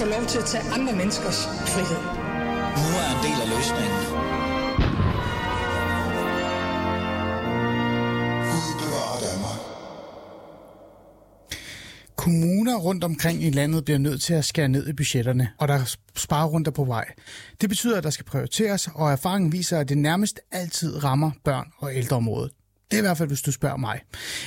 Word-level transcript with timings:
Få 0.00 0.06
lov 0.06 0.26
til 0.26 0.38
at 0.38 0.44
tage 0.44 0.64
andre 0.72 0.92
menneskers 0.96 1.46
frihed. 1.46 2.02
Nu 2.82 2.88
er 3.02 3.08
en 3.16 3.20
del 3.26 3.38
af 3.44 3.48
løsningen. 3.56 4.00
Kommuner 12.16 12.76
rundt 12.76 13.04
omkring 13.04 13.42
i 13.42 13.50
landet 13.50 13.84
bliver 13.84 13.98
nødt 13.98 14.22
til 14.22 14.34
at 14.34 14.44
skære 14.44 14.68
ned 14.68 14.88
i 14.88 14.92
budgetterne, 14.92 15.48
og 15.58 15.68
der 15.68 15.74
er 15.74 15.96
sparerunder 16.16 16.70
på 16.70 16.84
vej. 16.84 17.04
Det 17.60 17.68
betyder, 17.68 17.98
at 17.98 18.04
der 18.04 18.10
skal 18.10 18.24
prioriteres, 18.24 18.88
og 18.94 19.12
erfaringen 19.12 19.52
viser, 19.52 19.78
at 19.78 19.88
det 19.88 19.98
nærmest 19.98 20.40
altid 20.52 21.04
rammer 21.04 21.30
børn 21.44 21.66
og 21.78 21.96
ældreområdet. 21.96 22.52
Det 22.90 22.96
er 22.96 23.00
i 23.00 23.06
hvert 23.06 23.18
fald, 23.18 23.28
hvis 23.28 23.42
du 23.42 23.52
spørger 23.52 23.76
mig. 23.76 24.00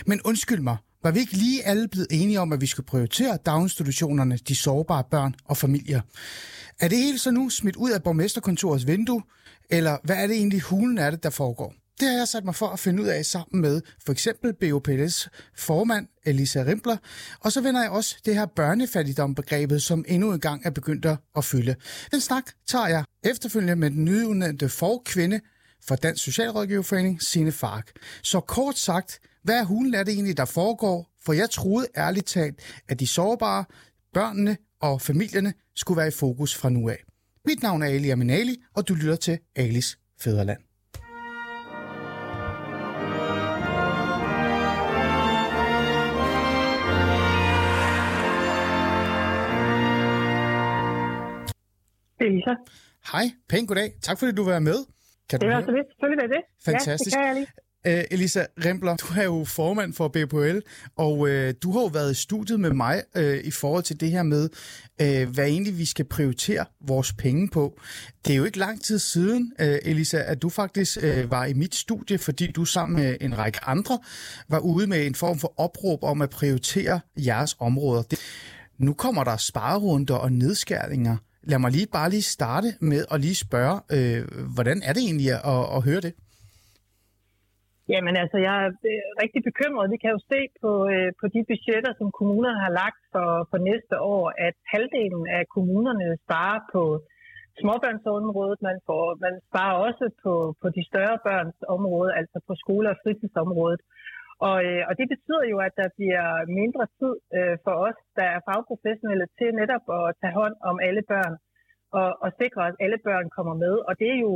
Men 0.05 0.21
undskyld 0.25 0.59
mig, 0.59 0.77
var 1.03 1.11
vi 1.11 1.19
ikke 1.19 1.33
lige 1.33 1.65
alle 1.65 1.87
blevet 1.87 2.07
enige 2.11 2.39
om, 2.39 2.53
at 2.53 2.61
vi 2.61 2.67
skulle 2.67 2.85
prioritere 2.85 3.37
daginstitutionerne, 3.45 4.37
de 4.47 4.55
sårbare 4.55 5.03
børn 5.11 5.35
og 5.45 5.57
familier? 5.57 6.01
Er 6.79 6.87
det 6.87 6.97
hele 6.97 7.19
så 7.19 7.31
nu 7.31 7.49
smidt 7.49 7.75
ud 7.75 7.91
af 7.91 8.03
borgmesterkontorets 8.03 8.87
vindue, 8.87 9.23
eller 9.69 9.97
hvad 10.03 10.15
er 10.15 10.27
det 10.27 10.35
egentlig 10.35 10.61
hulen 10.61 10.97
er 10.97 11.11
det, 11.11 11.23
der 11.23 11.29
foregår? 11.29 11.73
Det 11.99 12.07
har 12.07 12.17
jeg 12.17 12.27
sat 12.27 12.45
mig 12.45 12.55
for 12.55 12.67
at 12.67 12.79
finde 12.79 13.03
ud 13.03 13.07
af 13.07 13.25
sammen 13.25 13.61
med 13.61 13.81
for 14.05 14.11
eksempel 14.11 14.53
BOPL's 14.63 15.27
formand 15.57 16.07
Elisa 16.25 16.63
Rimpler, 16.63 16.97
og 17.39 17.51
så 17.51 17.61
vender 17.61 17.81
jeg 17.81 17.91
også 17.91 18.15
det 18.25 18.35
her 18.35 18.45
børnefattigdombegrebet, 18.45 19.83
som 19.83 20.05
endnu 20.07 20.33
en 20.33 20.39
gang 20.39 20.65
er 20.65 20.69
begyndt 20.69 21.05
at 21.35 21.45
fylde. 21.45 21.75
Den 22.11 22.21
snak 22.21 22.43
tager 22.67 22.87
jeg 22.87 23.03
efterfølgende 23.23 23.75
med 23.75 23.91
den 23.91 24.05
nyudnævnte 24.05 24.69
forkvinde 24.69 25.39
for 25.87 25.95
Dansk 25.95 26.23
Socialrådgiverforening, 26.23 27.21
Sine 27.21 27.51
Fark. 27.51 27.91
Så 28.23 28.39
kort 28.39 28.77
sagt, 28.77 29.19
hvad 29.43 29.59
er 29.59 29.63
hulen 29.63 29.93
er 29.93 30.03
det 30.03 30.13
egentlig, 30.13 30.37
der 30.37 30.45
foregår? 30.45 31.09
For 31.25 31.33
jeg 31.33 31.49
troede 31.49 31.87
ærligt 31.97 32.25
talt, 32.25 32.81
at 32.89 32.99
de 32.99 33.07
sårbare, 33.07 33.65
børnene 34.13 34.57
og 34.81 35.01
familierne 35.01 35.53
skulle 35.75 35.97
være 35.97 36.07
i 36.07 36.11
fokus 36.11 36.55
fra 36.57 36.69
nu 36.69 36.89
af. 36.89 37.03
Mit 37.45 37.61
navn 37.63 37.81
er 37.81 37.87
Ali 37.87 38.09
Aminali, 38.09 38.55
og 38.75 38.87
du 38.87 38.93
lytter 38.93 39.15
til 39.15 39.39
Alis 39.55 39.97
Fæderland. 40.21 40.59
Det 52.19 52.25
er 52.27 52.31
Lisa. 52.37 52.53
Hej, 53.11 53.25
pæn 53.49 53.65
goddag. 53.65 53.89
Tak 54.01 54.19
fordi 54.19 54.31
du 54.39 54.43
var 54.43 54.59
med. 54.59 54.79
Kan 55.29 55.39
Det 55.39 55.41
du 55.41 55.45
høre? 55.47 55.55
altså 55.57 55.71
lidt. 55.77 55.87
Selvfølgelig 55.91 56.23
er 56.27 56.31
det. 56.35 56.41
Fantastisk. 56.69 57.15
Ja, 57.15 57.19
det 57.21 57.25
kan 57.25 57.27
jeg 57.27 57.35
lige. 57.35 57.51
Uh, 57.87 58.01
Elisa 58.11 58.45
Rempler, 58.65 58.95
du 58.95 59.05
er 59.19 59.23
jo 59.23 59.45
formand 59.45 59.93
for 59.93 60.07
BPL, 60.07 60.59
og 60.97 61.19
uh, 61.19 61.29
du 61.63 61.71
har 61.71 61.81
jo 61.81 61.89
været 61.93 62.11
i 62.11 62.21
studiet 62.21 62.59
med 62.59 62.73
mig 62.73 63.03
uh, 63.17 63.23
i 63.23 63.51
forhold 63.51 63.83
til 63.83 63.99
det 63.99 64.11
her 64.11 64.23
med, 64.23 64.49
uh, 65.01 65.29
hvad 65.29 65.45
egentlig 65.45 65.77
vi 65.77 65.85
skal 65.85 66.05
prioritere 66.05 66.65
vores 66.87 67.13
penge 67.13 67.49
på. 67.49 67.79
Det 68.25 68.33
er 68.33 68.37
jo 68.37 68.43
ikke 68.43 68.57
lang 68.57 68.83
tid 68.83 68.99
siden, 68.99 69.53
uh, 69.59 69.65
Elisa, 69.65 70.17
at 70.17 70.41
du 70.41 70.49
faktisk 70.49 70.97
uh, 70.97 71.31
var 71.31 71.45
i 71.45 71.53
mit 71.53 71.75
studie, 71.75 72.17
fordi 72.17 72.51
du 72.51 72.65
sammen 72.65 72.99
med 72.99 73.17
en 73.21 73.37
række 73.37 73.59
andre 73.63 73.99
var 74.49 74.59
ude 74.59 74.87
med 74.87 75.05
en 75.05 75.15
form 75.15 75.39
for 75.39 75.53
opråb 75.57 76.03
om 76.03 76.21
at 76.21 76.29
prioritere 76.29 76.99
jeres 77.17 77.55
områder. 77.59 78.01
Det, 78.01 78.19
nu 78.77 78.93
kommer 78.93 79.23
der 79.23 79.37
sparerunder 79.37 80.15
og 80.15 80.31
nedskæringer. 80.31 81.17
Lad 81.43 81.59
mig 81.59 81.71
lige 81.71 81.87
bare 81.91 82.09
lige 82.09 82.21
starte 82.21 82.73
med 82.81 83.05
at 83.11 83.21
lige 83.21 83.35
spørge, 83.35 83.79
uh, 83.93 84.43
hvordan 84.53 84.81
er 84.83 84.93
det 84.93 85.03
egentlig 85.03 85.31
at, 85.31 85.75
at 85.75 85.81
høre 85.81 86.01
det? 86.01 86.13
Jamen 87.91 88.15
altså, 88.21 88.37
jeg 88.47 88.55
er 88.65 88.69
øh, 88.91 89.01
rigtig 89.23 89.41
bekymret. 89.49 89.91
Vi 89.93 89.97
kan 90.03 90.11
jo 90.15 90.19
se 90.31 90.39
på, 90.61 90.71
øh, 90.93 91.09
på 91.21 91.25
de 91.35 91.41
budgetter, 91.49 91.91
som 91.99 92.07
kommunerne 92.19 92.59
har 92.65 92.73
lagt 92.81 93.01
for, 93.13 93.29
for 93.49 93.57
næste 93.69 93.95
år, 94.15 94.25
at 94.47 94.55
halvdelen 94.73 95.25
af 95.37 95.43
kommunerne 95.55 96.07
sparer 96.25 96.59
på 96.73 96.83
småbørnsområdet. 97.59 98.59
Man, 98.69 98.77
får, 98.87 99.03
man 99.25 99.35
sparer 99.49 99.75
også 99.87 100.05
på, 100.23 100.33
på 100.61 100.67
de 100.75 100.83
større 100.91 101.17
børns 101.27 101.59
område, 101.75 102.11
altså 102.19 102.37
på 102.47 102.53
skole- 102.63 102.91
og 102.93 102.99
fritidsområdet. 103.03 103.81
Og, 104.47 104.57
øh, 104.67 104.83
og 104.89 104.93
det 104.99 105.07
betyder 105.13 105.45
jo, 105.53 105.57
at 105.67 105.73
der 105.81 105.95
bliver 105.97 106.27
mindre 106.61 106.85
tid 106.99 107.13
øh, 107.37 107.55
for 107.65 107.75
os, 107.87 107.97
der 108.19 108.27
er 108.35 108.45
fagprofessionelle, 108.49 109.27
til 109.37 109.49
netop 109.61 109.85
at 109.99 110.05
tage 110.21 110.37
hånd 110.41 110.55
om 110.69 110.75
alle 110.87 111.03
børn 111.13 111.35
og, 111.99 112.09
og 112.25 112.29
sikre, 112.41 112.61
at 112.69 112.75
alle 112.83 112.99
børn 113.07 113.27
kommer 113.37 113.55
med. 113.63 113.75
Og 113.87 113.93
det 114.01 114.09
er 114.15 114.19
jo 114.27 114.33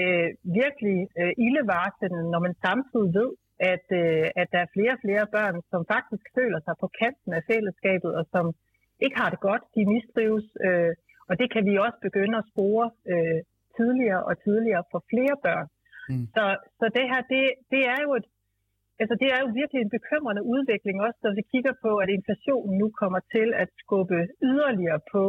øh, 0.00 0.28
virkelig 0.60 0.98
øh, 1.20 1.32
ildevarslende, 1.46 2.20
når 2.32 2.40
man 2.46 2.54
samtidig 2.66 3.10
ved, 3.20 3.30
at, 3.72 3.86
øh, 4.02 4.26
at 4.40 4.48
der 4.52 4.60
er 4.62 4.74
flere 4.76 4.92
og 4.96 5.02
flere 5.04 5.26
børn, 5.36 5.56
som 5.72 5.80
faktisk 5.94 6.24
føler 6.38 6.60
sig 6.66 6.74
på 6.82 6.88
kanten 7.00 7.30
af 7.38 7.42
fællesskabet, 7.50 8.10
og 8.18 8.24
som 8.34 8.44
ikke 9.04 9.16
har 9.22 9.30
det 9.30 9.40
godt, 9.48 9.64
de 9.74 9.82
mistrives. 9.94 10.46
Øh, 10.66 10.92
og 11.28 11.34
det 11.40 11.48
kan 11.52 11.62
vi 11.68 11.74
også 11.86 11.98
begynde 12.06 12.36
at 12.38 12.48
spore 12.52 12.86
øh, 13.12 13.40
tidligere 13.76 14.22
og 14.28 14.34
tidligere 14.46 14.84
for 14.92 15.00
flere 15.12 15.36
børn. 15.46 15.68
Mm. 16.10 16.26
Så, 16.34 16.44
så 16.78 16.86
det 16.96 17.04
her, 17.10 17.20
det, 17.32 17.44
det 17.72 17.82
er 17.94 18.00
jo 18.06 18.10
et 18.20 18.26
Altså 19.02 19.14
det 19.22 19.28
er 19.34 19.40
jo 19.44 19.48
virkelig 19.60 19.80
en 19.82 19.96
bekymrende 19.98 20.42
udvikling, 20.54 20.96
også 21.06 21.20
når 21.22 21.34
vi 21.38 21.42
kigger 21.52 21.74
på, 21.84 21.90
at 22.02 22.08
inflationen 22.18 22.74
nu 22.82 22.88
kommer 23.00 23.20
til 23.34 23.48
at 23.62 23.68
skubbe 23.82 24.18
yderligere 24.50 25.00
på 25.14 25.22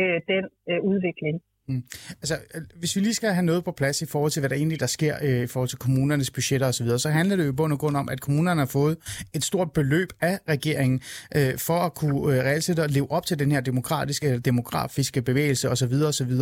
øh, 0.00 0.18
den 0.32 0.44
øh, 0.70 0.80
udvikling. 0.90 1.36
Mm. 1.72 1.82
Altså, 2.22 2.38
øh, 2.54 2.62
hvis 2.78 2.96
vi 2.96 3.00
lige 3.00 3.14
skal 3.14 3.32
have 3.32 3.44
noget 3.44 3.64
på 3.64 3.72
plads 3.72 4.02
i 4.02 4.06
forhold 4.06 4.32
til, 4.32 4.40
hvad 4.40 4.50
der 4.50 4.56
egentlig 4.56 4.80
der 4.80 4.86
sker 4.86 5.16
øh, 5.22 5.42
i 5.42 5.46
forhold 5.46 5.68
til 5.68 5.78
kommunernes 5.78 6.30
budgetter 6.30 6.66
osv., 6.66 6.88
så, 6.88 6.98
så 6.98 7.10
handler 7.10 7.36
det 7.36 7.44
jo 7.44 7.48
i 7.48 7.52
bund 7.52 7.72
og 7.72 7.78
grund 7.78 7.96
om, 7.96 8.08
at 8.08 8.20
kommunerne 8.20 8.60
har 8.60 8.66
fået 8.66 8.96
et 9.34 9.44
stort 9.44 9.72
beløb 9.72 10.08
af 10.20 10.38
regeringen 10.48 11.00
øh, 11.36 11.58
for 11.58 11.78
at 11.78 11.94
kunne 11.94 12.36
øh, 12.36 12.44
reelt 12.44 12.64
set 12.64 12.90
leve 12.90 13.10
op 13.10 13.26
til 13.26 13.38
den 13.38 13.52
her 13.52 13.60
demokratiske 13.60 14.26
eller 14.26 14.40
demografiske 14.40 15.22
bevægelse 15.22 15.70
osv. 15.70 15.94
osv. 16.06 16.32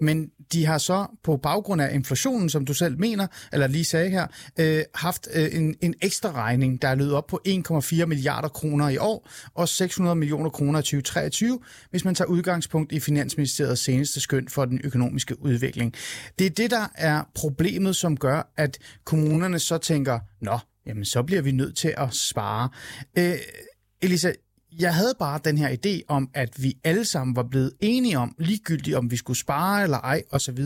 Men 0.00 0.30
de 0.52 0.66
har 0.66 0.78
så 0.78 1.06
på 1.24 1.36
baggrund 1.36 1.82
af 1.82 1.94
inflationen, 1.94 2.48
som 2.48 2.64
du 2.64 2.74
selv 2.74 2.98
mener, 2.98 3.26
eller 3.52 3.66
lige 3.66 3.84
sagde 3.84 4.10
her, 4.10 4.26
øh, 4.58 4.82
haft 4.94 5.28
øh, 5.34 5.48
en, 5.52 5.74
en 5.80 5.94
ekstra 6.00 6.32
regning, 6.32 6.82
der 6.82 6.88
er 6.88 6.94
løbet 6.94 7.14
op 7.14 7.26
på 7.26 7.40
1,4 7.48 8.06
milliarder 8.06 8.48
kroner 8.48 8.88
i 8.88 8.96
år, 8.96 9.28
og 9.54 9.68
600 9.68 10.16
millioner 10.16 10.50
kroner 10.50 10.78
i 10.78 10.82
2023, 10.82 11.58
hvis 11.90 12.04
man 12.04 12.14
tager 12.14 12.28
udgangspunkt 12.28 12.92
i 12.92 13.00
Finansministeriets 13.00 13.82
seneste 13.82 14.20
skøn 14.20 14.48
for 14.48 14.62
den 14.72 14.80
økonomiske 14.84 15.42
udvikling. 15.42 15.94
Det 16.38 16.46
er 16.46 16.50
det, 16.50 16.70
der 16.70 16.86
er 16.94 17.22
problemet, 17.34 17.96
som 17.96 18.16
gør, 18.16 18.52
at 18.56 18.78
kommunerne 19.04 19.58
så 19.58 19.78
tænker, 19.78 20.18
nå, 20.40 20.58
jamen 20.86 21.04
så 21.04 21.22
bliver 21.22 21.42
vi 21.42 21.52
nødt 21.52 21.76
til 21.76 21.94
at 21.96 22.14
spare. 22.14 22.68
Øh, 23.18 23.34
Elisa, 24.02 24.32
jeg 24.78 24.94
havde 24.94 25.14
bare 25.18 25.40
den 25.44 25.58
her 25.58 25.76
idé 25.86 26.00
om, 26.08 26.30
at 26.34 26.62
vi 26.62 26.74
alle 26.84 27.04
sammen 27.04 27.36
var 27.36 27.42
blevet 27.42 27.72
enige 27.80 28.18
om, 28.18 28.34
ligegyldigt 28.38 28.96
om 28.96 29.10
vi 29.10 29.16
skulle 29.16 29.38
spare 29.38 29.82
eller 29.82 29.98
ej 29.98 30.22
osv., 30.30 30.58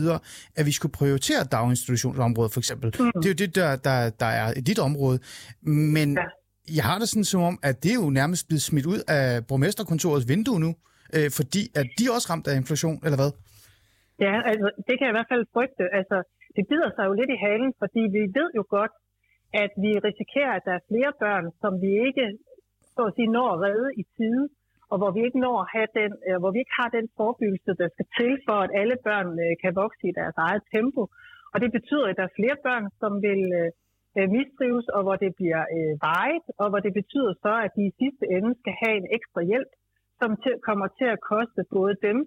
at 0.55 0.65
vi 0.65 0.71
skulle 0.71 0.91
prioritere 0.91 1.43
daginstitutionsområdet 1.43 2.53
for 2.53 2.59
eksempel. 2.59 2.95
Mm. 2.99 3.11
Det 3.15 3.25
er 3.25 3.29
jo 3.29 3.33
det, 3.33 3.55
der, 3.55 3.75
der, 3.75 4.09
der 4.09 4.25
er 4.25 4.53
i 4.53 4.61
dit 4.61 4.79
område. 4.79 5.19
Men 5.61 6.13
ja. 6.13 6.75
jeg 6.75 6.83
har 6.83 6.99
det 6.99 7.09
sådan 7.09 7.23
som 7.23 7.41
om, 7.41 7.59
at 7.63 7.83
det 7.83 7.91
er 7.91 7.95
jo 7.95 8.09
nærmest 8.09 8.47
blevet 8.47 8.61
smidt 8.61 8.85
ud 8.85 9.01
af 9.07 9.45
borgmesterkontorets 9.45 10.27
vindue 10.27 10.59
nu, 10.59 10.75
øh, 11.13 11.31
fordi 11.31 11.71
at 11.75 11.87
de 11.99 12.05
er 12.05 12.11
også 12.11 12.27
ramt 12.29 12.47
af 12.47 12.55
inflation, 12.55 12.99
eller 13.03 13.15
hvad? 13.15 13.31
Ja, 14.25 14.33
altså 14.51 14.67
det 14.87 14.93
kan 14.95 15.05
jeg 15.05 15.13
i 15.13 15.17
hvert 15.17 15.31
fald 15.33 15.51
frygte. 15.53 15.83
Altså, 15.99 16.17
det 16.55 16.63
bider 16.69 16.89
sig 16.95 17.05
jo 17.09 17.13
lidt 17.19 17.31
i 17.35 17.41
halen, 17.45 17.71
fordi 17.81 18.01
vi 18.15 18.21
ved 18.37 18.49
jo 18.59 18.63
godt, 18.77 18.93
at 19.63 19.71
vi 19.83 19.91
risikerer, 20.07 20.53
at 20.55 20.65
der 20.67 20.73
er 20.75 20.87
flere 20.91 21.11
børn, 21.23 21.45
som 21.61 21.73
vi 21.83 21.91
ikke 22.07 22.25
så 22.95 23.01
at 23.09 23.15
sige, 23.17 23.35
når 23.37 23.47
at 23.53 23.61
redde 23.65 23.89
i 24.01 24.03
tide, 24.17 24.43
og 24.91 24.97
hvor 24.99 25.11
vi 25.15 25.21
ikke 25.27 25.43
når 25.45 25.55
at 25.63 25.71
have 25.75 25.89
den, 25.99 26.11
øh, 26.27 26.37
hvor 26.41 26.51
vi 26.53 26.59
ikke 26.63 26.77
har 26.81 26.89
den 26.97 27.05
forebyggelse, 27.19 27.71
der 27.81 27.87
skal 27.93 28.07
til 28.17 28.31
for, 28.47 28.57
at 28.65 28.71
alle 28.81 28.97
børn 29.07 29.29
øh, 29.45 29.53
kan 29.63 29.71
vokse 29.83 30.03
i 30.07 30.17
deres 30.19 30.37
eget 30.47 30.63
tempo. 30.75 31.01
Og 31.53 31.57
det 31.63 31.71
betyder, 31.77 32.05
at 32.07 32.17
der 32.19 32.25
er 32.27 32.37
flere 32.39 32.57
børn, 32.67 32.85
som 33.01 33.11
vil 33.27 33.41
øh, 33.59 33.69
øh 34.17 34.27
mistrives, 34.37 34.87
og 34.95 35.01
hvor 35.05 35.17
det 35.23 35.31
bliver 35.39 35.63
øh, 35.75 35.93
vejet, 36.09 36.45
og 36.61 36.67
hvor 36.69 36.81
det 36.85 36.93
betyder 36.99 37.33
så, 37.45 37.53
at 37.65 37.71
de 37.77 37.83
i 37.87 37.97
sidste 38.01 38.25
ende 38.35 38.51
skal 38.61 38.75
have 38.83 38.95
en 39.01 39.07
ekstra 39.17 39.41
hjælp, 39.51 39.71
som 40.19 40.29
til, 40.43 40.53
kommer 40.67 40.87
til 40.99 41.07
at 41.15 41.23
koste 41.31 41.61
både 41.77 41.95
dem 42.07 42.17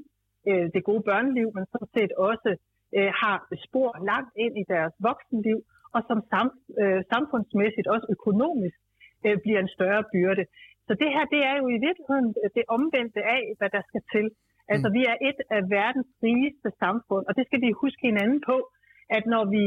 øh, 0.48 0.66
det 0.74 0.88
gode 0.90 1.02
børneliv, 1.10 1.48
men 1.56 1.64
sådan 1.72 1.92
set 1.96 2.12
også 2.28 2.50
øh, 2.96 3.10
har 3.22 3.36
spor 3.66 3.90
langt 4.10 4.32
ind 4.44 4.54
i 4.62 4.64
deres 4.72 4.94
voksenliv, 5.08 5.58
og 5.94 6.00
som 6.08 6.18
sam, 6.30 6.48
øh, 6.82 7.00
samfundsmæssigt, 7.12 7.86
også 7.94 8.06
økonomisk, 8.16 8.78
øh, 9.26 9.36
bliver 9.44 9.60
en 9.62 9.74
større 9.76 10.04
byrde. 10.12 10.44
Så 10.86 10.92
det 11.02 11.10
her, 11.14 11.24
det 11.34 11.40
er 11.50 11.54
jo 11.60 11.66
i 11.76 11.78
virkeligheden 11.86 12.28
det 12.56 12.64
omvendte 12.76 13.20
af, 13.36 13.42
hvad 13.58 13.70
der 13.76 13.82
skal 13.88 14.02
til. 14.14 14.26
Altså, 14.72 14.88
mm. 14.88 14.94
vi 14.96 15.02
er 15.12 15.16
et 15.28 15.40
af 15.56 15.62
verdens 15.78 16.10
rigeste 16.26 16.70
samfund, 16.82 17.24
og 17.28 17.32
det 17.36 17.44
skal 17.46 17.60
vi 17.64 17.80
huske 17.82 18.02
hinanden 18.10 18.40
på, 18.50 18.56
at 19.16 19.24
når 19.34 19.44
vi 19.54 19.64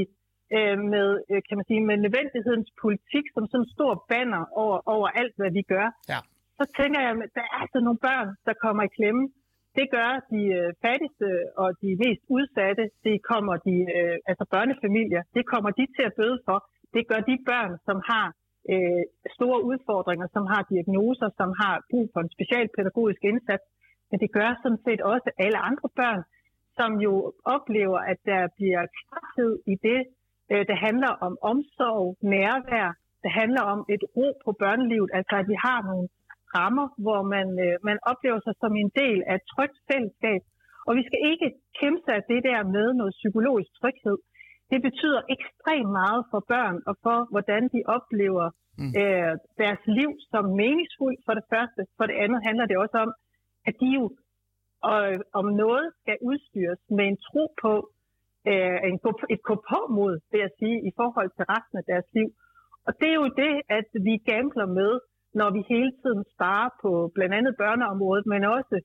øh, 0.57 0.77
med, 0.93 1.07
øh, 1.31 1.41
kan 1.47 1.55
man 1.57 1.65
sige, 1.69 1.81
med 1.89 1.97
nødvendighedens 2.05 2.71
politik 2.83 3.25
som 3.33 3.43
sådan 3.51 3.63
en 3.63 3.73
stor 3.75 3.93
banner 4.11 4.43
over, 4.63 4.77
over 4.95 5.07
alt, 5.21 5.35
hvad 5.39 5.51
vi 5.57 5.63
gør, 5.73 5.87
ja. 6.13 6.19
så 6.59 6.63
tænker 6.79 6.99
jeg, 7.05 7.11
at 7.25 7.31
der 7.37 7.45
er 7.51 7.55
altså 7.63 7.79
nogle 7.85 7.99
børn, 8.07 8.29
der 8.47 8.53
kommer 8.63 8.83
i 8.83 8.95
klemme. 8.97 9.23
Det 9.77 9.87
gør 9.95 10.11
de 10.33 10.41
øh, 10.59 10.69
fattigste 10.85 11.29
og 11.61 11.69
de 11.81 11.89
mest 12.03 12.23
udsatte. 12.35 12.83
Det 13.07 13.15
kommer 13.31 13.55
de, 13.67 13.75
øh, 13.97 14.17
altså 14.29 14.45
børnefamilier, 14.55 15.21
det 15.37 15.43
kommer 15.51 15.71
de 15.79 15.85
til 15.95 16.03
at 16.09 16.15
bøde 16.19 16.39
for. 16.47 16.57
Det 16.95 17.03
gør 17.11 17.21
de 17.29 17.35
børn, 17.49 17.71
som 17.87 17.97
har 18.11 18.27
øh, 18.73 19.03
store 19.37 19.59
udfordringer, 19.69 20.27
som 20.35 20.45
har 20.53 20.61
diagnoser, 20.73 21.29
som 21.39 21.49
har 21.61 21.75
brug 21.91 22.05
for 22.13 22.19
en 22.25 22.33
specialpædagogisk 22.35 23.21
indsats. 23.31 23.65
men 24.09 24.19
det 24.23 24.31
gør 24.37 24.49
sådan 24.63 24.83
set 24.85 25.01
også 25.13 25.29
alle 25.45 25.59
andre 25.69 25.89
børn, 26.01 26.21
som 26.77 26.91
jo 27.05 27.13
oplever, 27.55 27.99
at 28.11 28.19
der 28.31 28.41
bliver 28.57 28.83
klarhed 28.99 29.53
i 29.73 29.75
det, 29.87 30.01
øh, 30.51 30.63
det 30.69 30.77
handler 30.87 31.11
om 31.27 31.33
omsorg, 31.51 32.17
nærvær, 32.21 32.89
det 33.23 33.31
handler 33.41 33.63
om 33.73 33.79
et 33.95 34.03
ro 34.17 34.27
på 34.45 34.51
børnelivet, 34.63 35.09
altså 35.13 35.35
at 35.41 35.47
vi 35.51 35.57
har 35.65 35.79
nogle 35.89 36.07
rammer, 36.57 36.87
hvor 37.03 37.21
man, 37.33 37.47
øh, 37.65 37.75
man 37.89 37.97
oplever 38.11 38.39
sig 38.45 38.55
som 38.61 38.73
en 38.81 38.91
del 39.01 39.19
af 39.29 39.35
et 39.39 39.45
trygt 39.53 39.77
fællesskab. 39.89 40.41
Og 40.87 40.91
vi 40.97 41.03
skal 41.07 41.21
ikke 41.31 41.47
kæmpe 41.79 42.01
sig 42.05 42.15
af 42.19 42.25
det 42.31 42.41
der 42.49 42.59
med 42.75 42.87
noget 42.99 43.13
psykologisk 43.19 43.71
tryghed. 43.79 44.17
Det 44.71 44.79
betyder 44.87 45.21
ekstremt 45.35 45.91
meget 45.99 46.21
for 46.31 46.41
børn 46.53 46.77
og 46.89 46.95
for, 47.03 47.17
hvordan 47.33 47.63
de 47.73 47.81
oplever 47.97 48.47
mm. 48.79 48.91
øh, 49.01 49.33
deres 49.61 49.81
liv 49.97 50.11
som 50.31 50.43
meningsfuldt 50.61 51.21
for 51.25 51.33
det 51.39 51.45
første. 51.53 51.81
For 51.97 52.05
det 52.09 52.17
andet 52.23 52.39
handler 52.47 52.65
det 52.67 52.77
også 52.83 52.97
om, 53.05 53.11
at 53.69 53.75
de 53.81 53.89
jo 53.97 54.03
og, 54.91 55.01
om 55.39 55.45
noget 55.63 55.85
skal 56.01 56.17
udstyres 56.29 56.81
med 56.97 57.05
en 57.11 57.17
tro 57.27 57.43
på, 57.63 57.73
øh, 58.51 58.77
en, 58.89 58.97
et 59.33 59.41
på-mod, 59.69 60.15
vil 60.31 60.39
jeg 60.45 60.53
sige, 60.59 60.77
i 60.89 60.91
forhold 60.99 61.29
til 61.33 61.45
resten 61.53 61.77
af 61.81 61.85
deres 61.91 62.07
liv. 62.17 62.29
Og 62.87 62.91
det 62.99 63.09
er 63.09 63.17
jo 63.23 63.29
det, 63.43 63.53
at 63.77 63.89
vi 64.07 64.13
gambler 64.31 64.69
med, 64.79 64.91
når 65.39 65.49
vi 65.55 65.61
hele 65.73 65.91
tiden 66.01 66.21
sparer 66.33 66.69
på 66.83 66.91
blandt 67.15 67.33
andet 67.39 67.53
børneområdet, 67.63 68.25
men 68.33 68.41
også 68.57 68.75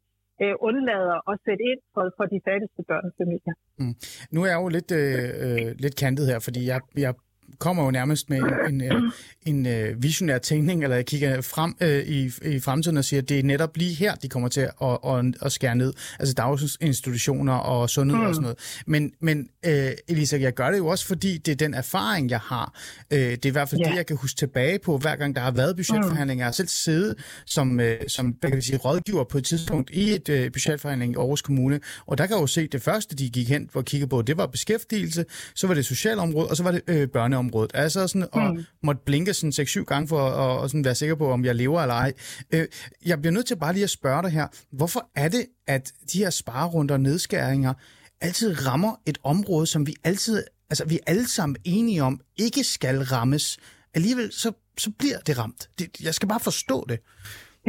øh, 0.42 0.54
undlader 0.68 1.18
at 1.30 1.36
sætte 1.46 1.62
ind 1.70 1.80
for, 1.94 2.04
for 2.16 2.24
de 2.34 2.38
fattigste 2.48 2.82
børnefamilier. 2.90 3.54
Mm. 3.80 3.94
Nu 4.32 4.38
er 4.44 4.50
jeg 4.52 4.60
jo 4.64 4.68
lidt, 4.76 4.90
øh, 5.00 5.28
øh, 5.44 5.68
lidt 5.84 5.96
kantet 6.02 6.24
her, 6.30 6.38
fordi 6.46 6.60
jeg, 6.72 6.80
jeg 7.04 7.12
kommer 7.58 7.84
jo 7.84 7.90
nærmest 7.90 8.30
med 8.30 8.38
en, 8.38 8.82
en, 8.82 9.12
en, 9.46 9.66
en 9.66 10.02
visionær 10.02 10.38
tænkning, 10.38 10.82
eller 10.82 10.96
jeg 10.96 11.06
kigger 11.06 11.40
frem 11.40 11.76
øh, 11.80 12.06
i, 12.06 12.32
i 12.42 12.60
fremtiden 12.60 12.96
og 12.96 13.04
siger, 13.04 13.22
at 13.22 13.28
det 13.28 13.38
er 13.38 13.42
netop 13.42 13.76
lige 13.76 13.94
her, 13.94 14.14
de 14.14 14.28
kommer 14.28 14.48
til 14.48 14.60
at, 14.60 14.98
at, 15.06 15.24
at 15.42 15.52
skære 15.52 15.74
ned. 15.74 15.92
Altså 16.18 16.34
daginstitutioner 16.34 17.52
og 17.52 17.90
sundhed 17.90 18.18
mm. 18.18 18.26
og 18.26 18.34
sådan 18.34 18.42
noget. 18.42 18.58
Men, 18.86 19.12
men 19.20 19.48
øh, 19.66 19.90
Elisa, 20.08 20.38
jeg 20.40 20.54
gør 20.54 20.70
det 20.70 20.78
jo 20.78 20.86
også, 20.86 21.06
fordi 21.06 21.38
det 21.38 21.52
er 21.52 21.56
den 21.56 21.74
erfaring, 21.74 22.30
jeg 22.30 22.40
har. 22.40 22.74
Øh, 23.12 23.18
det 23.18 23.44
er 23.44 23.48
i 23.48 23.50
hvert 23.50 23.68
fald 23.68 23.80
yeah. 23.80 23.90
det, 23.90 23.96
jeg 23.96 24.06
kan 24.06 24.16
huske 24.16 24.36
tilbage 24.38 24.78
på, 24.78 24.98
hver 24.98 25.16
gang 25.16 25.36
der 25.36 25.42
har 25.42 25.50
været 25.50 25.76
budgetforhandlinger. 25.76 26.42
Jeg 26.42 26.46
har 26.46 26.52
selv 26.52 26.68
siddet 26.68 27.14
som, 27.46 27.80
øh, 27.80 27.96
som 28.08 28.26
hvad 28.26 28.50
kan 28.50 28.56
vi 28.56 28.62
sige, 28.62 28.78
rådgiver 28.78 29.24
på 29.24 29.38
et 29.38 29.44
tidspunkt 29.44 29.90
i 29.90 30.14
et 30.14 30.28
øh, 30.28 30.52
budgetforhandling 30.52 31.12
i 31.12 31.16
Aarhus 31.16 31.42
Kommune, 31.42 31.80
og 32.06 32.18
der 32.18 32.26
kan 32.26 32.36
jeg 32.36 32.42
jo 32.42 32.46
se, 32.46 32.60
at 32.60 32.72
det 32.72 32.82
første, 32.82 33.16
de 33.16 33.30
gik 33.30 33.48
hen 33.48 33.70
og 33.74 33.84
kiggede 33.84 34.08
på, 34.08 34.22
det 34.22 34.36
var 34.36 34.46
beskæftigelse, 34.46 35.24
så 35.54 35.66
var 35.66 35.74
det 35.74 35.86
socialområde, 35.86 36.48
og 36.48 36.56
så 36.56 36.62
var 36.62 36.70
det 36.70 36.82
øh, 36.86 37.08
børne 37.08 37.36
området. 37.38 37.70
Altså 37.74 38.06
sådan 38.06 38.28
at 38.34 38.54
mm. 38.54 38.64
måtte 38.82 39.00
blinke 39.06 39.34
sådan 39.34 39.52
6-7 39.66 39.84
gange 39.84 40.08
for 40.08 40.30
at, 40.30 40.64
at 40.64 40.70
sådan 40.70 40.84
være 40.84 40.94
sikker 40.94 41.14
på, 41.14 41.32
om 41.32 41.44
jeg 41.44 41.54
lever 41.54 41.82
eller 41.82 41.94
ej. 41.94 42.12
Øh, 42.50 42.66
jeg 43.06 43.20
bliver 43.20 43.32
nødt 43.32 43.46
til 43.46 43.56
bare 43.56 43.72
lige 43.72 43.84
at 43.84 43.90
spørge 43.90 44.22
dig 44.22 44.30
her. 44.30 44.46
Hvorfor 44.72 45.10
er 45.16 45.28
det, 45.28 45.46
at 45.66 45.92
de 46.12 46.18
her 46.18 46.30
sparerunder 46.30 46.94
og 46.94 47.00
nedskæringer 47.00 47.74
altid 48.20 48.66
rammer 48.66 49.00
et 49.06 49.18
område, 49.22 49.66
som 49.66 49.86
vi 49.86 49.94
altid, 50.04 50.44
altså 50.70 50.84
vi 50.84 50.94
er 50.94 51.10
alle 51.10 51.28
sammen 51.28 51.56
enige 51.64 52.02
om, 52.02 52.20
ikke 52.36 52.64
skal 52.64 53.02
rammes. 53.02 53.58
Alligevel 53.94 54.32
så, 54.32 54.52
så 54.78 54.90
bliver 54.98 55.18
det 55.18 55.38
ramt. 55.38 55.70
Det, 55.78 56.00
jeg 56.00 56.14
skal 56.14 56.28
bare 56.28 56.40
forstå 56.40 56.86
det. 56.88 56.98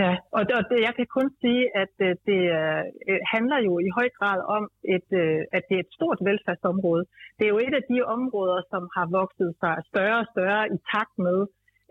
Ja, 0.02 0.14
og 0.38 0.42
det, 0.48 0.54
og 0.60 0.64
det, 0.70 0.78
jeg 0.88 0.94
kan 1.00 1.08
kun 1.18 1.28
sige, 1.42 1.64
at 1.84 1.94
øh, 2.08 2.12
det 2.28 2.42
øh, 2.60 2.84
øh, 3.10 3.22
handler 3.34 3.60
jo 3.68 3.74
i 3.88 3.90
høj 3.98 4.10
grad 4.20 4.40
om, 4.58 4.64
et, 4.96 5.08
øh, 5.22 5.42
at 5.56 5.64
det 5.70 5.76
er 5.78 5.84
et 5.86 5.96
stort 5.98 6.20
velfærdsområde. 6.30 7.04
Det 7.38 7.44
er 7.46 7.54
jo 7.56 7.64
et 7.68 7.76
af 7.80 7.84
de 7.92 8.00
områder, 8.16 8.60
som 8.72 8.84
har 8.96 9.08
vokset 9.20 9.52
sig 9.62 9.76
større 9.92 10.20
og 10.24 10.30
større 10.34 10.64
i 10.76 10.78
takt 10.94 11.16
med, 11.28 11.40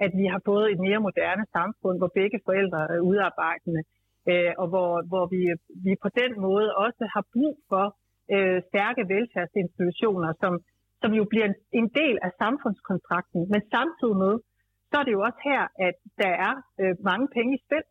at 0.05 0.13
vi 0.21 0.27
har 0.33 0.41
fået 0.51 0.67
et 0.73 0.81
mere 0.87 1.01
moderne 1.09 1.45
samfund, 1.57 1.97
hvor 1.99 2.11
begge 2.21 2.39
forældre 2.47 2.81
er 2.95 3.01
udarbejdende, 3.11 3.83
øh, 4.31 4.53
og 4.61 4.67
hvor, 4.73 4.93
hvor 5.11 5.25
vi, 5.35 5.43
vi 5.87 5.93
på 6.05 6.09
den 6.21 6.33
måde 6.47 6.69
også 6.85 7.05
har 7.15 7.25
brug 7.35 7.55
for 7.71 7.85
øh, 8.35 8.59
stærke 8.71 9.03
velfærdsinstitutioner, 9.15 10.31
som, 10.43 10.53
som 11.03 11.11
jo 11.19 11.25
bliver 11.33 11.47
en, 11.51 11.57
en 11.81 11.89
del 12.01 12.17
af 12.27 12.31
samfundskontrakten. 12.43 13.41
Men 13.53 13.61
samtidig 13.75 14.17
med, 14.25 14.35
så 14.91 14.95
er 15.01 15.05
det 15.05 15.17
jo 15.17 15.23
også 15.29 15.41
her, 15.51 15.63
at 15.87 15.97
der 16.23 16.33
er 16.47 16.55
øh, 16.81 16.95
mange 17.11 17.27
penge 17.37 17.53
i 17.59 17.63
spil. 17.67 17.85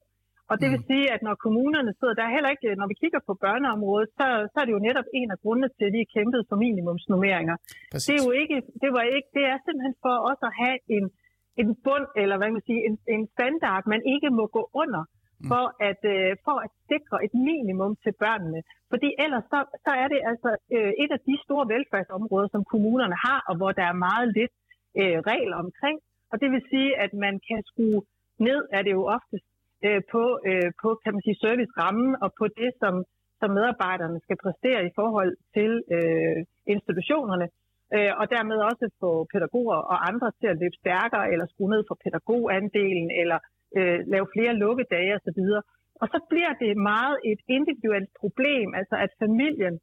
Og 0.51 0.55
det 0.61 0.67
vil 0.73 0.81
mm. 0.83 0.89
sige, 0.89 1.05
at 1.15 1.21
når 1.27 1.35
kommunerne 1.45 1.91
sidder, 1.99 2.15
der 2.19 2.25
er 2.25 2.35
heller 2.35 2.51
ikke, 2.55 2.67
når 2.81 2.87
vi 2.91 2.99
kigger 3.01 3.21
på 3.27 3.33
børneområdet, 3.43 4.09
så, 4.17 4.25
så 4.51 4.55
er 4.61 4.65
det 4.65 4.75
jo 4.77 4.85
netop 4.87 5.07
en 5.19 5.29
af 5.35 5.39
grundene 5.43 5.69
til, 5.77 5.85
at 5.87 5.93
de 5.95 6.01
er 6.05 6.13
kæmpet 6.15 6.41
for 6.49 6.55
minimumsnummeringer. 6.65 7.55
Det 8.07 8.13
er 8.17 8.23
jo 8.27 8.33
ikke, 8.41 8.57
det 8.83 8.89
var 8.97 9.03
ikke, 9.17 9.29
det 9.37 9.45
er 9.51 9.57
simpelthen 9.65 9.95
for 10.05 10.15
os 10.29 10.41
at 10.49 10.53
have 10.63 10.77
en, 10.97 11.05
en 11.61 11.69
bund, 11.85 12.07
eller 12.21 12.35
hvad 12.39 12.51
man 12.55 12.63
siger, 12.67 12.81
en, 12.89 12.95
en 13.15 13.23
standard, 13.35 13.83
man 13.93 14.01
ikke 14.13 14.29
må 14.39 14.45
gå 14.57 14.63
under, 14.83 15.03
mm. 15.07 15.47
for 15.51 15.63
at, 15.89 16.01
øh, 16.15 16.31
for 16.45 16.57
at 16.65 16.69
sikre 16.91 17.17
et 17.25 17.33
minimum 17.49 17.91
til 18.03 18.13
børnene. 18.23 18.59
Fordi 18.91 19.09
ellers 19.23 19.45
så, 19.53 19.59
så 19.85 19.91
er 20.03 20.07
det 20.13 20.19
altså 20.31 20.51
øh, 20.75 20.91
et 21.03 21.11
af 21.15 21.21
de 21.29 21.35
store 21.45 21.65
velfærdsområder, 21.73 22.49
som 22.55 22.63
kommunerne 22.73 23.17
har, 23.25 23.39
og 23.49 23.53
hvor 23.59 23.71
der 23.79 23.85
er 23.91 24.03
meget 24.07 24.27
lidt 24.39 24.53
øh, 25.01 25.17
regler 25.31 25.57
omkring. 25.65 25.97
Og 26.31 26.35
det 26.41 26.49
vil 26.53 26.63
sige, 26.71 26.91
at 27.03 27.11
man 27.25 27.35
kan 27.47 27.59
skrue 27.69 28.01
ned, 28.47 28.59
er 28.77 28.81
det 28.85 28.93
jo 28.97 29.03
oftest 29.17 29.47
øh, 29.85 30.01
på, 30.13 30.23
øh, 30.49 30.69
på 30.81 30.89
kan 31.03 31.13
man 31.13 31.23
sige, 31.25 31.41
servicerammen 31.45 32.11
og 32.23 32.29
på 32.39 32.45
det, 32.59 32.69
som, 32.81 32.93
som 33.39 33.49
medarbejderne 33.57 34.19
skal 34.25 34.37
præstere 34.43 34.81
i 34.89 34.91
forhold 34.99 35.33
til 35.55 35.71
øh, 35.95 36.39
institutionerne, 36.73 37.47
øh, 37.95 38.11
og 38.19 38.25
dermed 38.35 38.57
også 38.69 38.85
få 39.01 39.11
pædagoger 39.33 39.79
og 39.91 39.97
andre 40.09 40.27
til 40.39 40.47
at 40.53 40.59
løbe 40.61 40.77
stærkere, 40.83 41.25
eller 41.31 41.45
skrue 41.45 41.69
ned 41.73 41.83
for 41.87 41.97
pædagogandelen, 42.03 43.09
eller 43.21 43.39
øh, 43.77 43.99
lave 44.13 44.27
flere 44.35 44.53
lukkedage 44.63 45.15
osv. 45.17 45.41
Og 46.01 46.07
så 46.13 46.19
bliver 46.31 46.53
det 46.63 46.71
meget 46.91 47.17
et 47.31 47.41
individuelt 47.57 48.11
problem, 48.21 48.67
altså 48.79 48.95
at 49.05 49.11
familien 49.23 49.75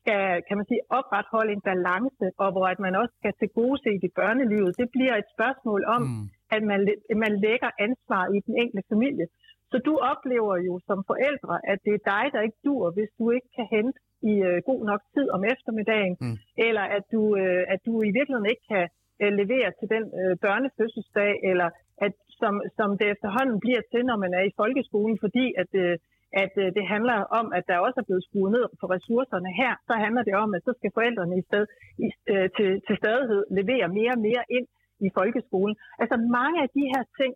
skal, 0.00 0.42
kan 0.48 0.56
man 0.58 0.66
sige, 0.70 0.82
opretholde 0.98 1.52
en 1.52 1.66
balance, 1.70 2.26
og 2.42 2.48
hvor 2.52 2.66
at 2.72 2.80
man 2.86 2.94
også 3.02 3.14
skal 3.20 3.32
til 3.40 3.48
gode 3.58 3.78
se 3.84 3.90
i 4.08 4.10
børnelivet. 4.20 4.78
Det 4.82 4.88
bliver 4.96 5.14
et 5.16 5.28
spørgsmål 5.36 5.80
om, 5.96 6.02
mm 6.02 6.35
at 6.54 6.62
man, 6.70 6.80
man 7.24 7.32
lægger 7.46 7.70
ansvar 7.86 8.22
i 8.36 8.38
den 8.46 8.54
enkelte 8.62 8.88
familie. 8.92 9.26
Så 9.70 9.76
du 9.88 9.94
oplever 10.12 10.54
jo 10.68 10.74
som 10.88 10.98
forældre, 11.10 11.54
at 11.72 11.78
det 11.86 11.94
er 11.94 12.06
dig, 12.12 12.24
der 12.34 12.46
ikke 12.46 12.60
dur, 12.68 12.84
hvis 12.96 13.10
du 13.18 13.24
ikke 13.36 13.50
kan 13.56 13.66
hente 13.76 13.98
i 14.32 14.34
øh, 14.48 14.58
god 14.70 14.80
nok 14.90 15.00
tid 15.14 15.26
om 15.36 15.42
eftermiddagen, 15.54 16.14
mm. 16.20 16.36
eller 16.66 16.84
at 16.96 17.04
du, 17.14 17.22
øh, 17.42 17.62
at 17.74 17.80
du 17.86 17.92
i 18.08 18.10
virkeligheden 18.18 18.52
ikke 18.52 18.66
kan 18.74 18.86
øh, 19.22 19.32
levere 19.40 19.70
til 19.78 19.88
den 19.94 20.04
øh, 20.20 20.34
børnefødselsdag, 20.44 21.32
eller 21.50 21.68
at 22.06 22.12
som, 22.40 22.54
som 22.78 22.88
det 22.98 23.06
efterhånden 23.14 23.58
bliver 23.64 23.82
til, 23.92 24.02
når 24.10 24.18
man 24.24 24.32
er 24.38 24.44
i 24.46 24.56
folkeskolen, 24.60 25.16
fordi 25.24 25.46
at, 25.62 25.70
øh, 25.84 25.94
at 26.42 26.52
øh, 26.62 26.66
det 26.76 26.84
handler 26.94 27.18
om, 27.40 27.46
at 27.58 27.64
der 27.70 27.84
også 27.86 27.98
er 28.00 28.08
blevet 28.08 28.26
skruet 28.28 28.52
ned 28.56 28.66
på 28.80 28.86
ressourcerne 28.94 29.50
her, 29.60 29.72
så 29.88 29.94
handler 30.04 30.22
det 30.28 30.34
om, 30.44 30.50
at 30.56 30.62
så 30.66 30.72
skal 30.78 30.96
forældrene 30.98 31.38
i 31.40 31.46
sted, 31.48 31.64
i, 32.04 32.08
øh, 32.32 32.48
til, 32.56 32.70
til 32.86 32.94
stadighed 33.02 33.42
levere 33.58 33.86
mere 33.98 34.12
og 34.16 34.22
mere 34.28 34.44
ind 34.56 34.66
i 35.06 35.08
folkeskolen. 35.18 35.74
Altså 36.02 36.16
mange 36.38 36.58
af 36.64 36.68
de 36.76 36.84
her 36.92 37.04
ting 37.20 37.32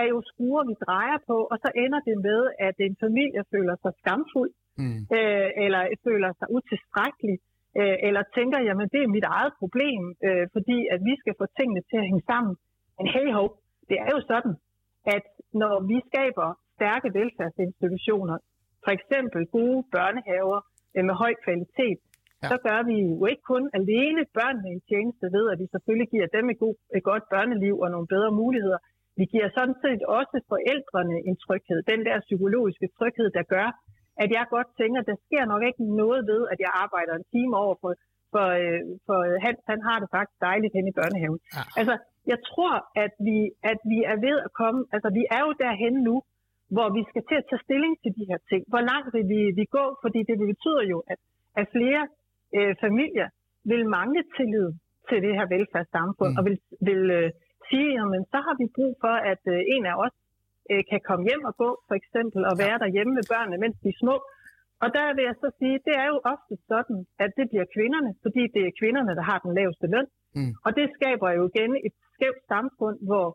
er 0.00 0.06
jo 0.12 0.18
skruer, 0.30 0.64
vi 0.70 0.74
drejer 0.86 1.18
på, 1.30 1.36
og 1.52 1.56
så 1.62 1.68
ender 1.84 2.00
det 2.08 2.16
med, 2.28 2.40
at 2.68 2.76
en 2.86 2.96
familie 3.04 3.42
føler 3.54 3.76
sig 3.82 3.92
skamfuld, 4.00 4.50
mm. 4.82 5.00
øh, 5.16 5.48
eller 5.64 5.82
føler 6.06 6.30
sig 6.38 6.46
utilstrækkelig, 6.56 7.36
øh, 7.80 7.96
eller 8.06 8.22
tænker, 8.36 8.58
jamen 8.68 8.88
det 8.94 9.00
er 9.02 9.14
mit 9.16 9.26
eget 9.36 9.52
problem, 9.62 10.02
øh, 10.26 10.44
fordi 10.54 10.78
at 10.94 11.00
vi 11.08 11.14
skal 11.22 11.34
få 11.40 11.46
tingene 11.58 11.82
til 11.88 11.96
at 12.00 12.06
hænge 12.08 12.24
sammen. 12.30 12.54
Men 12.98 13.06
hey 13.14 13.28
ho, 13.36 13.44
det 13.88 13.96
er 14.04 14.10
jo 14.16 14.20
sådan, 14.32 14.54
at 15.16 15.26
når 15.62 15.74
vi 15.90 15.96
skaber 16.10 16.48
stærke 16.76 17.08
velfærdsinstitutioner, 17.18 18.36
for 18.84 18.92
eksempel 18.98 19.40
gode 19.58 19.80
børnehaver 19.94 20.58
øh, 20.96 21.04
med 21.08 21.14
høj 21.22 21.32
kvalitet, 21.44 21.98
ja. 22.42 22.48
så 22.50 22.56
gør 22.66 22.80
vi 22.90 22.96
jo 23.08 23.24
ikke 23.32 23.44
kun 23.52 23.64
alene 23.80 24.22
børnene 24.38 24.68
en 24.74 24.82
tjeneste 24.90 25.26
ved, 25.36 25.44
at 25.52 25.58
vi 25.62 25.66
selvfølgelig 25.74 26.08
giver 26.14 26.28
dem 26.36 26.44
et, 26.52 26.58
god, 26.64 26.74
et 26.98 27.04
godt 27.10 27.24
børneliv 27.34 27.74
og 27.84 27.88
nogle 27.94 28.08
bedre 28.14 28.32
muligheder. 28.42 28.80
Vi 29.20 29.24
giver 29.32 29.48
sådan 29.58 29.78
set 29.84 30.02
også 30.18 30.36
forældrene 30.52 31.16
en 31.28 31.36
tryghed, 31.44 31.78
den 31.92 32.00
der 32.08 32.16
psykologiske 32.28 32.86
tryghed, 32.98 33.28
der 33.38 33.44
gør, 33.54 33.68
at 34.22 34.28
jeg 34.36 34.44
godt 34.56 34.68
tænker, 34.80 34.98
at 35.00 35.10
der 35.12 35.18
sker 35.26 35.44
nok 35.52 35.62
ikke 35.68 35.82
noget 36.02 36.22
ved, 36.32 36.42
at 36.52 36.58
jeg 36.64 36.70
arbejder 36.84 37.12
en 37.14 37.26
time 37.34 37.54
over 37.64 37.74
for, 37.82 37.92
for, 38.32 38.46
øh, 38.62 38.80
for 39.06 39.18
Hans, 39.44 39.60
han 39.72 39.80
har 39.88 39.96
det 40.02 40.08
faktisk 40.14 40.38
dejligt 40.48 40.74
hen 40.76 40.86
i 40.90 40.96
børnehaven. 40.98 41.40
Ja. 41.56 41.62
Altså, 41.80 41.94
jeg 42.32 42.38
tror, 42.50 42.74
at 43.04 43.12
vi, 43.28 43.38
at 43.72 43.78
vi 43.92 43.98
er 44.12 44.18
ved 44.26 44.36
at 44.46 44.50
komme, 44.60 44.80
altså 44.94 45.08
vi 45.18 45.22
er 45.36 45.42
jo 45.46 45.52
derhen 45.64 45.94
nu, 46.08 46.16
hvor 46.74 46.88
vi 46.96 47.02
skal 47.10 47.22
til 47.28 47.36
at 47.40 47.46
tage 47.50 47.64
stilling 47.66 47.94
til 48.02 48.12
de 48.18 48.24
her 48.30 48.40
ting. 48.50 48.62
Hvor 48.72 48.82
langt 48.90 49.08
vil 49.14 49.26
vi, 49.34 49.40
vi 49.58 49.64
gå? 49.76 49.84
Fordi 50.02 50.20
det 50.28 50.36
betyder 50.52 50.84
jo, 50.92 50.98
at, 51.12 51.18
at 51.60 51.66
flere 51.76 52.02
øh, 52.58 52.72
familier 52.84 53.28
vil 53.70 53.82
mangle 53.96 54.22
tillid 54.36 54.68
til 55.08 55.18
det 55.24 55.32
her 55.38 55.46
velfærdssamfund, 55.54 56.32
mm. 56.32 56.38
og 56.38 56.42
vil, 56.46 56.56
vil 56.88 57.02
øh, 57.18 57.28
sige, 57.68 57.88
jamen 57.98 58.22
så 58.32 58.38
har 58.46 58.54
vi 58.60 58.66
brug 58.76 58.92
for, 59.04 59.14
at 59.32 59.42
øh, 59.54 59.74
en 59.74 59.84
af 59.92 59.96
os 60.04 60.16
øh, 60.70 60.82
kan 60.90 61.00
komme 61.08 61.24
hjem 61.28 61.42
og 61.50 61.54
gå, 61.62 61.70
for 61.88 61.94
eksempel, 62.00 62.40
og 62.50 62.54
være 62.64 62.76
ja. 62.78 62.82
derhjemme 62.84 63.12
med 63.18 63.26
børnene, 63.32 63.56
mens 63.64 63.76
de 63.82 63.88
er 63.94 64.00
små. 64.02 64.16
Og 64.82 64.88
der 64.96 65.06
vil 65.16 65.24
jeg 65.30 65.36
så 65.42 65.48
sige, 65.60 65.76
det 65.86 65.94
er 66.02 66.08
jo 66.12 66.18
ofte 66.34 66.54
sådan, 66.72 66.98
at 67.24 67.30
det 67.38 67.46
bliver 67.52 67.66
kvinderne, 67.74 68.10
fordi 68.24 68.42
det 68.54 68.62
er 68.64 68.78
kvinderne, 68.80 69.12
der 69.18 69.24
har 69.30 69.38
den 69.44 69.52
laveste 69.58 69.86
løn. 69.94 70.08
Mm. 70.38 70.52
Og 70.64 70.70
det 70.78 70.86
skaber 70.96 71.28
jo 71.38 71.42
igen 71.50 71.72
et 71.86 71.94
skævt 72.14 72.42
samfund, 72.52 72.96
hvor 73.08 73.26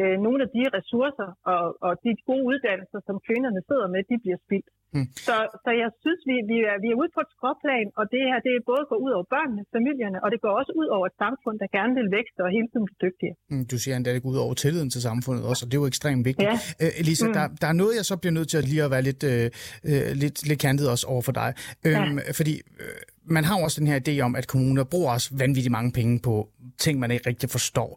øh, 0.00 0.16
nogle 0.26 0.40
af 0.44 0.50
de 0.56 0.62
ressourcer 0.76 1.28
og, 1.52 1.64
og 1.86 1.92
de 2.04 2.10
gode 2.30 2.44
uddannelser, 2.50 3.00
som 3.08 3.16
kvinderne 3.26 3.60
sidder 3.68 3.88
med, 3.94 4.00
de 4.10 4.16
bliver 4.24 4.38
spildt. 4.44 4.68
Mm. 4.96 5.06
Så, 5.28 5.36
så 5.64 5.70
jeg 5.82 5.90
synes, 6.02 6.20
vi, 6.30 6.36
vi, 6.50 6.56
er, 6.70 6.76
vi 6.84 6.88
er 6.92 6.96
ude 7.02 7.10
på 7.16 7.20
et 7.24 7.30
skråplan, 7.34 7.88
og 7.98 8.04
det 8.14 8.22
her 8.28 8.38
det 8.46 8.52
er 8.58 8.62
både 8.72 8.82
går 8.90 8.98
ud 9.06 9.12
over 9.16 9.26
børnene, 9.34 9.62
familierne, 9.76 10.18
og 10.24 10.28
det 10.32 10.38
går 10.44 10.52
også 10.60 10.72
ud 10.80 10.88
over 10.96 11.06
et 11.10 11.16
samfund, 11.24 11.56
der 11.62 11.68
gerne 11.78 11.92
vil 11.98 12.08
vækste 12.18 12.40
og 12.46 12.50
hele 12.56 12.68
tiden 12.70 12.84
blive 12.88 13.00
dygtigere. 13.06 13.36
Mm, 13.52 13.64
du 13.72 13.76
siger 13.82 13.94
endda, 13.96 14.10
det 14.16 14.22
går 14.24 14.32
ud 14.34 14.40
over 14.44 14.54
tilliden 14.64 14.90
til 14.94 15.00
samfundet 15.10 15.42
også, 15.50 15.60
og 15.64 15.68
det 15.68 15.76
er 15.76 15.82
jo 15.84 15.88
ekstremt 15.94 16.24
vigtigt. 16.30 16.48
Ja. 16.50 16.56
Øh, 16.82 17.00
Elisa, 17.02 17.26
mm. 17.26 17.32
der, 17.38 17.44
der 17.62 17.68
er 17.72 17.76
noget, 17.82 17.92
jeg 18.00 18.06
så 18.10 18.14
bliver 18.22 18.34
nødt 18.38 18.48
til 18.52 18.58
at 18.62 18.66
lige 18.72 18.82
at 18.86 18.90
være 18.94 19.04
lidt, 19.08 19.22
øh, 19.32 19.46
øh 19.90 20.06
lidt, 20.22 20.36
lidt 20.48 20.60
kantet 20.66 20.86
også 20.94 21.04
over 21.12 21.22
for 21.28 21.34
dig. 21.42 21.50
Øhm, 21.86 22.16
ja. 22.18 22.32
Fordi 22.38 22.54
øh, 22.84 23.00
man 23.36 23.44
har 23.44 23.54
også 23.64 23.76
den 23.80 23.88
her 23.92 23.98
idé 24.04 24.14
om, 24.26 24.32
at 24.40 24.46
kommuner 24.54 24.84
bruger 24.84 25.12
også 25.16 25.28
vanvittigt 25.38 25.72
mange 25.78 25.92
penge 25.92 26.14
på 26.28 26.48
ting, 26.78 26.98
man 26.98 27.10
ikke 27.10 27.28
rigtig 27.30 27.50
forstår. 27.50 27.90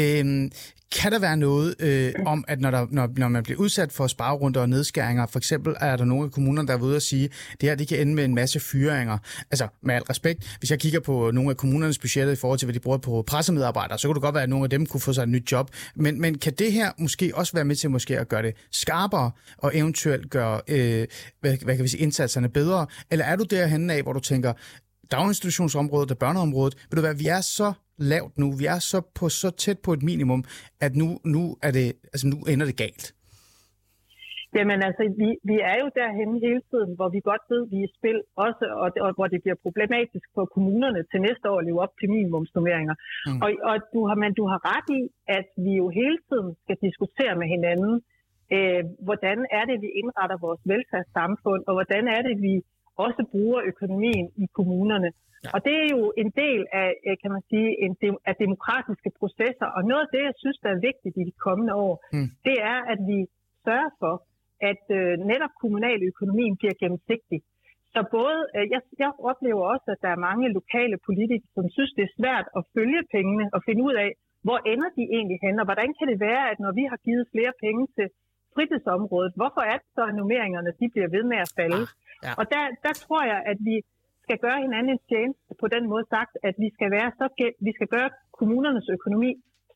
Øhm, 0.00 0.50
kan 1.00 1.12
der 1.12 1.18
være 1.18 1.36
noget 1.36 1.74
øh, 1.80 2.12
om, 2.26 2.44
at 2.48 2.60
når, 2.60 2.70
der, 2.70 2.86
når, 2.90 3.08
når 3.16 3.28
man 3.28 3.42
bliver 3.42 3.60
udsat 3.60 3.92
for 3.92 4.06
sparerunder 4.06 4.60
og 4.60 4.68
nedskæringer, 4.68 5.26
for 5.26 5.38
eksempel 5.38 5.74
er 5.80 5.96
der 5.96 6.04
nogle 6.04 6.24
af 6.24 6.30
kommunerne, 6.30 6.43
der 6.52 6.74
er 6.74 6.78
ude 6.78 6.96
og 6.96 7.02
sige, 7.02 7.24
at 7.24 7.60
det 7.60 7.68
her 7.68 7.76
det 7.76 7.88
kan 7.88 8.00
ende 8.00 8.14
med 8.14 8.24
en 8.24 8.34
masse 8.34 8.60
fyringer. 8.60 9.18
Altså 9.50 9.68
med 9.82 9.94
al 9.94 10.02
respekt, 10.02 10.56
hvis 10.58 10.70
jeg 10.70 10.80
kigger 10.80 11.00
på 11.00 11.30
nogle 11.30 11.50
af 11.50 11.56
kommunernes 11.56 11.98
budgetter 11.98 12.32
i 12.32 12.36
forhold 12.36 12.58
til, 12.58 12.66
hvad 12.66 12.74
de 12.74 12.80
bruger 12.80 12.98
på 12.98 13.24
pressemedarbejdere, 13.26 13.98
så 13.98 14.08
kunne 14.08 14.14
det 14.14 14.22
godt 14.22 14.34
være, 14.34 14.42
at 14.42 14.48
nogle 14.48 14.64
af 14.64 14.70
dem 14.70 14.86
kunne 14.86 15.00
få 15.00 15.12
sig 15.12 15.22
et 15.22 15.28
nyt 15.28 15.52
job. 15.52 15.70
Men, 15.96 16.20
men 16.20 16.38
kan 16.38 16.52
det 16.52 16.72
her 16.72 16.92
måske 16.98 17.32
også 17.34 17.52
være 17.52 17.64
med 17.64 17.76
til 17.76 17.90
måske 17.90 18.18
at 18.18 18.28
gøre 18.28 18.42
det 18.42 18.54
skarpere 18.72 19.30
og 19.58 19.76
eventuelt 19.76 20.30
gøre 20.30 20.60
øh, 20.68 21.06
hvad, 21.40 21.56
hvad 21.64 21.76
kan 21.76 21.82
vi 21.82 21.88
sige, 21.88 22.00
indsatserne 22.00 22.48
bedre? 22.48 22.86
Eller 23.10 23.24
er 23.24 23.36
du 23.36 23.44
derhen 23.44 23.90
af, 23.90 24.02
hvor 24.02 24.12
du 24.12 24.20
tænker, 24.20 24.52
daginstitutionsområdet 25.10 26.10
og 26.10 26.18
børneområdet, 26.18 26.74
vil 26.90 26.96
du 26.96 27.02
være, 27.02 27.18
vi 27.18 27.26
er 27.26 27.40
så 27.40 27.72
lavt 27.98 28.38
nu, 28.38 28.52
vi 28.52 28.66
er 28.66 28.78
så 28.78 29.00
på 29.14 29.28
så 29.28 29.50
tæt 29.50 29.78
på 29.78 29.92
et 29.92 30.02
minimum, 30.02 30.44
at 30.80 30.96
nu, 30.96 31.18
nu, 31.24 31.56
er 31.62 31.70
det, 31.70 31.92
altså 32.12 32.26
nu 32.26 32.36
ender 32.36 32.66
det 32.66 32.76
galt. 32.76 33.14
Jamen 34.58 34.78
altså, 34.88 35.02
vi, 35.20 35.28
vi 35.50 35.56
er 35.70 35.76
jo 35.82 35.88
derhen 36.00 36.30
hele 36.46 36.62
tiden, 36.70 36.90
hvor 36.98 37.08
vi 37.14 37.20
godt 37.30 37.44
ved, 37.52 37.62
at 37.64 37.70
vi 37.72 37.78
er 37.80 37.88
i 37.88 37.94
spil, 37.98 38.18
også, 38.46 38.64
og, 38.82 38.88
og 39.04 39.10
hvor 39.16 39.28
det 39.32 39.40
bliver 39.44 39.58
problematisk 39.64 40.26
for 40.36 40.44
kommunerne 40.54 41.00
til 41.10 41.18
næste 41.28 41.44
år 41.50 41.58
at 41.58 41.66
leve 41.68 41.80
op 41.84 41.94
til 42.00 42.08
minimumsnummeringer. 42.14 42.94
Mm. 43.28 43.40
Og, 43.44 43.50
og 43.70 43.76
du, 43.94 44.00
har, 44.08 44.16
men 44.24 44.32
du 44.40 44.44
har 44.52 44.60
ret 44.72 44.88
i, 45.00 45.02
at 45.38 45.48
vi 45.64 45.72
jo 45.80 45.86
hele 46.00 46.18
tiden 46.28 46.48
skal 46.62 46.76
diskutere 46.86 47.34
med 47.40 47.48
hinanden, 47.54 47.94
øh, 48.56 48.82
hvordan 49.06 49.38
er 49.58 49.64
det, 49.70 49.76
vi 49.84 49.90
indretter 50.00 50.36
vores 50.46 50.62
velfærdssamfund, 50.72 51.62
og 51.68 51.72
hvordan 51.78 52.04
er 52.16 52.22
det, 52.28 52.34
vi 52.46 52.54
også 53.06 53.22
bruger 53.32 53.60
økonomien 53.72 54.26
i 54.44 54.46
kommunerne. 54.58 55.10
Ja. 55.44 55.50
Og 55.54 55.58
det 55.66 55.74
er 55.82 55.88
jo 55.96 56.02
en 56.22 56.30
del 56.42 56.60
af, 56.82 56.90
øh, 57.06 57.16
kan 57.22 57.30
man 57.36 57.42
sige, 57.50 57.68
en 57.84 57.92
de, 58.00 58.08
af 58.30 58.34
demokratiske 58.44 59.10
processer. 59.20 59.68
Og 59.76 59.82
noget 59.90 60.02
af 60.06 60.10
det, 60.14 60.22
jeg 60.28 60.36
synes, 60.42 60.58
der 60.64 60.70
er 60.72 60.86
vigtigt 60.88 61.14
i 61.20 61.24
de 61.30 61.34
kommende 61.46 61.74
år, 61.86 61.94
mm. 62.16 62.28
det 62.48 62.56
er, 62.72 62.78
at 62.92 63.00
vi 63.10 63.18
sørger 63.66 63.92
for, 64.02 64.14
at 64.70 64.84
øh, 64.98 65.12
netop 65.30 65.54
kommunaløkonomien 65.62 66.54
bliver 66.60 66.76
gennemsigtig. 66.82 67.40
Så 67.94 68.00
både, 68.16 68.38
øh, 68.56 68.66
jeg, 68.74 68.80
jeg 69.02 69.10
oplever 69.30 69.62
også, 69.74 69.86
at 69.94 70.02
der 70.04 70.10
er 70.12 70.26
mange 70.28 70.46
lokale 70.58 70.96
politikere, 71.08 71.54
som 71.56 71.66
synes, 71.76 71.92
det 71.96 72.04
er 72.04 72.16
svært 72.20 72.46
at 72.58 72.62
følge 72.76 73.02
pengene 73.16 73.44
og 73.54 73.60
finde 73.68 73.82
ud 73.88 73.94
af, 74.04 74.10
hvor 74.46 74.58
ender 74.72 74.90
de 74.98 75.04
egentlig 75.16 75.38
hen, 75.44 75.60
og 75.60 75.66
hvordan 75.68 75.90
kan 75.98 76.06
det 76.10 76.18
være, 76.28 76.44
at 76.52 76.58
når 76.64 76.72
vi 76.78 76.84
har 76.92 76.98
givet 77.06 77.24
flere 77.34 77.52
penge 77.64 77.84
til 77.96 78.06
fritidsområdet, 78.54 79.32
hvorfor 79.40 79.62
er 79.72 79.76
det 79.82 79.88
så, 79.96 80.02
at 80.10 80.16
nummeringerne 80.18 80.70
de 80.80 80.86
bliver 80.94 81.10
ved 81.16 81.24
med 81.32 81.38
at 81.44 81.52
falde? 81.58 81.82
Ah. 81.84 82.24
Ja. 82.24 82.32
Og 82.40 82.44
der, 82.52 82.64
der 82.84 82.92
tror 83.04 83.22
jeg, 83.32 83.40
at 83.52 83.58
vi 83.68 83.76
skal 84.24 84.38
gøre 84.46 84.58
hinanden 84.66 84.92
en 84.96 85.02
tjeneste 85.10 85.52
på 85.62 85.66
den 85.74 85.84
måde 85.92 86.04
sagt, 86.14 86.34
at 86.48 86.54
vi 86.62 86.68
skal, 86.76 86.88
være 86.96 87.10
så, 87.18 87.26
vi 87.66 87.72
skal 87.78 87.88
gøre 87.96 88.10
kommunernes 88.38 88.88
økonomi 88.96 89.30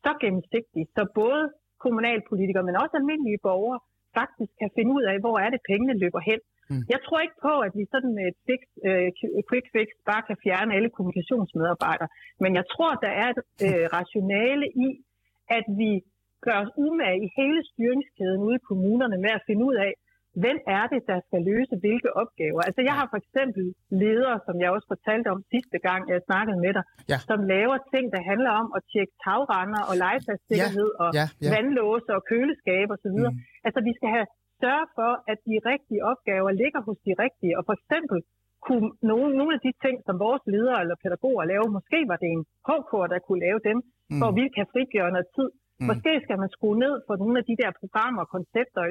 så 0.05 0.11
gennemsigtig, 0.23 0.83
så 0.95 1.01
både 1.21 1.41
kommunalpolitikere, 1.85 2.63
men 2.67 2.75
også 2.83 2.95
almindelige 3.01 3.43
borgere 3.49 3.79
faktisk 4.17 4.51
kan 4.61 4.69
finde 4.77 4.91
ud 4.97 5.03
af, 5.11 5.17
hvor 5.23 5.35
er 5.45 5.49
det 5.53 5.61
pengene 5.69 5.99
løber 6.03 6.21
hen. 6.29 6.39
Mm. 6.71 6.83
Jeg 6.93 6.99
tror 7.05 7.19
ikke 7.25 7.39
på, 7.47 7.53
at 7.67 7.73
vi 7.79 7.83
sådan 7.93 8.15
et 8.27 8.37
fix, 8.47 8.61
uh, 8.89 9.07
quick 9.49 9.67
fix 9.75 9.87
bare 10.09 10.23
kan 10.29 10.37
fjerne 10.45 10.75
alle 10.77 10.89
kommunikationsmedarbejdere, 10.95 12.09
men 12.43 12.51
jeg 12.59 12.65
tror, 12.73 12.91
der 13.05 13.13
er 13.23 13.27
et 13.33 13.39
uh, 13.67 13.85
rationale 13.97 14.65
i, 14.85 14.89
at 15.57 15.65
vi 15.81 15.91
gør 16.45 16.57
os 16.63 16.71
umage 16.85 17.19
i 17.25 17.29
hele 17.39 17.61
styringskæden 17.71 18.41
ude 18.47 18.57
i 18.59 18.65
kommunerne 18.69 19.17
med 19.25 19.31
at 19.37 19.45
finde 19.47 19.63
ud 19.69 19.75
af, 19.87 19.91
hvem 20.43 20.57
er 20.77 20.85
det, 20.93 21.01
der 21.11 21.19
skal 21.27 21.41
løse 21.51 21.73
hvilke 21.83 22.09
opgaver? 22.21 22.61
Altså 22.67 22.81
jeg 22.89 22.95
har 22.99 23.07
for 23.11 23.19
eksempel 23.23 23.65
ledere, 24.03 24.37
som 24.47 24.55
jeg 24.61 24.69
også 24.75 24.87
fortalte 24.95 25.27
om 25.35 25.39
sidste 25.53 25.77
gang, 25.87 26.01
jeg 26.11 26.27
snakkede 26.29 26.57
med 26.65 26.73
dig, 26.77 26.83
ja. 27.11 27.17
som 27.29 27.39
laver 27.53 27.77
ting, 27.93 28.05
der 28.15 28.21
handler 28.31 28.51
om 28.61 28.67
at 28.77 28.81
tjekke 28.91 29.13
tagrender 29.25 29.81
og 29.89 29.95
legepladssikkerhed 30.05 30.89
ja. 30.93 31.01
og 31.03 31.09
ja. 31.19 31.25
Ja. 31.45 31.49
vandlåse 31.55 32.09
og 32.17 32.21
køleskab 32.31 32.87
osv. 32.95 33.19
Mm. 33.25 33.37
Altså 33.67 33.79
vi 33.87 33.93
skal 33.97 34.09
have 34.15 34.27
sørge 34.61 34.87
for, 34.97 35.11
at 35.31 35.37
de 35.49 35.55
rigtige 35.71 36.05
opgaver 36.11 36.51
ligger 36.61 36.81
hos 36.87 36.99
de 37.07 37.13
rigtige. 37.23 37.57
Og 37.57 37.63
for 37.67 37.75
eksempel 37.79 38.17
kunne 38.67 38.89
nogle, 39.11 39.29
nogle 39.39 39.53
af 39.57 39.61
de 39.67 39.73
ting, 39.85 39.95
som 40.07 40.15
vores 40.25 40.43
ledere 40.53 40.79
eller 40.83 40.95
pædagoger 41.03 41.43
laver, 41.51 41.75
måske 41.77 41.99
var 42.11 42.17
det 42.23 42.29
en 42.37 42.43
HK, 42.69 42.91
der 43.11 43.19
kunne 43.27 43.41
lave 43.47 43.59
dem, 43.69 43.77
mm. 43.81 44.19
hvor 44.19 44.31
vi 44.39 44.45
kan 44.55 44.65
frigøre 44.73 45.11
noget 45.15 45.29
tid 45.37 45.49
Mm. 45.81 45.87
Måske 45.89 46.11
skal 46.25 46.37
man 46.43 46.49
skrue 46.55 46.77
ned 46.85 46.95
for 47.07 47.15
nogle 47.21 47.35
af 47.41 47.45
de 47.49 47.55
der 47.61 47.71
programmer 47.81 48.21
og 48.25 48.29
koncepter, 48.37 48.81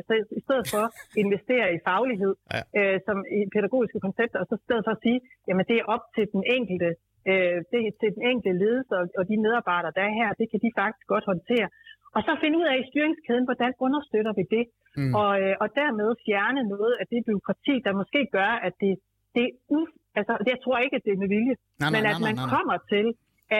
i 0.41 0.43
stedet 0.47 0.67
for 0.73 0.83
at 0.87 0.93
investere 1.25 1.67
i 1.77 1.79
faglighed 1.89 2.35
ja. 2.55 2.61
øh, 2.79 2.97
som 3.07 3.17
i 3.39 3.41
pædagogiske 3.57 4.01
koncepter, 4.07 4.39
og 4.43 4.47
så 4.49 4.55
i 4.61 4.65
stedet 4.67 4.85
for 4.87 4.93
at 4.97 5.03
sige, 5.07 5.21
jamen 5.49 5.65
det 5.71 5.77
er 5.79 5.91
op 5.95 6.05
til 6.17 6.25
den 6.35 6.43
enkelte, 6.57 6.89
øh, 7.31 7.57
det 7.73 7.81
er 7.89 7.93
til 8.03 8.11
den 8.17 8.23
enkelte 8.33 8.59
ledelse 8.63 8.93
og, 9.01 9.05
og 9.19 9.25
de 9.31 9.37
medarbejdere, 9.47 9.97
der 9.97 10.03
er 10.09 10.15
her, 10.21 10.29
det 10.41 10.47
kan 10.51 10.61
de 10.65 10.71
faktisk 10.81 11.07
godt 11.15 11.27
håndtere. 11.33 11.69
Og 12.17 12.21
så 12.27 12.33
finde 12.43 12.57
ud 12.61 12.67
af 12.73 12.77
i 12.83 12.89
styringskæden, 12.91 13.45
hvordan 13.49 13.73
understøtter 13.87 14.33
vi 14.39 14.45
det, 14.57 14.65
mm. 14.99 15.13
og, 15.23 15.31
øh, 15.43 15.55
og 15.63 15.69
dermed 15.81 16.09
fjerne 16.27 16.63
noget 16.75 16.95
af 17.01 17.07
det 17.13 17.21
byråkrati, 17.29 17.75
der 17.87 17.93
måske 18.01 18.21
gør, 18.39 18.53
at 18.67 18.75
det, 18.83 18.93
det 19.35 19.45
er 19.49 19.55
u, 19.77 19.81
altså, 20.19 20.33
jeg 20.53 20.59
tror 20.65 20.79
ikke, 20.85 20.97
at 20.99 21.05
det 21.07 21.13
er 21.13 21.23
med 21.25 21.31
vilje, 21.37 21.55
nej, 21.57 21.65
nej, 21.81 21.91
men 21.95 22.03
at 22.11 22.15
nej, 22.15 22.21
nej, 22.21 22.27
man 22.29 22.37
nej. 22.41 22.51
kommer 22.55 22.77
til 22.93 23.07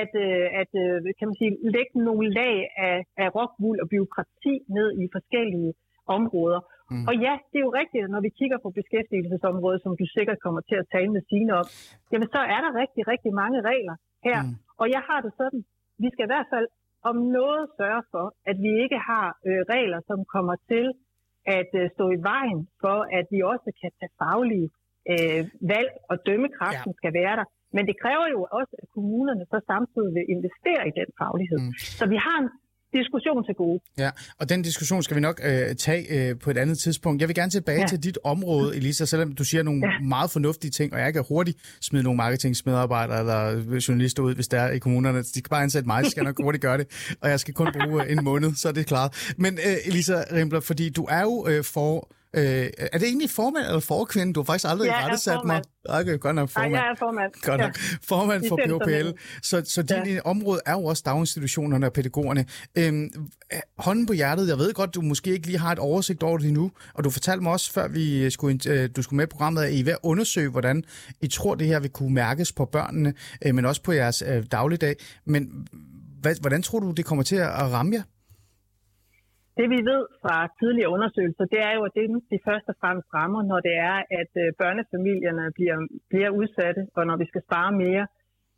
at, 0.01 0.13
øh, 0.27 0.47
at 0.61 0.71
øh, 0.85 0.95
kan 1.19 1.27
man 1.29 1.37
sige, 1.41 1.53
lægge 1.77 1.95
nogle 2.09 2.27
lag 2.41 2.55
af, 2.89 2.97
af 3.23 3.29
rockwool 3.37 3.79
og 3.83 3.89
byråkrati 3.93 4.55
ned 4.77 4.89
i 5.03 5.05
forskellige 5.17 5.73
områder. 6.17 6.61
Mm. 6.91 7.05
Og 7.09 7.15
ja, 7.25 7.35
det 7.51 7.57
er 7.59 7.67
jo 7.69 7.73
rigtigt, 7.81 8.11
når 8.15 8.21
vi 8.27 8.31
kigger 8.41 8.59
på 8.65 8.71
beskæftigelsesområdet, 8.79 9.81
som 9.83 9.93
du 10.01 10.07
sikkert 10.17 10.39
kommer 10.45 10.63
til 10.71 10.77
at 10.83 10.91
tale 10.95 11.11
med 11.17 11.23
sine 11.31 11.51
om, 11.61 11.67
jamen 12.13 12.29
så 12.35 12.41
er 12.55 12.61
der 12.65 12.71
rigtig, 12.83 13.03
rigtig 13.13 13.33
mange 13.43 13.59
regler 13.71 13.97
her. 14.29 14.39
Mm. 14.43 14.55
Og 14.81 14.87
jeg 14.95 15.03
har 15.09 15.21
det 15.25 15.33
sådan, 15.41 15.61
vi 16.05 16.09
skal 16.13 16.25
i 16.27 16.33
hvert 16.33 16.49
fald 16.53 16.67
om 17.11 17.17
noget 17.39 17.63
sørge 17.79 18.03
for, 18.13 18.27
at 18.51 18.57
vi 18.65 18.71
ikke 18.85 18.99
har 19.11 19.27
øh, 19.49 19.61
regler, 19.75 20.01
som 20.11 20.19
kommer 20.35 20.57
til 20.71 20.87
at 21.59 21.71
øh, 21.81 21.85
stå 21.95 22.05
i 22.19 22.21
vejen 22.33 22.61
for, 22.83 22.99
at 23.19 23.27
vi 23.35 23.39
også 23.53 23.69
kan 23.81 23.91
tage 23.99 24.15
faglige 24.23 24.69
øh, 25.13 25.43
valg, 25.73 25.91
og 26.11 26.17
dømmekraften 26.27 26.93
ja. 26.95 26.99
skal 27.01 27.13
være 27.21 27.35
der. 27.41 27.47
Men 27.77 27.83
det 27.89 27.97
kræver 28.03 28.27
jo 28.35 28.41
også, 28.59 28.75
at 28.83 28.87
kommunerne 28.97 29.45
så 29.53 29.59
samtidig 29.73 30.13
vil 30.17 30.27
investere 30.37 30.83
i 30.91 30.93
den 31.01 31.09
faglighed. 31.21 31.59
Mm. 31.65 31.73
Så 31.99 32.05
vi 32.13 32.19
har 32.27 32.37
en 32.43 32.51
diskussion 32.93 33.45
til 33.45 33.55
gode. 33.55 33.81
Ja, 33.99 34.11
og 34.41 34.49
den 34.49 34.63
diskussion 34.63 35.03
skal 35.03 35.17
vi 35.17 35.21
nok 35.21 35.41
øh, 35.45 35.75
tage 35.75 36.31
øh, 36.31 36.39
på 36.39 36.51
et 36.51 36.59
andet 36.59 36.79
tidspunkt. 36.79 37.21
Jeg 37.21 37.29
vil 37.29 37.35
gerne 37.37 37.51
tilbage 37.51 37.81
ja. 37.81 37.87
til 37.87 38.03
dit 38.03 38.19
område, 38.25 38.77
Elisa, 38.77 39.05
selvom 39.05 39.33
du 39.33 39.45
siger 39.45 39.63
nogle 39.63 39.81
ja. 39.87 40.09
meget 40.09 40.31
fornuftige 40.31 40.71
ting, 40.71 40.93
og 40.93 41.01
jeg 41.01 41.13
kan 41.13 41.25
hurtigt 41.29 41.59
smide 41.81 42.03
nogle 42.03 42.17
marketingsmedarbejdere 42.17 43.19
eller 43.19 43.81
journalister 43.89 44.23
ud, 44.23 44.35
hvis 44.35 44.49
der 44.49 44.61
er 44.61 44.71
i 44.73 44.79
kommunerne. 44.79 45.19
De 45.19 45.43
kan 45.43 45.51
bare 45.51 45.63
ansætte 45.63 45.87
mig, 45.87 46.05
så 46.05 46.11
skal 46.11 46.21
jeg 46.21 46.29
nok 46.31 46.43
hurtigt 46.43 46.63
gøre 46.63 46.79
det, 46.79 47.17
og 47.21 47.31
jeg 47.31 47.41
skal 47.41 47.55
kun 47.55 47.69
bruge 47.73 48.09
en 48.09 48.25
måned, 48.25 48.55
så 48.55 48.69
er 48.69 48.73
det 48.73 48.87
klart. 48.87 49.33
Men 49.39 49.55
øh, 49.55 49.77
Elisa 49.87 50.25
Rimbler, 50.33 50.61
fordi 50.61 50.89
du 50.89 51.07
er 51.11 51.21
jo 51.21 51.47
øh, 51.49 51.65
for 51.65 52.09
Øh, 52.35 52.43
er 52.93 52.99
det 52.99 53.03
egentlig 53.03 53.31
formand 53.31 53.67
eller 53.67 53.81
forkvinde? 53.81 54.33
Du 54.33 54.41
har 54.41 54.45
faktisk 54.45 54.71
aldrig 54.71 54.87
ja, 54.87 55.17
sat 55.17 55.41
mig. 55.45 55.63
Okay, 55.85 56.19
godt 56.19 56.35
nok 56.35 56.49
formand. 56.49 56.73
Nej, 56.73 56.81
jeg 56.81 56.91
er 56.91 56.97
formand. 56.99 57.33
Godt 57.43 57.61
nok. 57.61 57.77
Formand 58.03 58.49
for 58.49 58.59
POPL. 58.69 59.19
Så, 59.43 59.63
så 59.65 59.83
din 59.83 60.15
ja. 60.15 60.21
område 60.25 60.61
er 60.67 60.73
jo 60.73 60.85
også 60.85 61.03
daginstitutionerne 61.07 61.87
og 61.87 61.93
pædagogerne. 61.93 62.47
Øhm, 62.79 63.11
hånden 63.79 64.07
på 64.07 64.13
hjertet, 64.13 64.49
jeg 64.49 64.59
ved 64.59 64.75
godt, 64.75 64.95
du 64.95 65.01
måske 65.01 65.31
ikke 65.31 65.47
lige 65.47 65.59
har 65.59 65.73
et 65.73 65.79
oversigt 65.79 66.23
over 66.23 66.39
det 66.39 66.53
nu, 66.53 66.71
og 66.95 67.05
du 67.05 67.11
fortalte 67.11 67.43
mig 67.43 67.53
også, 67.53 67.73
før 67.73 67.89
vi 67.89 68.31
skulle, 68.31 68.59
øh, 68.69 68.91
du 68.97 69.03
skulle 69.03 69.17
med 69.17 69.27
i 69.27 69.31
programmet, 69.31 69.63
at 69.63 69.73
I 69.73 69.81
er 69.81 69.85
ved 69.85 69.93
at 69.93 69.99
undersøge, 70.03 70.51
hvordan 70.51 70.85
I 71.21 71.29
tror, 71.29 71.55
det 71.55 71.67
her 71.67 71.81
vil 71.81 71.91
kunne 71.91 72.15
mærkes 72.15 72.53
på 72.53 72.65
børnene, 72.65 73.15
øh, 73.47 73.55
men 73.55 73.65
også 73.65 73.83
på 73.83 73.93
jeres 73.93 74.23
øh, 74.27 74.45
dagligdag. 74.53 74.97
Men 75.25 75.67
hvordan 76.41 76.63
tror 76.63 76.81
du, 76.81 76.91
det 76.91 77.05
kommer 77.05 77.25
til 77.25 77.37
at 77.37 77.73
ramme 77.73 77.95
jer? 77.95 78.03
Det 79.59 79.67
vi 79.75 79.81
ved 79.91 80.03
fra 80.23 80.37
tidligere 80.61 80.95
undersøgelser, 80.97 81.45
det 81.55 81.61
er 81.69 81.73
jo, 81.77 81.83
at 81.89 81.95
det 81.97 82.05
de 82.33 82.39
først 82.49 82.67
og 82.73 82.77
fremmest 82.81 83.09
rammer, 83.19 83.43
når 83.51 83.61
det 83.69 83.77
er, 83.91 83.99
at 84.21 84.33
øh, 84.43 84.49
børnefamilierne 84.63 85.45
bliver, 85.57 85.79
bliver 86.11 86.31
udsatte, 86.39 86.83
og 86.97 87.03
når 87.09 87.17
vi 87.23 87.27
skal 87.31 87.43
spare 87.49 87.73
mere, 87.85 88.05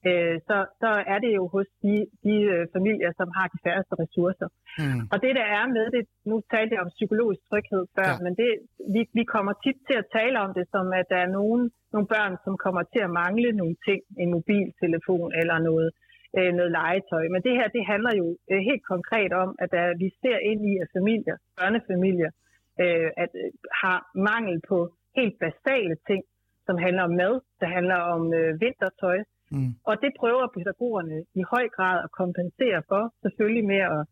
øh, 0.08 0.36
så, 0.48 0.56
så 0.80 0.90
er 1.12 1.18
det 1.24 1.32
jo 1.38 1.44
hos 1.54 1.68
de, 1.84 1.94
de 2.26 2.36
øh, 2.54 2.62
familier, 2.74 3.10
som 3.20 3.28
har 3.36 3.46
de 3.52 3.58
færreste 3.66 3.94
ressourcer. 4.02 4.48
Mm. 4.80 5.02
Og 5.12 5.16
det 5.24 5.32
der 5.38 5.46
er 5.58 5.64
med 5.76 5.86
det, 5.96 6.02
nu 6.30 6.36
talte 6.52 6.72
jeg 6.74 6.84
om 6.84 6.94
psykologisk 6.98 7.40
tryghed 7.48 7.84
før, 7.96 8.10
ja. 8.12 8.20
men 8.24 8.32
det, 8.40 8.50
vi, 8.94 9.00
vi 9.18 9.24
kommer 9.34 9.52
tit 9.64 9.78
til 9.88 9.96
at 10.02 10.10
tale 10.18 10.36
om 10.44 10.50
det, 10.58 10.64
som 10.74 10.84
at 11.00 11.06
der 11.12 11.20
er 11.26 11.30
nogen, 11.38 11.62
nogle 11.94 12.08
børn, 12.14 12.34
som 12.44 12.54
kommer 12.64 12.82
til 12.92 13.00
at 13.06 13.14
mangle 13.22 13.48
nogle 13.60 13.76
ting, 13.86 14.00
en 14.22 14.30
mobiltelefon 14.36 15.28
eller 15.40 15.58
noget 15.68 15.88
øh, 15.96 16.09
noget 16.34 16.72
legetøj. 16.80 17.24
Men 17.32 17.42
det 17.46 17.52
her, 17.58 17.68
det 17.76 17.82
handler 17.92 18.12
jo 18.20 18.26
øh, 18.50 18.60
helt 18.68 18.84
konkret 18.92 19.32
om, 19.32 19.50
at 19.62 19.68
der, 19.76 19.84
vi 20.02 20.08
ser 20.22 20.38
ind 20.50 20.60
i, 20.72 20.74
at 20.82 20.88
familier, 20.96 21.36
børnefamilier, 21.58 22.30
øh, 22.82 23.10
at, 23.22 23.30
øh, 23.42 23.50
har 23.82 23.98
mangel 24.14 24.56
på 24.68 24.78
helt 25.18 25.36
basale 25.44 25.96
ting, 26.08 26.22
som 26.66 26.76
handler 26.84 27.02
om 27.08 27.14
mad, 27.22 27.34
der 27.60 27.68
handler 27.76 27.98
om 28.14 28.22
øh, 28.34 28.60
vintertøj. 28.60 29.18
Mm. 29.52 29.72
Og 29.88 29.94
det 30.02 30.10
prøver 30.20 30.52
pædagogerne 30.54 31.16
i 31.40 31.42
høj 31.52 31.66
grad 31.76 31.96
at 32.06 32.10
kompensere 32.22 32.80
for, 32.90 33.02
selvfølgelig 33.24 33.66
med 33.72 33.82
at, 33.96 34.02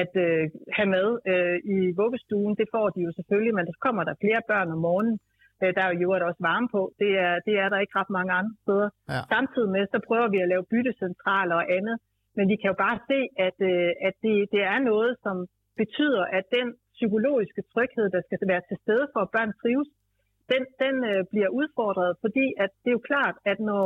at 0.00 0.12
øh, 0.26 0.44
have 0.76 0.90
mad 0.96 1.08
øh, 1.32 1.56
i 1.76 1.78
vuggestuen. 2.00 2.56
Det 2.60 2.68
får 2.74 2.86
de 2.94 3.00
jo 3.06 3.12
selvfølgelig, 3.18 3.54
men 3.54 3.66
der 3.66 3.76
kommer 3.86 4.02
der 4.04 4.14
flere 4.24 4.42
børn 4.50 4.68
om 4.74 4.78
morgenen. 4.78 5.18
Øh, 5.62 5.70
der 5.76 5.82
er 5.84 5.92
jo 6.04 6.08
også 6.30 6.42
varme 6.50 6.68
på. 6.76 6.82
Det 7.02 7.12
er, 7.26 7.34
det 7.46 7.54
er 7.62 7.68
der 7.68 7.78
ikke 7.80 7.98
ret 8.00 8.12
mange 8.18 8.32
andre 8.40 8.54
steder. 8.64 8.88
Ja. 9.12 9.20
Samtidig 9.34 9.70
med, 9.76 9.84
så 9.94 9.98
prøver 10.08 10.28
vi 10.34 10.38
at 10.40 10.50
lave 10.52 10.68
byttecentraler 10.72 11.56
og 11.62 11.66
andet. 11.76 11.96
Men 12.36 12.44
vi 12.50 12.56
kan 12.56 12.70
jo 12.72 12.76
bare 12.86 12.98
se, 13.10 13.18
at, 13.46 13.58
øh, 13.70 13.90
at 14.08 14.14
det, 14.24 14.36
det 14.54 14.62
er 14.72 14.78
noget, 14.90 15.12
som 15.24 15.36
betyder, 15.82 16.24
at 16.38 16.44
den 16.58 16.66
psykologiske 16.98 17.62
tryghed, 17.72 18.06
der 18.14 18.22
skal 18.26 18.38
være 18.52 18.62
til 18.68 18.76
stede 18.84 19.06
for, 19.12 19.20
at 19.24 19.32
børn 19.36 19.52
trives, 19.60 19.88
den, 20.52 20.62
den 20.82 20.94
øh, 21.10 21.20
bliver 21.32 21.50
udfordret, 21.60 22.12
fordi 22.24 22.46
at 22.64 22.70
det 22.82 22.90
er 22.90 22.98
jo 22.98 23.08
klart, 23.10 23.36
at 23.50 23.58
når 23.70 23.84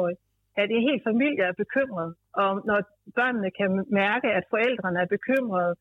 at 0.62 0.68
en 0.70 0.86
hel 0.88 1.00
familie 1.10 1.44
er 1.50 1.60
bekymret, 1.62 2.10
og 2.42 2.50
når 2.68 2.78
børnene 3.18 3.50
kan 3.58 3.70
mærke, 4.02 4.28
at 4.38 4.44
forældrene 4.50 5.00
er 5.00 5.14
bekymrede, 5.16 5.74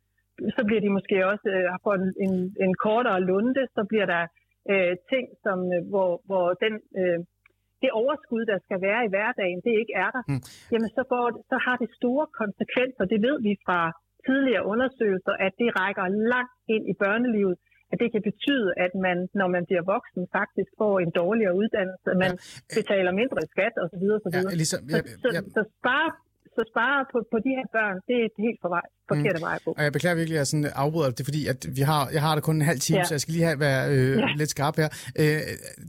så 0.55 0.61
bliver 0.67 0.81
de 0.81 0.95
måske 0.97 1.27
også 1.31 1.47
øh, 1.55 1.69
får 1.83 1.93
en, 1.99 2.07
en, 2.25 2.33
en 2.65 2.73
kortere 2.85 3.21
lunde, 3.29 3.63
så 3.75 3.81
bliver 3.89 4.07
der 4.13 4.23
øh, 4.71 4.93
ting, 5.11 5.25
som, 5.45 5.57
øh, 5.75 5.81
hvor, 5.91 6.11
hvor 6.29 6.45
den, 6.63 6.73
øh, 6.99 7.19
det 7.81 7.89
overskud, 8.01 8.43
der 8.51 8.57
skal 8.65 8.79
være 8.87 9.01
i 9.07 9.11
hverdagen, 9.13 9.59
det 9.65 9.73
ikke 9.81 9.93
er 10.03 10.09
der, 10.15 10.23
mm. 10.31 10.41
jamen 10.71 10.89
så, 10.97 11.03
går, 11.11 11.25
så 11.51 11.57
har 11.65 11.75
det 11.83 11.89
store 11.99 12.25
konsekvenser. 12.41 13.03
Det 13.13 13.19
ved 13.27 13.37
vi 13.47 13.53
fra 13.65 13.79
tidligere 14.27 14.63
undersøgelser, 14.73 15.35
at 15.45 15.53
det 15.61 15.69
rækker 15.79 16.05
langt 16.33 16.55
ind 16.73 16.83
i 16.91 16.95
børnelivet 17.03 17.55
at 17.91 17.97
det 18.01 18.09
kan 18.13 18.23
betyde, 18.29 18.69
at 18.85 18.91
man, 19.05 19.17
når 19.39 19.47
man 19.55 19.63
bliver 19.69 19.83
voksen, 19.93 20.21
faktisk 20.39 20.71
får 20.81 20.95
en 21.05 21.11
dårligere 21.21 21.53
uddannelse, 21.61 22.09
man 22.25 22.33
ja. 22.35 22.77
betaler 22.77 23.11
mindre 23.21 23.41
skat 23.53 23.73
osv. 23.83 24.05
osv. 24.17 24.35
Ja, 24.35 24.41
ligesom, 24.61 24.81
ja, 24.93 24.97
ja. 24.97 25.15
Så, 25.23 25.27
så, 25.35 25.39
så 25.55 25.61
spare 25.77 26.09
så 26.57 26.61
spare 26.71 26.99
på, 27.11 27.17
på 27.31 27.37
de 27.45 27.51
her 27.57 27.67
børn, 27.77 27.95
det 28.07 28.15
er 28.21 28.25
et 28.31 28.37
helt 28.45 28.59
for 28.63 28.69
vej, 28.75 28.85
forkert 29.11 29.37
mm. 29.39 29.47
vej 29.47 29.57
på. 29.65 29.69
Og 29.77 29.83
jeg 29.83 29.91
beklager 29.93 30.15
virkelig, 30.15 30.35
at 30.37 30.43
jeg 30.43 30.47
sådan 30.47 30.69
afbryder 30.83 31.11
det, 31.11 31.25
fordi 31.29 31.41
at 31.47 31.59
vi 31.77 31.81
har, 31.81 32.09
jeg 32.15 32.21
har 32.21 32.33
det 32.35 32.43
kun 32.43 32.55
en 32.55 32.67
halv 32.71 32.79
time, 32.79 32.99
ja. 32.99 33.03
så 33.03 33.13
jeg 33.13 33.21
skal 33.21 33.33
lige 33.33 33.45
have, 33.45 33.59
være 33.59 33.81
øh, 33.93 34.17
ja. 34.17 34.27
lidt 34.41 34.49
skarp 34.49 34.75
her. 34.81 34.89
Øh, 35.19 35.41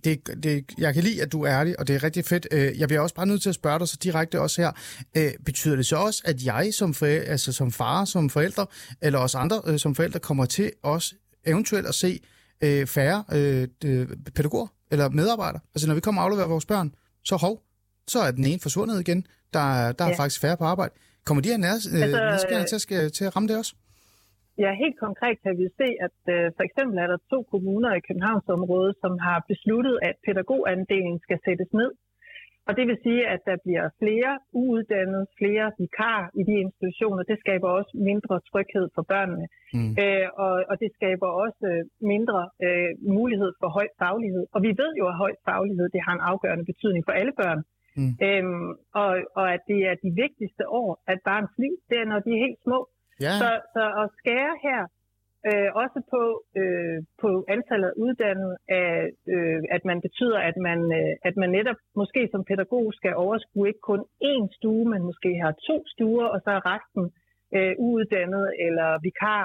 det, 0.04 0.14
det, 0.44 0.54
jeg 0.78 0.94
kan 0.94 1.02
lide, 1.02 1.22
at 1.22 1.32
du 1.32 1.38
er 1.42 1.52
ærlig, 1.58 1.72
og 1.80 1.88
det 1.88 1.94
er 1.96 2.02
rigtig 2.02 2.24
fedt. 2.24 2.46
Øh, 2.52 2.80
jeg 2.80 2.88
bliver 2.88 3.00
også 3.00 3.14
bare 3.14 3.26
nødt 3.26 3.42
til 3.42 3.48
at 3.48 3.54
spørge 3.54 3.78
dig 3.78 3.88
så 3.88 3.98
direkte 4.02 4.40
også 4.40 4.62
her. 4.62 4.72
Øh, 5.16 5.32
betyder 5.46 5.76
det 5.76 5.86
så 5.86 5.96
også, 5.96 6.22
at 6.24 6.36
jeg 6.44 6.74
som, 6.74 6.94
forældre, 6.94 7.26
altså 7.26 7.52
som 7.52 7.70
far, 7.70 8.04
som 8.04 8.30
forældre, 8.30 8.66
eller 9.02 9.18
også 9.18 9.38
andre 9.38 9.60
øh, 9.66 9.78
som 9.78 9.94
forældre, 9.94 10.20
kommer 10.20 10.44
til 10.44 10.72
også 10.82 11.14
eventuelt 11.46 11.86
at 11.86 11.94
se 11.94 12.20
øh, 12.64 12.86
færre 12.86 13.24
øh, 13.32 14.08
pædagoger 14.34 14.66
eller 14.90 15.08
medarbejdere. 15.08 15.60
Altså 15.74 15.88
når 15.88 15.94
vi 15.94 16.00
kommer 16.00 16.20
og 16.20 16.24
afleverer 16.24 16.48
vores 16.48 16.66
børn, 16.66 16.94
så 17.24 17.36
hov, 17.36 17.62
så 18.08 18.18
er 18.18 18.30
den 18.30 18.44
ene 18.44 18.60
forsvundet 18.60 19.00
igen. 19.00 19.26
Der, 19.56 19.66
der 19.98 20.04
ja. 20.06 20.10
er 20.10 20.16
faktisk 20.20 20.40
færre 20.44 20.58
på 20.62 20.66
arbejde. 20.72 20.92
Kommer 21.26 21.40
de 21.42 21.52
her 21.52 21.60
nær, 21.64 21.76
øh, 21.96 22.32
altså, 22.34 22.76
til, 22.88 22.94
at, 22.94 23.12
til 23.16 23.24
at 23.28 23.32
ramme 23.36 23.48
det 23.50 23.56
også? 23.62 23.72
Ja, 24.64 24.70
helt 24.84 24.98
konkret 25.06 25.36
kan 25.44 25.54
vi 25.60 25.66
se, 25.80 25.88
at 26.06 26.18
øh, 26.34 26.44
for 26.56 26.64
eksempel 26.68 26.96
er 27.04 27.08
der 27.12 27.18
to 27.32 27.38
kommuner 27.52 27.90
i 27.98 28.02
Københavnsområdet, 28.08 28.94
som 29.02 29.12
har 29.26 29.38
besluttet, 29.52 29.94
at 30.08 30.14
pædagogandelen 30.26 31.16
skal 31.26 31.38
sættes 31.46 31.70
ned 31.80 31.90
og 32.70 32.72
det 32.78 32.84
vil 32.90 32.98
sige, 33.06 33.22
at 33.34 33.40
der 33.48 33.56
bliver 33.66 33.86
flere 34.02 34.32
uuddannede, 34.62 35.26
flere 35.40 35.66
vikar 35.80 36.20
i 36.40 36.42
de 36.48 36.54
institutioner. 36.64 37.22
Det 37.30 37.38
skaber 37.44 37.68
også 37.78 37.92
mindre 38.10 38.34
tryghed 38.50 38.86
for 38.94 39.04
børnene. 39.12 39.46
Mm. 39.76 39.92
Øh, 40.02 40.26
og, 40.44 40.54
og 40.70 40.74
det 40.82 40.90
skaber 40.98 41.28
også 41.44 41.64
øh, 41.72 41.82
mindre 42.14 42.40
øh, 42.66 42.90
mulighed 43.18 43.50
for 43.60 43.68
høj 43.78 43.88
faglighed. 44.02 44.44
Og 44.54 44.60
vi 44.66 44.70
ved 44.82 44.92
jo, 45.00 45.04
at 45.12 45.16
høj 45.22 45.32
faglighed 45.48 45.86
det 45.94 46.00
har 46.06 46.14
en 46.18 46.26
afgørende 46.30 46.66
betydning 46.70 47.02
for 47.06 47.14
alle 47.20 47.34
børn. 47.42 47.60
Mm. 47.60 47.66
Øhm, 48.26 48.70
og, 49.02 49.10
og 49.38 49.46
at 49.54 49.62
det 49.70 49.80
er 49.90 49.94
de 50.04 50.10
vigtigste 50.24 50.64
år 50.80 50.90
af 51.06 51.12
et 51.16 51.22
barns 51.24 51.54
liv, 51.62 51.74
det 51.88 51.96
er, 52.02 52.06
når 52.12 52.20
de 52.24 52.30
er 52.36 52.44
helt 52.46 52.60
små. 52.66 52.78
Yeah. 53.24 53.38
Så, 53.40 53.48
så 53.74 53.82
at 54.02 54.06
skære 54.20 54.54
her 54.66 54.80
Øh, 55.48 55.70
også 55.82 56.00
på, 56.12 56.22
øh, 56.60 56.98
på 57.22 57.30
antallet 57.54 57.88
af 57.88 57.98
uddannede, 58.04 58.56
af, 58.68 58.90
øh, 59.34 59.62
at 59.76 59.82
man 59.90 59.98
betyder, 60.06 60.38
at 60.50 60.56
man, 60.68 60.80
øh, 61.00 61.12
at 61.28 61.34
man 61.36 61.50
netop 61.50 61.78
måske 62.00 62.28
som 62.32 62.44
pædagog 62.44 62.86
skal 62.98 63.14
overskue 63.14 63.68
ikke 63.68 63.84
kun 63.90 64.02
én 64.32 64.46
stue, 64.56 64.84
men 64.92 65.02
måske 65.02 65.30
har 65.42 65.52
to 65.68 65.76
stuer, 65.92 66.26
og 66.34 66.38
så 66.44 66.50
er 66.50 66.66
resten 66.72 67.04
øh, 67.56 67.74
uuddannet 67.78 68.46
eller 68.66 68.88
vikar. 69.06 69.44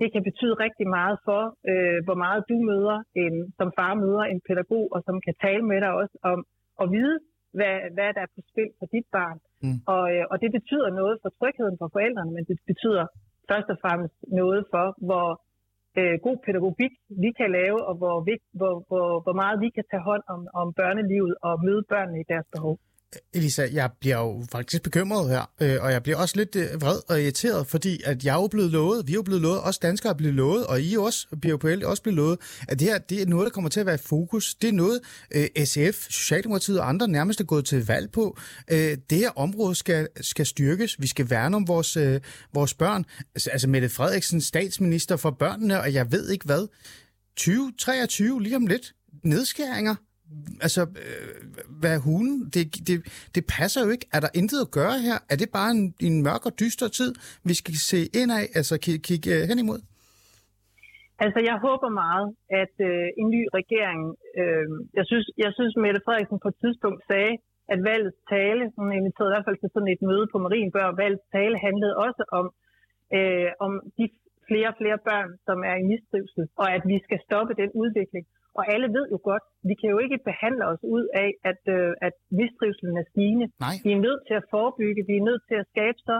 Det 0.00 0.12
kan 0.12 0.22
betyde 0.28 0.54
rigtig 0.64 0.88
meget 0.88 1.18
for, 1.24 1.42
øh, 1.70 1.98
hvor 2.06 2.18
meget 2.24 2.44
du 2.50 2.56
møder, 2.70 2.98
en, 3.22 3.34
som 3.58 3.68
far 3.78 3.94
møder 3.94 4.24
en 4.32 4.40
pædagog, 4.48 4.86
og 4.94 5.00
som 5.06 5.16
kan 5.26 5.34
tale 5.44 5.64
med 5.70 5.80
dig 5.80 5.92
også 6.02 6.16
om 6.22 6.38
at 6.82 6.86
vide, 6.96 7.18
hvad, 7.56 7.74
hvad 7.96 8.08
der 8.16 8.22
er 8.26 8.32
på 8.36 8.40
spil 8.50 8.70
for 8.78 8.86
dit 8.94 9.06
barn. 9.16 9.38
Mm. 9.64 9.78
Og, 9.94 10.04
øh, 10.14 10.24
og 10.30 10.36
det 10.42 10.50
betyder 10.58 10.88
noget 11.00 11.14
for 11.22 11.30
trygheden 11.38 11.76
for 11.80 11.88
forældrene, 11.96 12.32
men 12.36 12.44
det 12.50 12.56
betyder 12.70 13.04
først 13.50 13.68
og 13.74 13.78
fremmest 13.84 14.16
noget 14.40 14.60
for, 14.72 14.86
hvor 15.08 15.28
øh, 15.98 16.16
god 16.26 16.36
pædagogik 16.44 16.94
vi 17.24 17.30
kan 17.40 17.50
lave, 17.58 17.78
og 17.88 17.94
hvor, 18.00 18.16
hvor, 18.58 18.74
hvor, 18.90 19.08
hvor 19.24 19.36
meget 19.42 19.56
vi 19.64 19.68
kan 19.76 19.84
tage 19.90 20.06
hånd 20.10 20.24
om, 20.34 20.40
om 20.60 20.68
børnelivet 20.80 21.34
og 21.46 21.54
møde 21.66 21.82
børnene 21.92 22.20
i 22.20 22.28
deres 22.32 22.48
behov. 22.54 22.76
Elisa, 23.34 23.68
jeg 23.72 23.90
bliver 24.00 24.16
jo 24.16 24.44
faktisk 24.52 24.82
bekymret 24.82 25.30
her, 25.30 25.50
øh, 25.60 25.76
og 25.80 25.92
jeg 25.92 26.02
bliver 26.02 26.18
også 26.18 26.36
lidt 26.36 26.56
øh, 26.56 26.80
vred 26.80 26.98
og 27.08 27.22
irriteret, 27.22 27.66
fordi 27.66 28.00
at 28.04 28.24
jeg 28.24 28.36
er 28.36 28.40
jo 28.40 28.46
blevet 28.46 28.70
lovet, 28.70 29.06
vi 29.06 29.12
er 29.12 29.14
jo 29.14 29.22
blevet 29.22 29.42
lovet, 29.42 29.60
også 29.60 29.80
danskere 29.82 30.12
er 30.12 30.16
blevet 30.16 30.34
lovet, 30.34 30.66
og 30.66 30.80
I 30.80 30.96
også, 30.96 31.26
BOPL 31.42 31.84
også 31.84 32.02
blevet 32.02 32.16
lovet, 32.16 32.38
at 32.68 32.78
det 32.80 32.88
her 32.88 32.98
det 32.98 33.22
er 33.22 33.26
noget, 33.26 33.44
der 33.44 33.50
kommer 33.50 33.70
til 33.70 33.80
at 33.80 33.86
være 33.86 33.94
i 33.94 33.98
fokus. 33.98 34.54
Det 34.54 34.68
er 34.68 34.72
noget, 34.72 35.00
øh, 35.30 35.64
SF, 35.64 36.06
Socialdemokratiet 36.10 36.80
og 36.80 36.88
andre 36.88 37.08
nærmest 37.08 37.40
er 37.40 37.44
gået 37.44 37.64
til 37.64 37.86
valg 37.86 38.12
på. 38.12 38.38
Øh, 38.70 38.98
det 39.10 39.18
her 39.18 39.30
område 39.38 39.74
skal, 39.74 40.08
skal 40.20 40.46
styrkes. 40.46 41.00
Vi 41.00 41.06
skal 41.06 41.30
værne 41.30 41.56
om 41.56 41.68
vores, 41.68 41.96
øh, 41.96 42.20
vores 42.54 42.74
børn. 42.74 43.04
Altså, 43.34 43.50
altså 43.50 43.68
Mette 43.68 43.88
Frederiksen, 43.88 44.40
statsminister 44.40 45.16
for 45.16 45.30
børnene, 45.30 45.80
og 45.80 45.92
jeg 45.92 46.12
ved 46.12 46.30
ikke 46.30 46.44
hvad. 46.44 46.66
2023, 47.36 48.42
lige 48.42 48.56
om 48.56 48.66
lidt. 48.66 48.94
Nedskæringer 49.24 49.94
altså, 50.66 50.82
øh, 51.04 51.34
hvad 51.80 51.96
hun? 52.08 52.24
det, 52.54 52.64
det, 52.88 52.96
det 53.34 53.42
passer 53.56 53.80
jo 53.84 53.90
ikke. 53.94 54.06
Er 54.16 54.20
der 54.24 54.30
intet 54.40 54.60
at 54.66 54.70
gøre 54.78 54.96
her? 55.06 55.16
Er 55.32 55.36
det 55.42 55.48
bare 55.58 55.70
en, 55.76 55.82
en 56.08 56.16
mørk 56.26 56.42
og 56.48 56.54
dyster 56.62 56.88
tid, 56.98 57.10
vi 57.48 57.54
skal 57.60 57.74
se 57.90 58.00
ind 58.20 58.30
af, 58.38 58.44
altså 58.58 58.74
kigge 58.84 59.02
kig, 59.08 59.22
uh, 59.26 59.34
øh, 59.34 59.42
hen 59.50 59.58
imod? 59.64 59.80
Altså, 61.24 61.40
jeg 61.50 61.56
håber 61.66 61.90
meget, 62.04 62.28
at 62.62 62.74
øh, 62.90 63.06
en 63.20 63.28
ny 63.36 63.42
regering, 63.58 64.00
øh, 64.40 64.68
jeg, 64.98 65.04
synes, 65.10 65.26
jeg 65.44 65.52
synes, 65.58 65.72
Mette 65.84 66.00
Frederiksen 66.04 66.38
på 66.44 66.48
et 66.52 66.58
tidspunkt 66.64 67.00
sagde, 67.10 67.34
at 67.72 67.78
valgets 67.90 68.20
tale, 68.34 68.62
hun 68.78 68.88
inviterede 68.98 69.30
i 69.30 69.34
hvert 69.34 69.48
fald 69.48 69.60
til 69.60 69.72
sådan 69.72 69.92
et 69.94 70.02
møde 70.10 70.26
på 70.32 70.38
Marienbørn, 70.44 70.98
valgets 71.02 71.28
tale 71.36 71.56
handlede 71.66 71.94
også 72.06 72.22
om, 72.38 72.46
øh, 73.16 73.50
om 73.66 73.72
de 73.98 74.04
flere 74.48 74.68
og 74.72 74.78
flere 74.80 74.98
børn, 75.08 75.30
som 75.46 75.58
er 75.70 75.76
i 75.82 75.88
mistrivsel, 75.92 76.44
og 76.62 76.66
at 76.76 76.82
vi 76.90 76.96
skal 77.06 77.20
stoppe 77.26 77.52
den 77.62 77.70
udvikling. 77.82 78.24
Og 78.58 78.64
alle 78.74 78.88
ved 78.96 79.04
jo 79.14 79.18
godt, 79.30 79.44
vi 79.68 79.74
kan 79.80 79.88
jo 79.94 79.98
ikke 80.04 80.18
behandle 80.30 80.64
os 80.72 80.82
ud 80.96 81.04
af, 81.24 81.30
at, 81.50 81.62
øh, 81.76 82.06
at 82.06 82.14
mistrivselen 82.40 82.96
er 83.02 83.06
stigende. 83.12 83.46
Nej. 83.66 83.76
Vi 83.86 83.90
er 83.96 84.00
nødt 84.08 84.22
til 84.28 84.34
at 84.40 84.44
forebygge, 84.54 85.00
vi 85.10 85.14
er 85.20 85.24
nødt 85.30 85.42
til 85.50 85.56
at 85.62 85.66
skabe 85.72 85.98
så 86.08 86.16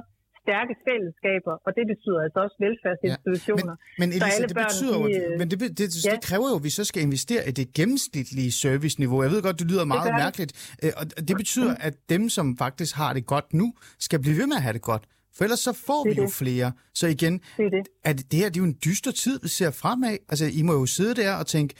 stærke 0.46 0.74
fællesskaber, 0.88 1.54
og 1.66 1.70
det 1.78 1.84
betyder 1.92 2.20
altså 2.26 2.38
også 2.44 2.56
velfærdsinstitutioner. 2.66 3.74
Ja. 3.76 4.00
Men, 4.00 4.08
men 4.08 4.16
Elisa, 4.16 4.42
det 4.50 4.56
børn, 4.56 4.70
betyder 4.70 4.96
de, 4.98 5.10
jo, 5.16 5.38
men 5.40 5.46
det, 5.50 5.56
det, 5.60 5.70
det, 5.78 5.88
ja. 6.06 6.10
det 6.14 6.20
kræver 6.28 6.46
jo, 6.52 6.56
at 6.60 6.64
vi 6.68 6.72
så 6.80 6.84
skal 6.90 7.00
investere 7.08 7.42
i 7.50 7.52
det 7.60 7.66
gennemsnitlige 7.78 8.52
serviceniveau. 8.62 9.16
Jeg 9.26 9.30
ved 9.34 9.42
godt, 9.46 9.56
det 9.62 9.68
lyder 9.72 9.84
meget 9.94 10.06
det 10.10 10.14
mærkeligt, 10.24 10.52
øh, 10.84 10.92
og 11.00 11.04
det 11.28 11.34
betyder, 11.42 11.72
at 11.88 11.94
dem, 12.14 12.22
som 12.36 12.46
faktisk 12.64 12.92
har 13.02 13.10
det 13.16 13.24
godt 13.34 13.48
nu, 13.60 13.66
skal 14.06 14.18
blive 14.24 14.36
ved 14.40 14.46
med 14.52 14.56
at 14.60 14.64
have 14.66 14.76
det 14.78 14.84
godt. 14.92 15.04
For 15.36 15.44
ellers 15.44 15.62
så 15.68 15.72
får 15.86 16.02
vi 16.08 16.14
jo 16.22 16.26
det. 16.26 16.32
flere. 16.32 16.72
Så 16.94 17.06
igen, 17.06 17.34
det 17.56 17.64
er 17.66 17.70
det. 17.70 18.18
Det, 18.18 18.30
det 18.30 18.38
her 18.40 18.48
det 18.48 18.56
er 18.56 18.62
jo 18.64 18.68
en 18.72 18.78
dyster 18.84 19.12
tid, 19.22 19.40
vi 19.42 19.48
ser 19.48 19.70
fremad. 19.70 20.16
Altså, 20.28 20.46
I 20.60 20.62
må 20.62 20.72
jo 20.72 20.86
sidde 20.86 21.14
der 21.22 21.32
og 21.34 21.46
tænke, 21.46 21.74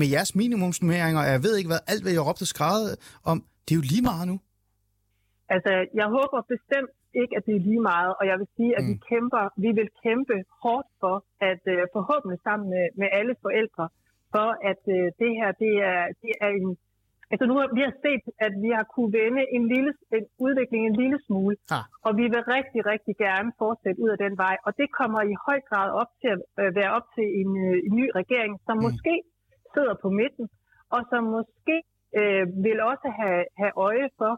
med 0.00 0.08
jeres 0.14 0.32
minimumsnummeringer, 0.42 1.20
og 1.24 1.28
jeg 1.36 1.42
ved 1.46 1.54
ikke 1.58 1.70
hvad, 1.72 1.82
alt 1.92 2.02
hvad 2.02 2.12
jeg 2.16 2.22
råbte 2.28 2.44
og 2.46 2.52
skrædde 2.54 2.92
om, 3.30 3.36
det 3.64 3.70
er 3.72 3.78
jo 3.80 3.86
lige 3.92 4.06
meget 4.12 4.26
nu. 4.32 4.36
Altså, 5.54 5.72
jeg 6.00 6.08
håber 6.16 6.38
bestemt 6.54 6.92
ikke, 7.22 7.34
at 7.38 7.42
det 7.46 7.54
er 7.56 7.66
lige 7.70 7.84
meget, 7.92 8.12
og 8.18 8.24
jeg 8.30 8.36
vil 8.40 8.48
sige, 8.56 8.72
at 8.78 8.82
mm. 8.84 8.88
vi 8.90 8.94
kæmper, 9.10 9.42
vi 9.64 9.70
vil 9.78 9.88
kæmpe 10.04 10.36
hårdt 10.62 10.88
for, 11.02 11.16
at 11.50 11.62
uh, 11.74 11.82
forhåbentlig 11.96 12.38
sammen 12.46 12.66
med, 12.74 12.84
med 13.00 13.08
alle 13.18 13.34
forældre, 13.44 13.84
for 14.34 14.48
at 14.70 14.82
uh, 14.96 15.06
det 15.22 15.30
her, 15.38 15.48
det 15.64 15.72
er, 15.92 16.02
det 16.22 16.32
er 16.44 16.50
en, 16.60 16.68
altså 17.32 17.44
nu 17.50 17.54
har 17.58 17.66
vi 17.78 17.82
har 17.88 17.94
set, 18.06 18.24
at 18.46 18.52
vi 18.64 18.70
har 18.78 18.86
kunne 18.94 19.12
vende 19.20 19.42
en 19.56 19.64
lille 19.72 19.92
en 20.16 20.24
udvikling 20.46 20.82
en 20.82 20.96
lille 21.02 21.18
smule, 21.26 21.54
ah. 21.76 21.84
og 22.06 22.12
vi 22.20 22.24
vil 22.32 22.42
rigtig, 22.56 22.80
rigtig 22.92 23.14
gerne 23.26 23.48
fortsætte 23.62 23.98
ud 24.04 24.10
af 24.14 24.18
den 24.24 24.34
vej, 24.44 24.56
og 24.66 24.72
det 24.80 24.88
kommer 24.98 25.20
i 25.32 25.34
høj 25.46 25.58
grad 25.70 25.88
op 26.00 26.10
til 26.20 26.30
at 26.34 26.40
uh, 26.62 26.76
være 26.78 26.92
op 26.98 27.06
til 27.16 27.26
en, 27.40 27.50
uh, 27.66 27.76
en 27.86 27.92
ny 28.00 28.06
regering, 28.20 28.52
som 28.66 28.76
mm. 28.76 28.82
måske 28.86 29.14
sidder 29.74 29.94
på 30.04 30.08
midten, 30.20 30.46
og 30.94 31.00
som 31.10 31.22
måske 31.36 31.76
øh, 32.18 32.44
vil 32.66 32.78
også 32.90 33.08
have, 33.20 33.44
have 33.60 33.72
øje 33.88 34.08
for, 34.20 34.32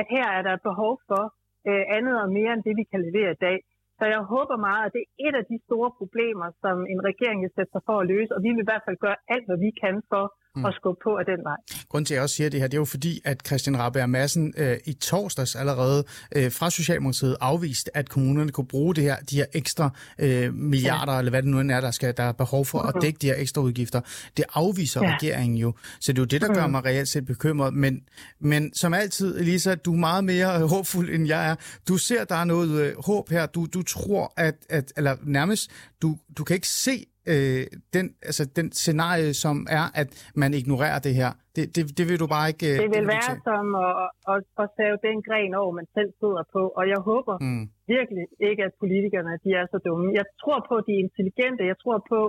at 0.00 0.06
her 0.14 0.26
er 0.38 0.42
der 0.48 0.66
behov 0.68 0.92
for 1.08 1.22
øh, 1.68 1.84
andet 1.96 2.16
og 2.22 2.28
mere 2.38 2.52
end 2.54 2.62
det, 2.66 2.74
vi 2.80 2.84
kan 2.92 3.00
levere 3.06 3.32
i 3.36 3.42
dag. 3.46 3.58
Så 3.98 4.04
jeg 4.14 4.22
håber 4.34 4.56
meget, 4.68 4.82
at 4.86 4.92
det 4.96 5.02
er 5.04 5.12
et 5.26 5.34
af 5.40 5.44
de 5.52 5.58
store 5.66 5.90
problemer, 6.00 6.48
som 6.62 6.76
en 6.92 7.00
regering 7.10 7.38
vil 7.44 7.56
sætte 7.56 7.72
sig 7.72 7.82
for 7.88 7.96
at 8.00 8.08
løse, 8.12 8.34
og 8.36 8.40
vi 8.44 8.48
vil 8.52 8.64
i 8.64 8.70
hvert 8.70 8.86
fald 8.86 8.98
gøre 9.06 9.18
alt, 9.34 9.46
hvad 9.48 9.58
vi 9.66 9.70
kan 9.82 9.96
for 10.12 10.24
mm. 10.58 10.64
at 10.64 10.74
skubbe 10.74 11.00
på 11.04 11.16
af 11.16 11.24
den 11.24 11.44
vej. 11.44 11.56
Grunden 11.88 12.04
til, 12.04 12.14
at 12.14 12.16
jeg 12.16 12.22
også 12.22 12.36
siger 12.36 12.50
det 12.50 12.60
her, 12.60 12.66
det 12.66 12.74
er 12.74 12.80
jo 12.80 12.84
fordi, 12.84 13.20
at 13.24 13.46
Christian 13.46 13.78
Rabberg 13.78 14.10
Madsen 14.10 14.54
øh, 14.56 14.76
i 14.86 14.92
torsdags 14.92 15.54
allerede 15.56 16.04
øh, 16.36 16.52
fra 16.52 16.70
Socialdemokratiet 16.70 17.36
afviste, 17.40 17.96
at 17.96 18.08
kommunerne 18.08 18.52
kunne 18.52 18.66
bruge 18.66 18.94
det 18.94 19.04
her, 19.04 19.16
de 19.16 19.36
her 19.36 19.46
ekstra 19.52 19.90
øh, 20.18 20.54
milliarder, 20.54 21.12
ja. 21.12 21.18
eller 21.18 21.30
hvad 21.30 21.42
det 21.42 21.50
nu 21.50 21.58
er, 21.58 21.80
der, 21.80 21.90
skal, 21.90 22.16
der 22.16 22.22
er 22.22 22.32
behov 22.32 22.64
for 22.64 22.78
mm-hmm. 22.78 22.98
at 22.98 23.02
dække 23.02 23.18
de 23.18 23.26
her 23.26 23.34
ekstra 23.38 23.62
udgifter. 23.62 24.00
Det 24.36 24.44
afviser 24.54 25.02
ja. 25.02 25.14
regeringen 25.14 25.58
jo. 25.58 25.74
Så 26.00 26.12
det 26.12 26.18
er 26.18 26.22
jo 26.22 26.26
det, 26.26 26.40
der 26.40 26.54
gør 26.54 26.66
mm. 26.66 26.70
mig 26.70 26.84
reelt 26.84 27.08
set 27.08 27.26
bekymret. 27.26 27.74
Men, 27.74 28.00
men 28.40 28.74
som 28.74 28.94
altid, 28.94 29.40
Elisa, 29.40 29.74
du 29.74 29.92
er 29.92 29.98
meget 29.98 30.24
mere 30.24 30.60
øh, 30.60 30.68
håbfuld, 30.68 31.10
end 31.10 31.26
jeg 31.26 31.50
er. 31.50 31.54
Du 31.88 31.96
ser, 31.96 32.24
der 32.24 32.34
er 32.34 32.44
noget 32.44 32.80
øh, 32.80 32.92
håb 33.04 33.30
her. 33.30 33.46
Du, 33.46 33.66
du 33.66 33.82
tror, 33.82 34.32
at, 34.36 34.54
at 34.68 34.92
eller 34.96 35.16
nærmest, 35.22 35.70
du, 36.02 36.16
du 36.38 36.44
kan 36.44 36.54
ikke 36.54 36.68
se 36.68 37.06
øh, 37.32 37.66
den, 37.94 38.06
altså, 38.28 38.42
den 38.58 38.72
scenarie, 38.72 39.34
som 39.44 39.66
er, 39.70 39.84
at 40.00 40.08
man 40.34 40.50
ignorerer 40.54 40.98
det 41.06 41.14
her. 41.14 41.30
Det, 41.56 41.64
det, 41.76 41.82
det 41.98 42.04
vil 42.08 42.18
du 42.22 42.26
bare 42.36 42.46
ikke... 42.52 42.66
Øh, 42.72 42.78
det 42.82 42.90
vil 42.94 43.04
det 43.04 43.14
være 43.16 43.32
som 43.50 43.66
at, 43.86 43.92
at, 44.32 44.40
at 44.62 44.68
save 44.76 44.96
den 45.08 45.18
gren 45.28 45.52
over, 45.60 45.72
man 45.80 45.88
selv 45.98 46.10
sidder 46.20 46.42
på, 46.54 46.62
og 46.78 46.84
jeg 46.92 47.00
håber 47.10 47.34
mm. 47.46 47.64
virkelig 47.94 48.24
ikke, 48.48 48.62
at 48.68 48.74
politikerne 48.82 49.32
de 49.44 49.50
er 49.60 49.66
så 49.72 49.78
dumme. 49.86 50.06
Jeg 50.20 50.26
tror 50.42 50.58
på, 50.68 50.74
at 50.80 50.84
de 50.88 50.92
er 50.98 51.02
intelligente. 51.08 51.62
Jeg 51.72 51.78
tror 51.84 51.98
på, 52.12 52.20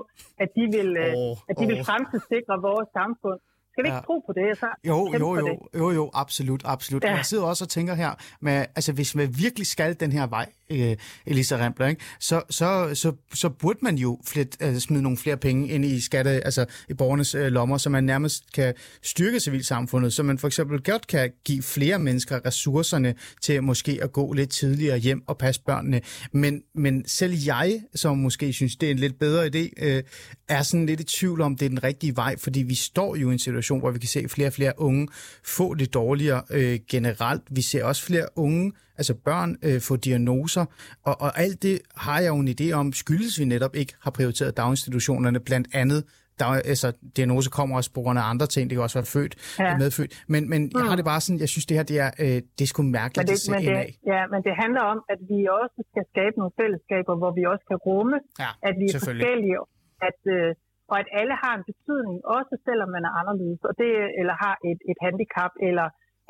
at 0.43 0.49
de 0.58 0.63
vil, 0.75 0.89
oh, 0.97 1.34
at 1.49 1.56
de 1.60 1.65
oh. 1.65 1.69
vil 1.71 1.80
fremtidssikre 1.89 2.56
vores 2.69 2.89
samfund. 2.99 3.39
Skal 3.80 3.84
vi 3.84 3.88
ikke 3.88 3.96
ja. 3.96 4.02
tro 4.02 4.20
på 4.20 4.34
det? 4.34 4.58
Så 4.60 4.65
jo, 4.88 5.13
jo, 5.20 5.36
jo, 5.36 5.48
det? 5.48 5.80
jo, 5.80 5.92
jo, 5.92 6.10
absolut, 6.13 6.62
absolut. 6.65 7.04
Ja. 7.04 7.15
Jeg 7.15 7.26
sidder 7.26 7.44
også 7.44 7.63
og 7.65 7.70
tænker 7.70 7.94
her, 7.94 8.12
med, 8.42 8.65
altså 8.76 8.92
hvis 8.94 9.15
man 9.15 9.38
virkelig 9.38 9.68
skal 9.68 10.00
den 10.00 10.12
her 10.12 10.28
vej, 10.28 10.50
øh, 10.70 10.96
Elisa 11.26 11.58
Rempler, 11.58 11.88
ikke? 11.88 12.02
Så, 12.20 12.42
så, 12.50 12.89
så, 12.94 13.13
så 13.34 13.50
burde 13.50 13.80
man 13.82 13.96
jo 13.96 14.20
flet, 14.28 14.58
altså, 14.60 14.80
smide 14.80 15.04
nogle 15.04 15.18
flere 15.18 15.38
penge 15.38 15.70
ind 15.70 15.86
i 15.86 16.00
skatte, 16.00 16.32
altså 16.32 16.65
i 16.89 16.94
borgernes 16.94 17.36
øh, 17.36 17.48
lommer, 17.48 17.78
så 17.78 17.89
man 17.89 18.04
nærmest 18.04 18.54
kan 18.54 18.74
styrke 19.04 19.39
civilsamfundet, 19.39 20.13
så 20.13 20.24
man 20.24 20.38
for 20.38 20.48
eksempel 20.48 20.84
godt 20.84 21.08
kan 21.08 21.32
give 21.46 21.63
flere 21.63 22.00
mennesker 22.00 22.46
ressourcerne 22.46 23.15
til 23.42 23.63
måske 23.63 24.00
at 24.02 24.12
gå 24.12 24.34
lidt 24.34 24.50
tidligere 24.50 24.98
hjem 24.98 25.24
og 25.28 25.38
passe 25.38 25.62
børnene. 25.65 26.02
Men, 26.32 26.62
men 26.76 27.08
selv 27.08 27.34
jeg, 27.46 27.82
som 27.96 28.18
måske 28.18 28.54
synes, 28.54 28.76
det 28.76 28.88
er 28.88 28.92
en 28.92 29.00
lidt 29.00 29.20
bedre 29.20 29.46
idé, 29.46 29.86
øh, 29.86 30.04
er 30.50 30.63
sådan 30.63 30.86
lidt 30.86 31.00
i 31.00 31.04
tvivl 31.04 31.42
om, 31.42 31.56
det 31.56 31.65
er 31.65 31.70
den 31.70 31.84
rigtige 31.84 32.15
vej, 32.15 32.38
fordi 32.38 32.62
vi 32.62 32.76
står 32.76 33.15
jo 33.15 33.30
i 33.30 33.34
en 33.34 33.39
situation, 33.39 33.68
hvor 33.77 33.91
vi 33.91 33.99
kan 33.99 34.08
se 34.08 34.29
flere 34.29 34.47
og 34.47 34.53
flere 34.53 34.73
unge 34.77 35.08
få 35.45 35.73
det 35.73 35.93
dårligere 35.93 36.41
øh, 36.51 36.79
generelt. 36.91 37.43
Vi 37.49 37.62
ser 37.62 37.84
også 37.84 38.05
flere 38.05 38.25
unge 38.36 38.71
altså 38.97 39.13
børn 39.13 39.58
øh, 39.63 39.82
få 39.82 39.95
diagnoser, 39.95 40.65
og, 41.03 41.21
og 41.21 41.39
alt 41.39 41.63
det 41.63 41.82
har 41.95 42.19
jeg 42.19 42.29
jo 42.29 42.39
en 42.39 42.47
idé 42.47 42.71
om, 42.71 42.93
skyldes 42.93 43.39
vi 43.39 43.45
netop 43.45 43.75
ikke 43.75 43.93
har 44.01 44.12
prioriteret 44.12 44.58
daginstitutionerne, 44.58 45.39
blandt 45.39 45.67
andet 45.73 46.03
der, 46.39 46.45
altså, 46.73 46.88
diagnose 47.17 47.49
kommer 47.58 47.73
også 47.79 47.91
på 47.97 48.01
grund 48.03 48.17
af 48.21 48.25
andre 48.34 48.47
ting, 48.53 48.63
det 48.69 48.75
kan 48.75 48.84
også 48.88 48.99
være 49.01 49.12
født, 49.17 49.34
ja. 49.60 49.77
medfødt, 49.84 50.12
men, 50.34 50.41
men 50.51 50.62
mm. 50.62 50.79
jeg 50.79 50.86
har 50.89 50.95
det 50.99 51.05
bare 51.12 51.21
sådan, 51.25 51.39
jeg 51.45 51.49
synes 51.53 51.65
det 51.69 51.75
her, 51.77 51.86
det 51.91 51.97
er, 52.05 52.12
øh, 52.23 52.38
det 52.58 52.63
er 52.67 52.71
sgu 52.73 52.82
mærkeligt 52.99 53.23
men 53.23 53.27
det, 53.32 53.39
at 53.39 53.45
se 53.47 53.51
men 53.51 53.62
det, 53.65 53.82
af. 53.84 53.89
Ja, 54.13 54.21
men 54.32 54.39
det 54.47 54.53
handler 54.63 54.84
om, 54.93 54.99
at 55.13 55.19
vi 55.32 55.39
også 55.62 55.79
skal 55.91 56.03
skabe 56.13 56.36
nogle 56.41 56.53
fællesskaber, 56.62 57.13
hvor 57.21 57.32
vi 57.39 57.43
også 57.51 57.65
kan 57.71 57.77
rumme, 57.88 58.17
ja, 58.43 58.51
at 58.67 58.73
vi 58.82 58.86
er 58.88 58.99
forskellige, 59.10 59.58
at, 60.08 60.19
øh, 60.36 60.49
og 60.91 60.95
at 61.02 61.10
alle 61.19 61.36
har 61.43 61.54
en 61.56 61.67
betydning, 61.71 62.17
også 62.38 62.54
selvom 62.67 62.89
man 62.95 63.04
er 63.10 63.13
anderledes, 63.19 63.62
og 63.69 63.73
det, 63.82 63.91
eller 64.19 64.36
har 64.45 64.56
et, 64.69 64.80
et 64.91 64.99
handicap, 65.06 65.54
eller 65.67 65.88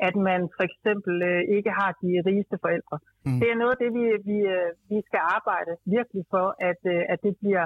at 0.08 0.14
man 0.28 0.40
for 0.56 0.64
eksempel 0.70 1.14
øh, 1.30 1.42
ikke 1.56 1.72
har 1.80 1.90
de 2.02 2.10
rigeste 2.28 2.56
forældre. 2.64 2.96
Mm. 3.26 3.38
Det 3.40 3.48
er 3.52 3.60
noget 3.60 3.74
af 3.74 3.80
det, 3.82 3.90
vi, 3.98 4.04
vi, 4.30 4.38
øh, 4.56 4.70
vi 4.92 4.98
skal 5.08 5.22
arbejde 5.36 5.72
virkelig 5.96 6.24
for, 6.34 6.46
at, 6.70 6.80
øh, 6.94 7.02
at 7.12 7.18
det 7.26 7.34
bliver 7.42 7.64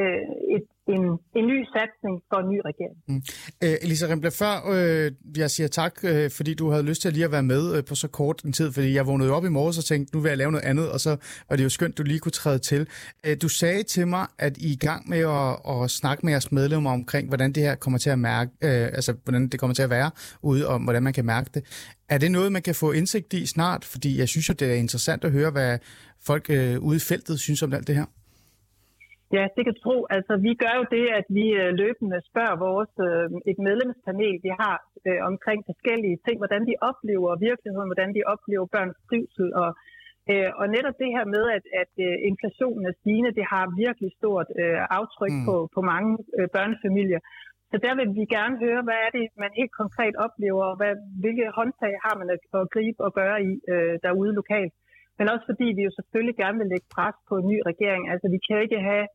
øh, 0.00 0.56
et, 0.56 0.66
en, 0.94 1.04
en 1.38 1.46
ny 1.46 1.58
satsning 1.74 2.14
for 2.28 2.38
en 2.42 2.48
ny 2.52 2.58
regering. 2.64 2.96
Mm. 3.08 3.22
Øh, 3.64 3.76
Elisa 3.82 4.06
Rimble, 4.06 4.30
før 4.30 4.54
øh, 4.74 5.12
jeg 5.36 5.50
siger 5.50 5.68
tak, 5.68 5.94
øh, 6.04 6.30
fordi 6.30 6.54
du 6.54 6.70
havde 6.70 6.82
lyst 6.82 7.02
til 7.02 7.12
lige 7.12 7.24
at 7.24 7.32
være 7.32 7.42
med 7.42 7.76
øh, 7.76 7.84
på 7.84 7.94
så 7.94 8.08
kort 8.08 8.42
en 8.42 8.52
tid, 8.52 8.72
fordi 8.72 8.94
jeg 8.94 9.06
vågnede 9.06 9.32
op 9.32 9.44
i 9.44 9.48
morges 9.48 9.78
og 9.78 9.84
tænkte, 9.84 10.14
nu 10.16 10.20
vil 10.20 10.28
jeg 10.28 10.38
lave 10.38 10.52
noget 10.52 10.64
andet, 10.64 10.90
og 10.90 11.00
så 11.00 11.16
var 11.48 11.56
det 11.56 11.64
jo 11.64 11.68
skønt, 11.68 11.98
du 11.98 12.02
lige 12.02 12.18
kunne 12.18 12.32
træde 12.32 12.58
til. 12.58 12.88
Øh, 13.26 13.36
du 13.42 13.48
sagde 13.48 13.82
til 13.82 14.08
mig, 14.08 14.26
at 14.38 14.58
I 14.58 14.68
er 14.68 14.72
i 14.72 14.76
gang 14.76 15.08
med 15.08 15.18
at, 15.18 15.82
at 15.82 15.90
snakke 15.90 16.26
med 16.26 16.32
jeres 16.32 16.52
medlemmer 16.52 16.90
omkring, 16.90 17.28
hvordan 17.28 17.52
det 17.52 17.62
her 17.62 17.74
kommer 17.74 17.98
til 17.98 18.10
at 18.10 18.18
mærke, 18.18 18.50
øh, 18.64 18.86
altså 18.98 19.14
hvordan 19.24 19.48
det 19.48 19.60
kommer 19.60 19.74
til 19.74 19.82
at 19.82 19.90
være 19.90 20.10
ude, 20.42 20.68
og 20.68 20.78
hvordan 20.78 21.02
man 21.02 21.12
kan 21.12 21.26
mærke 21.26 21.50
det. 21.54 21.92
Er 22.08 22.18
det 22.18 22.30
noget, 22.30 22.52
man 22.52 22.62
kan 22.62 22.74
få 22.74 22.92
indsigt 22.92 23.32
i 23.32 23.46
snart? 23.46 23.84
Fordi 23.84 24.18
jeg 24.18 24.28
synes 24.28 24.48
jo, 24.48 24.54
det 24.54 24.70
er 24.70 24.74
interessant 24.74 25.24
at 25.24 25.32
høre, 25.32 25.50
hvad 25.50 25.78
folk 26.26 26.46
øh, 26.50 26.78
ude 26.78 26.96
i 26.96 27.00
feltet 27.00 27.40
synes 27.40 27.62
om 27.62 27.72
alt 27.72 27.86
det 27.86 27.94
her. 27.94 28.04
Ja, 29.34 29.44
det 29.56 29.62
kan 29.64 29.76
tro. 29.84 29.96
Altså, 30.16 30.32
vi 30.46 30.52
gør 30.62 30.74
jo 30.80 30.84
det, 30.96 31.04
at 31.18 31.26
vi 31.38 31.46
øh, 31.60 31.70
løbende 31.82 32.18
spørger 32.30 32.56
vores 32.68 32.92
øh, 33.08 33.26
et 33.50 33.58
medlemspanel, 33.68 34.36
vi 34.46 34.52
har 34.62 34.76
øh, 35.06 35.20
omkring 35.30 35.60
forskellige 35.70 36.18
ting, 36.26 36.36
hvordan 36.40 36.62
de 36.68 36.74
oplever 36.90 37.42
virkeligheden, 37.48 37.90
hvordan 37.90 38.10
de 38.16 38.22
oplever 38.34 38.66
børns 38.74 38.98
trivsel. 39.08 39.48
Og, 39.62 39.70
øh, 40.30 40.50
og 40.60 40.66
netop 40.76 40.96
det 41.02 41.10
her 41.16 41.26
med, 41.34 41.44
at, 41.56 41.64
at 41.82 41.92
øh, 42.06 42.14
inflationen 42.30 42.82
er 42.86 42.98
stigende, 43.00 43.36
det 43.38 43.46
har 43.54 43.64
virkelig 43.84 44.10
stort 44.20 44.48
øh, 44.62 44.80
aftryk 44.98 45.34
mm. 45.36 45.44
på, 45.46 45.54
på 45.74 45.80
mange 45.92 46.12
øh, 46.38 46.48
børnefamilier. 46.56 47.20
Så 47.70 47.76
der 47.84 47.94
vil 47.98 48.10
vi 48.18 48.24
gerne 48.36 48.56
høre, 48.64 48.82
hvad 48.86 48.98
er 49.06 49.10
det, 49.18 49.24
man 49.42 49.58
helt 49.60 49.74
konkret 49.82 50.14
oplever, 50.26 50.64
og 50.70 50.76
hvad, 50.80 50.92
hvilke 51.22 51.46
håndtag 51.58 51.94
har 52.04 52.14
man 52.20 52.28
at, 52.34 52.42
at 52.60 52.70
gribe 52.74 53.00
og 53.06 53.12
gøre 53.20 53.38
i 53.50 53.52
øh, 53.72 53.94
derude 54.04 54.34
lokalt 54.40 54.74
men 55.18 55.26
også 55.32 55.44
fordi 55.50 55.66
vi 55.76 55.82
jo 55.86 55.92
selvfølgelig 55.98 56.36
gerne 56.42 56.58
vil 56.60 56.72
lægge 56.72 56.88
pres 56.96 57.16
på 57.28 57.34
en 57.40 57.48
ny 57.52 57.58
regering. 57.70 58.02
Altså 58.12 58.26
vi 58.34 58.40
kan 58.46 58.58
ikke 58.64 58.80
have, 58.88 59.06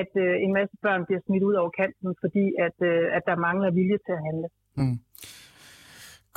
at 0.00 0.10
øh, 0.24 0.34
en 0.44 0.52
masse 0.58 0.74
børn 0.84 1.02
bliver 1.06 1.22
smidt 1.26 1.44
ud 1.48 1.54
over 1.60 1.70
kanten, 1.80 2.10
fordi 2.22 2.44
at, 2.66 2.76
øh, 2.90 3.16
at 3.16 3.22
der 3.28 3.36
mangler 3.46 3.70
vilje 3.78 3.98
til 4.06 4.12
at 4.18 4.22
handle. 4.28 4.48
Mm. 4.80 4.96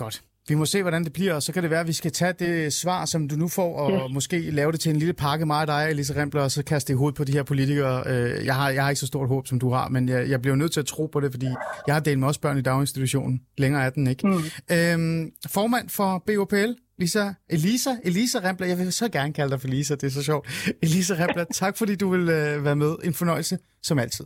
Godt. 0.02 0.18
Vi 0.50 0.56
må 0.56 0.66
se, 0.66 0.82
hvordan 0.82 1.04
det 1.04 1.14
bliver, 1.14 1.34
og 1.34 1.44
så 1.44 1.54
kan 1.54 1.64
det 1.64 1.72
være, 1.72 1.80
at 1.80 1.88
vi 1.88 1.94
skal 1.94 2.12
tage 2.12 2.34
det 2.34 2.74
svar, 2.74 3.06
som 3.06 3.28
du 3.28 3.36
nu 3.36 3.48
får, 3.48 3.76
og 3.76 3.92
yes. 3.92 4.14
måske 4.14 4.52
lave 4.52 4.72
det 4.72 4.80
til 4.80 4.90
en 4.90 4.96
lille 4.96 5.14
pakke, 5.14 5.46
mig 5.46 5.62
og 5.62 5.68
dig, 5.68 5.88
Elisa 5.90 6.22
Rempler, 6.22 6.42
og 6.42 6.52
så 6.52 6.64
kaste 6.66 6.88
det 6.88 6.98
i 6.98 6.98
hovedet 6.98 7.18
på 7.18 7.24
de 7.24 7.32
her 7.32 7.44
politikere. 7.44 8.04
Øh, 8.08 8.46
jeg 8.46 8.56
har, 8.56 8.70
jeg 8.70 8.84
har 8.84 8.90
ikke 8.90 9.00
så 9.00 9.08
stort 9.08 9.28
håb, 9.28 9.48
som 9.48 9.60
du 9.60 9.70
har, 9.70 9.90
men 9.90 10.10
jeg, 10.10 10.30
jeg 10.30 10.42
bliver 10.42 10.56
nødt 10.56 10.72
til 10.72 10.80
at 10.80 10.86
tro 10.86 11.06
på 11.06 11.20
det, 11.20 11.32
fordi 11.32 11.48
jeg 11.88 11.96
har 11.96 12.00
delt 12.00 12.20
med 12.20 12.28
også 12.28 12.42
børn 12.42 12.58
i 12.58 12.62
daginstitutionen. 12.62 13.42
Længere 13.58 13.86
er 13.86 13.90
den 13.90 14.08
ikke. 14.08 14.28
Mm. 14.28 14.34
Øhm, 14.72 15.32
formand 15.54 15.90
for 15.90 16.24
BOPL, 16.28 16.72
Lisa, 16.98 17.34
Elisa, 17.50 17.90
Elisa 18.04 18.40
Rempler, 18.40 18.68
jeg 18.68 18.78
vil 18.78 18.94
så 18.94 19.10
gerne 19.10 19.34
kalde 19.34 19.52
dig 19.52 19.62
for 19.62 19.68
Lisa, 19.68 19.96
det 19.96 20.04
er 20.04 20.10
så 20.12 20.24
sjovt. 20.24 20.48
Elisa 20.84 21.14
Rempler, 21.14 21.44
tak 21.44 21.78
fordi 21.78 21.96
du 21.96 22.10
vil 22.10 22.30
øh, 22.30 22.64
være 22.64 22.76
med. 22.76 22.96
En 23.04 23.14
fornøjelse, 23.14 23.60
som 23.84 24.00
altid. 24.00 24.26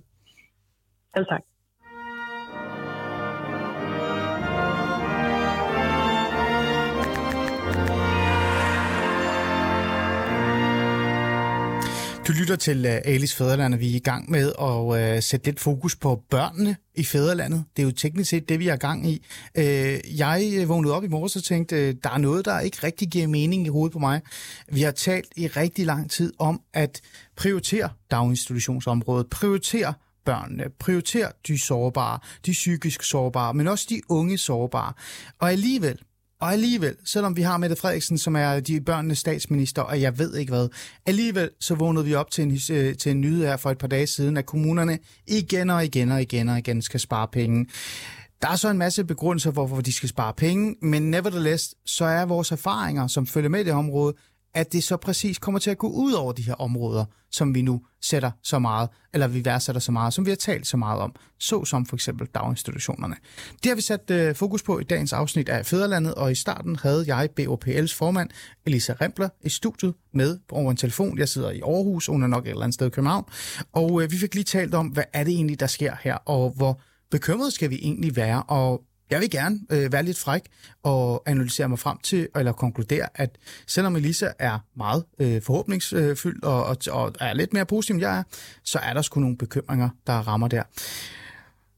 Selv 1.15 1.25
tak. 1.25 1.41
Du 12.29 12.33
lytter 12.33 12.55
til 12.55 12.85
øh, 12.85 13.01
Alice 13.05 13.35
Fæderland, 13.35 13.73
og 13.73 13.79
vi 13.79 13.91
er 13.91 13.95
i 13.95 13.99
gang 13.99 14.31
med 14.31 14.51
at 14.61 15.15
øh, 15.15 15.23
sætte 15.23 15.45
lidt 15.45 15.59
fokus 15.59 15.95
på 15.95 16.23
børnene 16.29 16.75
i 16.95 17.03
Fæderlandet. 17.03 17.63
Det 17.77 17.83
er 17.83 17.85
jo 17.85 17.91
teknisk 17.91 18.29
set 18.29 18.49
det, 18.49 18.59
vi 18.59 18.67
er 18.67 18.75
gang 18.75 19.09
i. 19.09 19.25
Øh, 19.55 19.99
jeg 20.17 20.51
øh, 20.57 20.69
vågnede 20.69 20.95
op 20.95 21.03
i 21.03 21.07
morges 21.07 21.35
og 21.35 21.43
tænkte, 21.43 21.75
øh, 21.75 21.95
der 22.03 22.09
er 22.09 22.17
noget, 22.17 22.45
der 22.45 22.59
ikke 22.59 22.77
rigtig 22.83 23.07
giver 23.07 23.27
mening 23.27 23.65
i 23.65 23.69
hovedet 23.69 23.93
på 23.93 23.99
mig. 23.99 24.21
Vi 24.71 24.81
har 24.81 24.91
talt 24.91 25.27
i 25.35 25.47
rigtig 25.47 25.85
lang 25.85 26.11
tid 26.11 26.33
om 26.39 26.61
at 26.73 27.01
prioritere 27.35 27.89
daginstitutionsområdet, 28.11 29.29
prioritere 29.29 29.93
børnene, 30.25 30.63
prioritere 30.79 31.31
de 31.47 31.59
sårbare, 31.59 32.19
de 32.45 32.51
psykisk 32.51 33.03
sårbare, 33.03 33.53
men 33.53 33.67
også 33.67 33.85
de 33.89 34.01
unge 34.09 34.37
sårbare. 34.37 34.93
Og 35.39 35.51
alligevel, 35.51 35.99
og 36.41 36.51
alligevel, 36.53 36.95
selvom 37.05 37.37
vi 37.37 37.41
har 37.41 37.57
Mette 37.57 37.75
Frederiksen, 37.75 38.17
som 38.17 38.35
er 38.35 38.59
de 38.59 38.81
børnenes 38.81 39.17
statsminister, 39.17 39.81
og 39.81 40.01
jeg 40.01 40.19
ved 40.19 40.35
ikke 40.35 40.51
hvad, 40.51 40.69
alligevel 41.05 41.49
så 41.59 41.75
vågnede 41.75 42.05
vi 42.05 42.13
op 42.13 42.31
til 42.31 42.43
en, 42.43 42.51
øh, 42.71 42.95
til 42.95 43.11
en 43.11 43.21
nyhed 43.21 43.45
her 43.45 43.57
for 43.57 43.71
et 43.71 43.77
par 43.77 43.87
dage 43.87 44.07
siden, 44.07 44.37
at 44.37 44.45
kommunerne 44.45 44.99
igen 45.27 45.69
og 45.69 45.85
igen 45.85 46.11
og 46.11 46.21
igen 46.21 46.49
og 46.49 46.57
igen 46.57 46.81
skal 46.81 46.99
spare 46.99 47.27
penge. 47.27 47.65
Der 48.41 48.49
er 48.49 48.55
så 48.55 48.69
en 48.69 48.77
masse 48.77 49.03
begrundelser, 49.03 49.51
hvorfor 49.51 49.81
de 49.81 49.93
skal 49.93 50.09
spare 50.09 50.33
penge, 50.33 50.75
men 50.81 51.11
nevertheless, 51.11 51.75
så 51.85 52.05
er 52.05 52.25
vores 52.25 52.51
erfaringer, 52.51 53.07
som 53.07 53.27
følger 53.27 53.49
med 53.49 53.65
det 53.65 53.73
område, 53.73 54.15
at 54.53 54.73
det 54.73 54.83
så 54.83 54.97
præcis 54.97 55.37
kommer 55.37 55.59
til 55.59 55.71
at 55.71 55.77
gå 55.77 55.87
ud 55.87 56.11
over 56.11 56.31
de 56.31 56.41
her 56.41 56.53
områder, 56.53 57.05
som 57.31 57.55
vi 57.55 57.61
nu 57.61 57.81
sætter 58.01 58.31
så 58.43 58.59
meget, 58.59 58.89
eller 59.13 59.27
vi 59.27 59.45
værdsætter 59.45 59.79
så 59.79 59.91
meget, 59.91 60.13
som 60.13 60.25
vi 60.25 60.31
har 60.31 60.35
talt 60.35 60.67
så 60.67 60.77
meget 60.77 61.01
om, 61.01 61.15
så 61.39 61.65
som 61.65 61.85
for 61.85 61.95
eksempel 61.95 62.27
daginstitutionerne. 62.27 63.15
Det 63.63 63.69
har 63.69 63.75
vi 63.75 63.81
sat 63.81 64.11
øh, 64.11 64.35
fokus 64.35 64.63
på 64.63 64.79
i 64.79 64.83
dagens 64.83 65.13
afsnit 65.13 65.49
af 65.49 65.65
Fæderlandet, 65.65 66.15
og 66.15 66.31
i 66.31 66.35
starten 66.35 66.75
havde 66.75 67.03
jeg 67.07 67.29
BOPL's 67.39 67.95
formand, 67.95 68.29
Elisa 68.65 68.93
Rempler, 69.01 69.29
i 69.41 69.49
studiet 69.49 69.93
med 70.13 70.39
over 70.51 70.71
en 70.71 70.77
telefon. 70.77 71.17
Jeg 71.17 71.29
sidder 71.29 71.51
i 71.51 71.61
Aarhus, 71.61 72.05
hun 72.05 72.23
er 72.23 72.27
nok 72.27 72.45
et 72.45 72.49
eller 72.49 72.63
andet 72.63 72.73
sted 72.73 72.87
i 72.87 72.89
København, 72.89 73.25
og 73.73 74.03
øh, 74.03 74.11
vi 74.11 74.17
fik 74.17 74.35
lige 74.35 74.43
talt 74.43 74.73
om, 74.73 74.87
hvad 74.87 75.03
er 75.13 75.23
det 75.23 75.33
egentlig, 75.33 75.59
der 75.59 75.67
sker 75.67 75.95
her, 76.01 76.15
og 76.15 76.53
hvor 76.55 76.81
bekymret 77.11 77.53
skal 77.53 77.69
vi 77.69 77.79
egentlig 77.81 78.15
være, 78.15 78.43
og 78.43 78.81
jeg 79.09 79.19
vil 79.19 79.29
gerne 79.29 79.59
øh, 79.69 79.91
være 79.91 80.03
lidt 80.03 80.17
fræk 80.17 80.41
og 80.83 81.23
analysere 81.25 81.69
mig 81.69 81.79
frem 81.79 81.97
til, 82.03 82.27
eller 82.35 82.51
konkludere, 82.51 83.07
at 83.15 83.37
selvom 83.67 83.95
Elisa 83.95 84.27
er 84.39 84.59
meget 84.75 85.03
øh, 85.19 85.41
forhåbningsfyldt 85.41 86.45
øh, 86.45 86.49
og, 86.49 86.65
og, 86.65 86.77
og 86.91 87.13
er 87.19 87.33
lidt 87.33 87.53
mere 87.53 87.65
positiv, 87.65 87.93
end 87.93 88.01
jeg 88.01 88.17
er, 88.17 88.23
så 88.63 88.79
er 88.79 88.93
der 88.93 89.01
sgu 89.01 89.19
nogle 89.19 89.37
bekymringer, 89.37 89.89
der 90.07 90.13
rammer 90.13 90.47
der. 90.47 90.63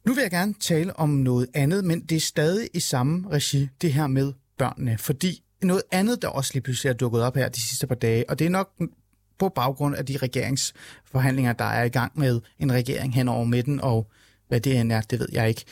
Nu 0.06 0.14
vil 0.14 0.22
jeg 0.22 0.32
gerne 0.32 0.54
tale 0.54 1.00
om 1.00 1.10
noget 1.10 1.48
andet, 1.54 1.86
men 1.86 2.02
det 2.02 2.16
er 2.16 2.20
stadig 2.20 2.70
i 2.74 2.80
samme 2.80 3.30
regi, 3.30 3.70
det 3.82 3.94
her 3.94 4.08
med 4.08 4.34
børnene. 4.58 4.98
Fordi 4.98 5.44
noget 5.62 5.84
andet, 5.92 6.22
der 6.22 6.28
også 6.28 6.52
lige 6.54 6.64
pludselig 6.64 6.90
er 6.90 6.94
dukket 6.94 7.22
op 7.22 7.36
her 7.36 7.50
de 7.50 7.62
sidste 7.62 7.88
par 7.88 7.96
dage, 7.96 8.30
og 8.30 8.40
det 8.40 8.46
er 8.46 8.50
nok 8.50 8.72
på 9.40 9.50
baggrund 9.50 9.96
af 9.96 10.06
de 10.06 10.18
regeringsforhandlinger, 10.18 11.54
der 11.54 11.66
er 11.66 11.84
i 11.84 11.90
gang 11.90 12.20
med 12.20 12.42
en 12.60 12.72
regering 12.72 13.14
hen 13.14 13.28
over 13.28 13.46
midten, 13.46 13.82
og 13.82 14.08
hvad 14.48 14.60
det 14.60 14.80
end 14.80 14.92
er, 14.92 15.02
det 15.02 15.20
ved 15.20 15.28
jeg 15.32 15.50
ikke. 15.50 15.66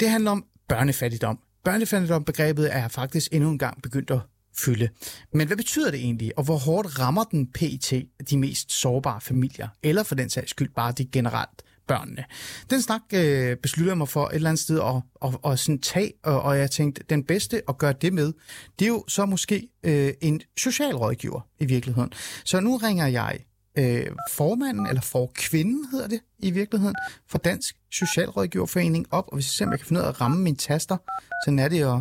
Det 0.00 0.10
handler 0.10 0.30
om 0.30 0.44
børnefattigdom. 0.68 1.38
Børnefattigdom-begrebet 1.64 2.74
er 2.76 2.88
faktisk 2.88 3.32
endnu 3.32 3.50
en 3.50 3.58
gang 3.58 3.82
begyndt 3.82 4.10
at 4.10 4.20
fylde. 4.56 4.88
Men 5.32 5.46
hvad 5.46 5.56
betyder 5.56 5.90
det 5.90 6.00
egentlig, 6.00 6.38
og 6.38 6.44
hvor 6.44 6.56
hårdt 6.56 6.98
rammer 6.98 7.24
den 7.24 7.46
PET 7.52 8.06
de 8.30 8.38
mest 8.38 8.72
sårbare 8.72 9.20
familier, 9.20 9.68
eller 9.82 10.02
for 10.02 10.14
den 10.14 10.30
sags 10.30 10.50
skyld 10.50 10.70
bare 10.76 10.92
de 10.92 11.04
generelt 11.04 11.62
børnene. 11.86 12.24
Den 12.70 12.82
snak 12.82 13.00
øh, 13.14 13.56
besluttede 13.56 13.90
jeg 13.90 13.98
mig 13.98 14.08
for 14.08 14.28
et 14.28 14.34
eller 14.34 14.50
andet 14.50 14.62
sted 14.62 14.80
at, 14.80 15.02
at, 15.28 15.52
at 15.52 15.58
sådan 15.58 15.78
tage, 15.78 16.12
og, 16.22 16.42
og 16.42 16.58
jeg 16.58 16.70
tænkte, 16.70 17.02
den 17.10 17.24
bedste 17.24 17.62
at 17.68 17.78
gøre 17.78 17.92
det 17.92 18.12
med, 18.12 18.32
det 18.78 18.84
er 18.84 18.88
jo 18.88 19.04
så 19.08 19.26
måske 19.26 19.68
øh, 19.82 20.12
en 20.20 20.40
socialrådgiver 20.58 21.40
i 21.60 21.64
virkeligheden. 21.64 22.12
Så 22.44 22.60
nu 22.60 22.76
ringer 22.76 23.06
jeg 23.06 23.38
øh, 23.78 24.06
formanden, 24.30 24.86
eller 24.86 25.02
forkvinden 25.02 25.86
hedder 25.92 26.08
det 26.08 26.20
i 26.38 26.50
virkeligheden, 26.50 26.94
for 27.28 27.38
Dansk 27.38 27.76
Socialrådgiverforening 27.98 29.06
op, 29.10 29.24
og 29.28 29.34
hvis 29.34 29.46
jeg 29.46 29.50
simpelthen 29.50 29.78
kan 29.78 29.86
finde 29.88 30.00
ud 30.00 30.04
af 30.04 30.08
at 30.08 30.20
ramme 30.20 30.42
mine 30.42 30.56
taster, 30.56 30.96
så 31.44 31.56
er 31.64 31.68
det 31.68 31.82
at, 31.94 32.00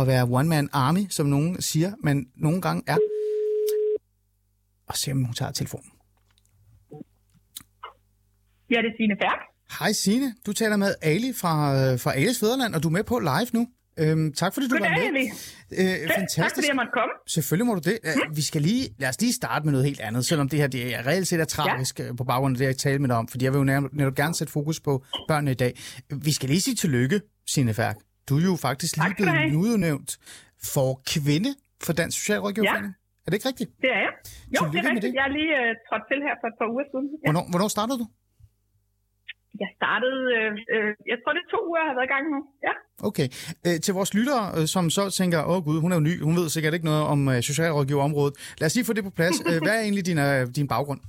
at 0.00 0.06
være 0.06 0.24
one-man 0.38 0.68
army, 0.72 1.06
som 1.10 1.26
nogen 1.26 1.62
siger, 1.62 1.92
men 2.02 2.26
nogle 2.36 2.60
gange 2.62 2.82
er. 2.86 2.98
Og 4.88 4.96
se 4.96 5.12
om 5.12 5.24
hun 5.24 5.34
tager 5.34 5.52
telefonen. 5.52 5.90
Ja, 8.70 8.76
det 8.76 8.88
er 8.92 8.96
Signe 8.96 9.16
Færk. 9.22 9.40
Hej 9.78 9.92
Signe, 9.92 10.34
du 10.46 10.52
taler 10.52 10.76
med 10.76 10.94
Ali 11.02 11.32
fra, 11.40 11.54
øh, 11.74 12.00
fra 12.00 12.12
Alis 12.14 12.40
Fæderland, 12.40 12.74
og 12.74 12.82
du 12.82 12.88
er 12.88 12.92
med 12.92 13.04
på 13.04 13.18
live 13.18 13.50
nu. 13.52 13.68
Øhm, 14.02 14.32
tak 14.32 14.54
fordi 14.54 14.68
du 14.68 14.74
Goddag, 14.74 14.90
var 14.90 15.12
med. 15.12 15.26
Øh, 15.80 16.08
fantastisk. 16.08 16.36
Tak 16.36 16.50
fordi 16.54 16.66
jeg 16.68 16.76
måtte 16.76 16.94
komme. 16.98 17.12
Selvfølgelig 17.26 17.66
må 17.66 17.74
du 17.74 17.80
det. 17.90 17.98
Mm. 18.04 18.36
Vi 18.36 18.42
skal 18.42 18.62
lige, 18.62 18.88
lad 18.98 19.08
os 19.08 19.20
lige 19.20 19.32
starte 19.32 19.64
med 19.64 19.72
noget 19.72 19.86
helt 19.86 20.00
andet, 20.00 20.24
selvom 20.24 20.48
det 20.48 20.58
her 20.58 20.66
det 20.66 20.94
er 20.96 21.06
reelt 21.06 21.26
set 21.28 21.40
er 21.40 21.44
tragisk 21.44 22.00
ja. 22.00 22.12
på 22.18 22.24
baggrund 22.24 22.54
af 22.54 22.58
det, 22.58 22.66
jeg 22.66 22.76
talte 22.76 22.98
med 22.98 23.08
dig 23.08 23.16
om, 23.16 23.28
fordi 23.28 23.44
jeg 23.44 23.52
vil 23.52 23.58
jo 23.58 23.64
netop 23.92 24.14
gerne 24.14 24.34
sætte 24.34 24.52
fokus 24.52 24.80
på 24.80 25.04
børnene 25.28 25.50
i 25.50 25.54
dag. 25.54 25.72
Vi 26.28 26.32
skal 26.32 26.48
lige 26.48 26.60
sige 26.60 26.74
tillykke, 26.74 27.20
Signe 27.46 27.74
Færk. 27.74 27.96
Du 28.28 28.36
er 28.38 28.42
jo 28.42 28.56
faktisk 28.56 28.96
lige 28.96 29.14
blevet 29.16 29.54
udnævnt 29.54 30.18
for 30.74 31.02
kvinde 31.12 31.50
for 31.82 31.92
Dansk 31.92 32.18
Socialrådgiverforening. 32.18 32.94
Ja. 32.96 33.24
Er 33.26 33.28
det 33.30 33.36
ikke 33.38 33.48
rigtigt? 33.48 33.70
Det 33.84 33.90
er 33.96 34.00
jeg. 34.06 34.12
Jo, 34.54 34.60
tillykke 34.60 34.78
det 34.78 34.84
er 34.84 34.94
rigtigt. 34.94 35.14
Jeg 35.18 35.24
er 35.28 35.32
lige 35.38 35.52
uh, 35.60 35.70
trådt 35.86 36.04
til 36.10 36.18
her 36.26 36.34
for 36.40 36.46
et 36.52 36.56
par 36.60 36.68
uger 36.74 36.86
siden. 36.92 37.06
Ja. 37.12 37.26
Hvornår, 37.26 37.44
hvornår 37.52 37.68
startede 37.76 37.98
du? 38.02 38.06
Jeg 39.62 39.70
startede, 39.78 40.22
øh, 40.36 40.52
øh, 40.74 40.90
jeg 41.12 41.18
tror 41.18 41.32
det 41.32 41.42
er 41.46 41.50
to 41.54 41.60
uger, 41.68 41.80
jeg 41.82 41.88
har 41.90 41.96
været 41.98 42.10
i 42.10 42.14
gang 42.14 42.24
nu. 42.34 42.40
Ja. 42.66 42.72
Okay. 43.08 43.26
Øh, 43.66 43.76
til 43.84 43.92
vores 43.98 44.12
lyttere, 44.18 44.44
øh, 44.58 44.66
som 44.74 44.84
så 44.96 45.02
tænker, 45.20 45.38
åh 45.50 45.50
oh, 45.52 45.60
gud, 45.66 45.78
hun 45.84 45.90
er 45.92 45.96
jo 45.98 46.04
ny, 46.08 46.14
hun 46.28 46.36
ved 46.40 46.48
sikkert 46.48 46.74
ikke 46.76 46.90
noget 46.90 47.04
om 47.12 47.20
øh, 47.32 47.38
socialrådgiverområdet. 47.50 48.34
Lad 48.60 48.66
os 48.68 48.76
lige 48.76 48.88
få 48.88 48.94
det 48.96 49.04
på 49.08 49.14
plads. 49.18 49.36
Øh, 49.48 49.58
hvad 49.64 49.74
er 49.78 49.82
egentlig 49.86 50.04
din, 50.10 50.20
øh, 50.28 50.40
din 50.58 50.68
baggrund? 50.74 51.00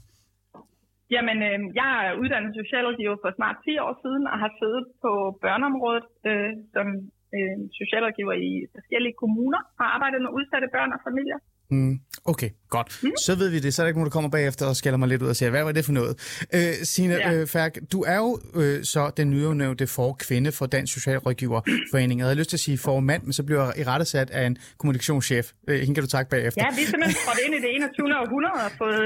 Jamen, 1.16 1.38
øh, 1.50 1.60
jeg 1.80 1.90
er 2.08 2.12
uddannet 2.22 2.60
socialrådgiver 2.62 3.18
for 3.24 3.32
snart 3.38 3.58
10 3.66 3.86
år 3.86 3.94
siden, 4.04 4.24
og 4.32 4.38
har 4.44 4.52
siddet 4.62 4.84
på 5.04 5.12
børneområdet 5.44 6.08
øh, 6.30 6.52
som 6.76 6.88
øh, 7.36 7.58
socialrådgiver 7.80 8.36
i 8.50 8.52
forskellige 8.76 9.16
kommuner, 9.22 9.62
og 9.80 9.86
arbejdet 9.96 10.20
med 10.22 10.36
udsatte 10.38 10.68
børn 10.76 10.92
og 10.96 11.02
familier. 11.08 11.40
Mm, 11.72 12.00
okay, 12.26 12.50
godt. 12.70 13.00
Mm. 13.04 13.12
Så 13.26 13.36
ved 13.36 13.50
vi 13.50 13.60
det. 13.60 13.74
Så 13.74 13.82
er 13.82 13.84
der 13.84 13.88
ikke 13.88 14.00
nogen, 14.00 14.10
der 14.10 14.16
kommer 14.18 14.30
bagefter 14.30 14.66
og 14.66 14.76
skælder 14.76 14.98
mig 14.98 15.10
lidt 15.10 15.22
ud 15.22 15.28
og 15.28 15.36
siger, 15.36 15.50
hvad 15.50 15.64
var 15.64 15.72
det 15.72 15.86
for 15.86 15.92
noget? 15.92 16.14
Øh, 16.56 16.74
Signe 16.84 17.14
ja. 17.14 17.34
øh, 17.34 17.48
Færk, 17.48 17.78
du 17.92 18.00
er 18.02 18.18
jo 18.18 18.40
øh, 18.56 18.84
så 18.84 19.12
den 19.18 19.30
nyudnævnte 19.30 19.88
for 19.88 20.14
kvinde 20.14 20.52
for 20.52 20.66
Dansk 20.66 20.94
Socialrådgiverforening. 20.94 22.20
Jeg 22.20 22.26
havde 22.26 22.36
lyst 22.36 22.50
til 22.50 22.58
at 22.58 22.60
sige 22.60 22.78
formand, 22.78 23.24
men 23.24 23.34
så 23.34 23.44
bliver 23.44 23.64
jeg 23.66 23.74
i 23.78 23.84
rette 23.84 24.06
sat 24.06 24.30
af 24.30 24.46
en 24.46 24.58
kommunikationschef. 24.78 25.52
Øh, 25.68 25.80
hende 25.80 25.94
kan 25.94 26.04
du 26.04 26.10
takke 26.10 26.30
bagefter. 26.30 26.62
Ja, 26.66 26.76
vi 26.76 26.82
er 26.82 26.86
simpelthen 26.86 27.16
trådt 27.26 27.40
ind 27.46 27.54
i 27.56 27.60
det 27.62 27.76
21. 27.76 28.06
århundrede 28.22 28.66
og 28.66 28.72
fået 28.78 29.04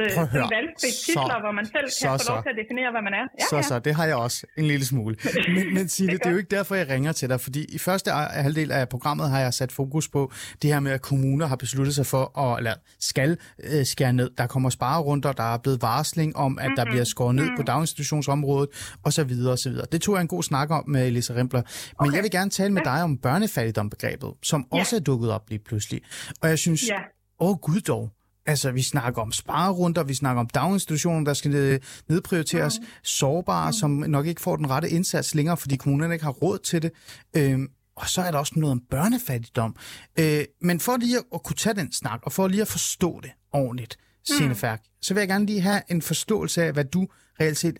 valgfri 0.56 0.90
titler, 1.06 1.40
hvor 1.44 1.52
man 1.60 1.66
selv 1.66 1.88
kan 2.02 2.20
så, 2.20 2.26
få 2.26 2.32
lov 2.34 2.44
til 2.44 2.50
at 2.50 2.58
definere, 2.64 2.90
hvad 2.96 3.04
man 3.08 3.14
er. 3.22 3.26
Ja, 3.40 3.46
så, 3.50 3.56
ja. 3.56 3.62
så, 3.62 3.80
det 3.80 3.96
har 3.96 4.06
jeg 4.06 4.16
også 4.16 4.46
en 4.58 4.66
lille 4.66 4.86
smule. 4.86 5.16
Men, 5.56 5.74
men 5.74 5.88
Signe, 5.94 6.14
det, 6.14 6.20
det 6.20 6.28
er 6.28 6.32
jo 6.32 6.38
ikke 6.38 6.56
derfor, 6.58 6.76
jeg 6.76 6.90
ringer 6.90 7.12
til 7.12 7.30
dig, 7.30 7.42
fordi 7.42 7.62
i 7.70 7.78
første 7.78 8.12
halvdel 8.12 8.72
af 8.72 8.90
programmet 8.90 9.30
har 9.30 9.40
jeg 9.40 9.54
sat 9.54 9.72
fokus 9.72 10.08
på 10.08 10.32
det 10.62 10.74
her 10.74 10.80
med, 10.80 10.92
at 10.92 11.02
kommuner 11.02 11.46
har 11.48 11.56
besluttet 11.56 11.96
sig 11.96 12.06
for 12.06 12.40
at 12.40 12.55
eller 12.58 12.74
skal 13.00 13.38
øh, 13.64 13.86
skære 13.86 14.14
ned. 14.14 14.30
Der 14.38 14.48
kommer 14.48 14.70
sparerunder, 14.70 15.32
der 15.32 15.54
er 15.54 15.58
blevet 15.58 15.82
varsling 15.82 16.36
om, 16.36 16.60
at 16.60 16.66
mm-hmm. 16.66 16.76
der 16.76 16.86
bliver 16.86 17.04
skåret 17.04 17.36
ned 17.36 17.48
på 17.58 17.64
daginstitutionsområdet 17.64 18.70
osv. 19.04 19.32
osv. 19.48 19.74
Det 19.92 20.02
tog 20.02 20.16
jeg 20.16 20.22
en 20.22 20.28
god 20.28 20.44
snak 20.44 20.72
om 20.72 20.84
med 20.90 21.08
Elisa 21.08 21.34
Rimpler. 21.34 21.62
Men 21.62 22.08
okay. 22.08 22.16
jeg 22.16 22.24
vil 22.24 22.32
gerne 22.32 22.52
tale 22.52 22.74
med 22.74 22.82
dig 22.86 23.04
om 23.04 23.18
børnefattigdombegrebet, 23.18 24.34
som 24.44 24.68
ja. 24.74 24.80
også 24.80 24.96
er 24.96 25.00
dukket 25.00 25.32
op 25.32 25.50
lige 25.50 25.60
pludselig. 25.60 26.02
Og 26.42 26.50
jeg 26.50 26.60
synes, 26.60 26.84
ja. 26.90 27.00
åh 27.40 27.58
gud 27.58 27.82
dog, 27.82 28.12
Altså, 28.48 28.72
vi 28.72 28.82
snakker 28.82 29.22
om 29.22 29.32
sparerunder, 29.32 30.04
vi 30.04 30.14
snakker 30.14 30.40
om 30.40 30.48
daginstitutioner, 30.48 31.26
der 31.26 31.34
skal 31.34 31.80
nedprioriteres, 32.10 32.80
mm. 32.80 32.86
sårbare, 33.04 33.70
mm. 33.70 33.74
som 33.74 33.92
nok 33.92 34.26
ikke 34.26 34.42
får 34.42 34.56
den 34.56 34.70
rette 34.70 34.90
indsats 34.90 35.36
længere, 35.36 35.58
fordi 35.58 35.76
kommunerne 35.76 36.14
ikke 36.14 36.26
har 36.26 36.32
råd 36.32 36.58
til 36.58 36.82
det. 36.82 36.92
Øhm, 37.38 37.68
og 38.02 38.06
så 38.14 38.20
er 38.28 38.32
der 38.32 38.40
også 38.40 38.54
noget 38.56 38.72
om 38.78 38.82
børnefattigdom. 38.96 39.76
Øh, 40.22 40.44
men 40.68 40.78
for 40.86 40.98
lige 41.04 41.18
at, 41.36 41.42
kunne 41.46 41.60
tage 41.64 41.76
den 41.82 41.92
snak, 41.92 42.20
og 42.26 42.32
for 42.32 42.48
lige 42.48 42.66
at 42.68 42.72
forstå 42.78 43.12
det 43.26 43.32
ordentligt, 43.54 43.94
mm. 44.30 44.56
Færk, 44.56 44.82
så 45.06 45.10
vil 45.14 45.22
jeg 45.22 45.32
gerne 45.34 45.46
lige 45.52 45.62
have 45.70 45.82
en 45.94 46.02
forståelse 46.12 46.58
af, 46.66 46.74
hvad 46.74 46.86
du 46.96 47.02
reelt 47.40 47.58
set 47.58 47.78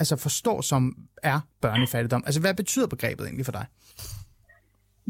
altså 0.00 0.16
forstår 0.26 0.58
som 0.72 0.82
er 1.32 1.38
børnefattigdom. 1.64 2.22
Altså, 2.28 2.40
hvad 2.44 2.54
betyder 2.62 2.88
begrebet 2.94 3.24
egentlig 3.24 3.46
for 3.50 3.56
dig? 3.58 3.66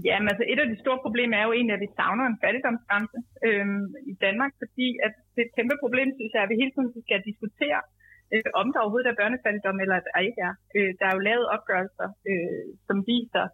Jamen, 0.07 0.29
altså 0.33 0.45
et 0.53 0.61
af 0.65 0.69
de 0.73 0.79
store 0.85 0.99
problemer 1.05 1.35
er 1.37 1.45
jo 1.49 1.53
egentlig, 1.57 1.75
at 1.77 1.85
vi 1.87 1.91
savner 1.99 2.25
en 2.27 2.39
fattigdomsgrænse 2.45 3.19
øhm, 3.49 3.85
i 4.13 4.15
Danmark, 4.25 4.53
fordi 4.63 4.89
at 5.07 5.13
det 5.33 5.41
er 5.43 5.49
et 5.49 5.57
kæmpe 5.59 5.77
problem, 5.85 6.09
synes 6.19 6.33
jeg, 6.35 6.43
at 6.45 6.51
vi 6.53 6.61
hele 6.63 6.73
tiden 6.75 6.91
skal 7.07 7.21
diskutere, 7.31 7.81
øh, 8.33 8.49
om 8.61 8.67
der 8.73 8.83
overhovedet 8.83 9.09
er 9.11 9.21
børnefattigdom, 9.21 9.79
eller 9.85 9.97
at 9.99 10.07
der 10.09 10.27
ikke 10.29 10.41
er. 10.49 10.55
Øh, 10.77 10.91
der 10.99 11.07
er 11.07 11.15
jo 11.17 11.27
lavet 11.29 11.47
opgørelser, 11.55 12.09
øh, 12.31 12.65
som 12.89 12.97
viser, 13.11 13.45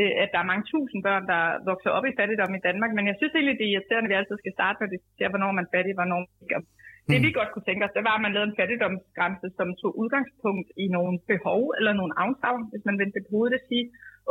øh, 0.00 0.12
at 0.22 0.28
der 0.32 0.40
er 0.40 0.50
mange 0.52 0.64
tusind 0.72 1.00
børn, 1.08 1.24
der 1.32 1.42
vokser 1.70 1.90
op 1.96 2.06
i 2.06 2.16
fattigdom 2.18 2.52
i 2.58 2.64
Danmark. 2.68 2.92
Men 2.94 3.04
jeg 3.10 3.16
synes 3.18 3.34
egentlig, 3.34 3.58
det 3.58 3.66
er 3.66 3.74
irriterende, 3.74 4.08
at 4.08 4.12
vi 4.12 4.20
altid 4.20 4.36
skal 4.40 4.56
starte 4.58 4.76
med 4.78 4.88
at 4.88 4.94
diskutere, 4.96 5.32
hvornår 5.32 5.52
man 5.56 5.66
er 5.66 5.72
fattig, 5.74 5.94
hvornår 5.98 6.20
man 6.24 6.40
ikke 6.42 6.56
er. 6.58 6.64
Det 7.10 7.18
vi 7.26 7.30
mm. 7.30 7.38
godt 7.38 7.50
kunne 7.52 7.68
tænke 7.68 7.84
os, 7.86 7.96
det 7.96 8.08
var, 8.08 8.16
at 8.16 8.24
man 8.24 8.34
lavede 8.34 8.50
en 8.50 8.58
fattigdomsgrænse, 8.60 9.48
som 9.58 9.68
tog 9.80 9.92
udgangspunkt 10.02 10.68
i 10.84 10.86
nogle 10.96 11.14
behov 11.32 11.60
eller 11.78 11.92
nogle 12.00 12.14
afsavn, 12.24 12.62
hvis 12.70 12.84
man 12.88 12.98
vendte 13.00 13.24
på 13.24 13.30
hovedet 13.34 13.58
og 13.58 13.66
sige, 13.68 13.84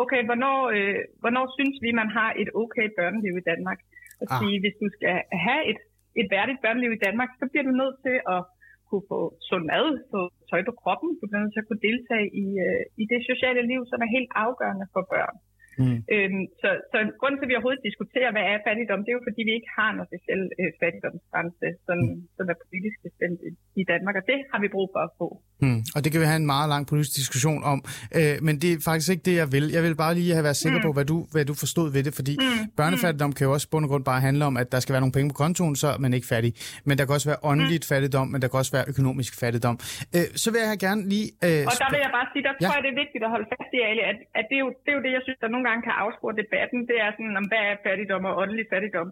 okay, 0.03 0.21
hvornår, 0.29 0.57
øh, 0.75 0.99
hvornår 1.21 1.45
synes 1.57 1.75
vi, 1.85 1.89
man 2.01 2.09
har 2.17 2.29
et 2.41 2.49
okay 2.61 2.87
børneliv 2.97 3.33
i 3.37 3.47
Danmark? 3.51 3.79
Og 4.21 4.27
ah. 4.31 4.37
sige, 4.39 4.55
hvis 4.63 4.77
du 4.81 4.87
skal 4.95 5.15
have 5.45 5.61
et, 5.71 5.79
et 6.21 6.27
værdigt 6.35 6.63
børneliv 6.65 6.91
i 6.93 7.03
Danmark, 7.07 7.29
så 7.39 7.45
bliver 7.51 7.65
du 7.69 7.73
nødt 7.81 7.97
til 8.05 8.17
at 8.35 8.41
kunne 8.89 9.05
få 9.13 9.21
sund 9.49 9.65
mad, 9.73 9.87
få 10.13 10.19
tøj 10.49 10.61
på 10.69 10.73
kroppen, 10.81 11.09
du 11.19 11.23
bliver 11.27 11.43
nødt 11.43 11.53
til 11.55 11.63
at 11.63 11.69
kunne 11.69 11.85
deltage 11.89 12.27
i, 12.43 12.47
øh, 12.65 12.83
i 13.01 13.03
det 13.11 13.21
sociale 13.31 13.63
liv, 13.71 13.81
som 13.91 13.99
er 14.05 14.15
helt 14.17 14.31
afgørende 14.45 14.87
for 14.93 15.03
børn. 15.13 15.35
Mm. 15.81 15.97
Øhm, 16.13 16.43
så, 16.61 16.69
så 16.91 16.97
grunden 17.19 17.37
til, 17.37 17.45
at 17.47 17.51
vi 17.51 17.57
overhovedet 17.57 17.87
diskuterer, 17.89 18.29
hvad 18.35 18.45
er 18.51 18.57
fattigdom, 18.67 19.01
det 19.03 19.09
er 19.11 19.17
jo 19.19 19.23
fordi, 19.29 19.41
vi 19.49 19.53
ikke 19.59 19.71
har 19.77 19.89
en 19.93 19.99
officiel 20.05 20.41
øh, 20.61 20.71
fattigdomsgrænse, 20.81 21.67
som, 21.87 21.97
mm. 22.03 22.19
som 22.37 22.45
er 22.53 22.57
politisk 22.65 22.97
bestemt 23.07 23.39
i, 23.47 23.49
i 23.81 23.83
Danmark, 23.91 24.15
og 24.19 24.23
det 24.31 24.39
har 24.51 24.59
vi 24.63 24.69
brug 24.75 24.87
for 24.95 25.01
at 25.07 25.11
få. 25.19 25.27
Mm. 25.63 25.81
Og 25.95 25.99
det 26.03 26.09
kan 26.11 26.19
vi 26.23 26.27
have 26.31 26.41
en 26.45 26.49
meget 26.55 26.67
lang 26.73 26.83
politisk 26.91 27.15
diskussion 27.21 27.61
om, 27.73 27.79
øh, 28.17 28.35
men 28.47 28.53
det 28.61 28.69
er 28.73 28.79
faktisk 28.89 29.09
ikke 29.13 29.25
det, 29.29 29.35
jeg 29.41 29.47
vil. 29.55 29.65
Jeg 29.77 29.83
vil 29.87 29.95
bare 30.03 30.13
lige 30.19 30.31
have 30.37 30.45
været 30.49 30.59
sikker 30.63 30.79
mm. 30.79 30.85
på, 30.87 30.89
hvad 30.97 31.05
du, 31.11 31.17
hvad 31.33 31.45
du 31.51 31.55
forstod 31.63 31.87
ved 31.95 32.03
det, 32.07 32.13
fordi 32.19 32.33
mm. 32.41 32.63
børnefattigdom 32.79 33.31
kan 33.37 33.43
jo 33.47 33.51
også 33.57 33.67
bund 33.71 33.83
og 33.85 33.89
grund 33.91 34.05
bare 34.11 34.21
handle 34.27 34.43
om, 34.49 34.55
at 34.61 34.67
der 34.73 34.79
skal 34.83 34.93
være 34.95 35.03
nogle 35.05 35.17
penge 35.17 35.29
på 35.31 35.37
kontoen, 35.43 35.75
så 35.83 35.87
er 35.95 35.99
man 36.05 36.11
ikke 36.17 36.27
fattig. 36.33 36.51
Men 36.87 36.93
der 36.97 37.03
kan 37.05 37.13
også 37.17 37.29
være 37.31 37.41
åndeligt 37.51 37.83
mm. 37.85 37.91
fattigdom, 37.91 38.27
men 38.33 38.37
der 38.41 38.47
kan 38.49 38.57
også 38.63 38.73
være 38.77 38.85
økonomisk 38.93 39.31
fattigdom. 39.41 39.75
Øh, 40.15 40.27
så 40.43 40.47
vil 40.51 40.59
jeg 40.71 40.79
gerne 40.87 41.01
lige... 41.13 41.27
Øh, 41.47 41.63
og 41.69 41.73
der 41.83 41.89
vil 41.93 42.01
jeg 42.05 42.11
bare 42.17 42.27
sige, 42.33 42.43
der 42.47 42.53
ja. 42.53 42.65
tror 42.65 42.75
jeg, 42.77 42.83
det 42.87 42.91
er 42.95 42.99
vigtigt 43.03 43.21
at 43.27 43.31
holde 43.35 43.47
fast 43.53 43.69
i, 43.77 43.79
Ali, 43.89 44.01
at, 44.11 44.19
at 44.39 44.45
det, 44.49 44.55
er 44.59 44.63
jo, 44.65 44.69
det 44.83 44.89
er 44.93 44.97
jo 44.99 45.03
det, 45.05 45.11
jeg 45.17 45.23
synes, 45.25 45.37
der 45.41 45.47
nogle 45.55 45.64
gange 45.69 45.85
kan 45.87 45.99
afspore 46.03 46.39
debatten. 46.41 46.79
Det 46.89 46.97
er 47.05 47.09
sådan, 47.11 47.39
om 47.41 47.47
hvad 47.51 47.63
er 47.71 47.83
fattigdom 47.85 48.25
og 48.29 48.37
åndelig 48.41 48.65
fattigdom. 48.73 49.09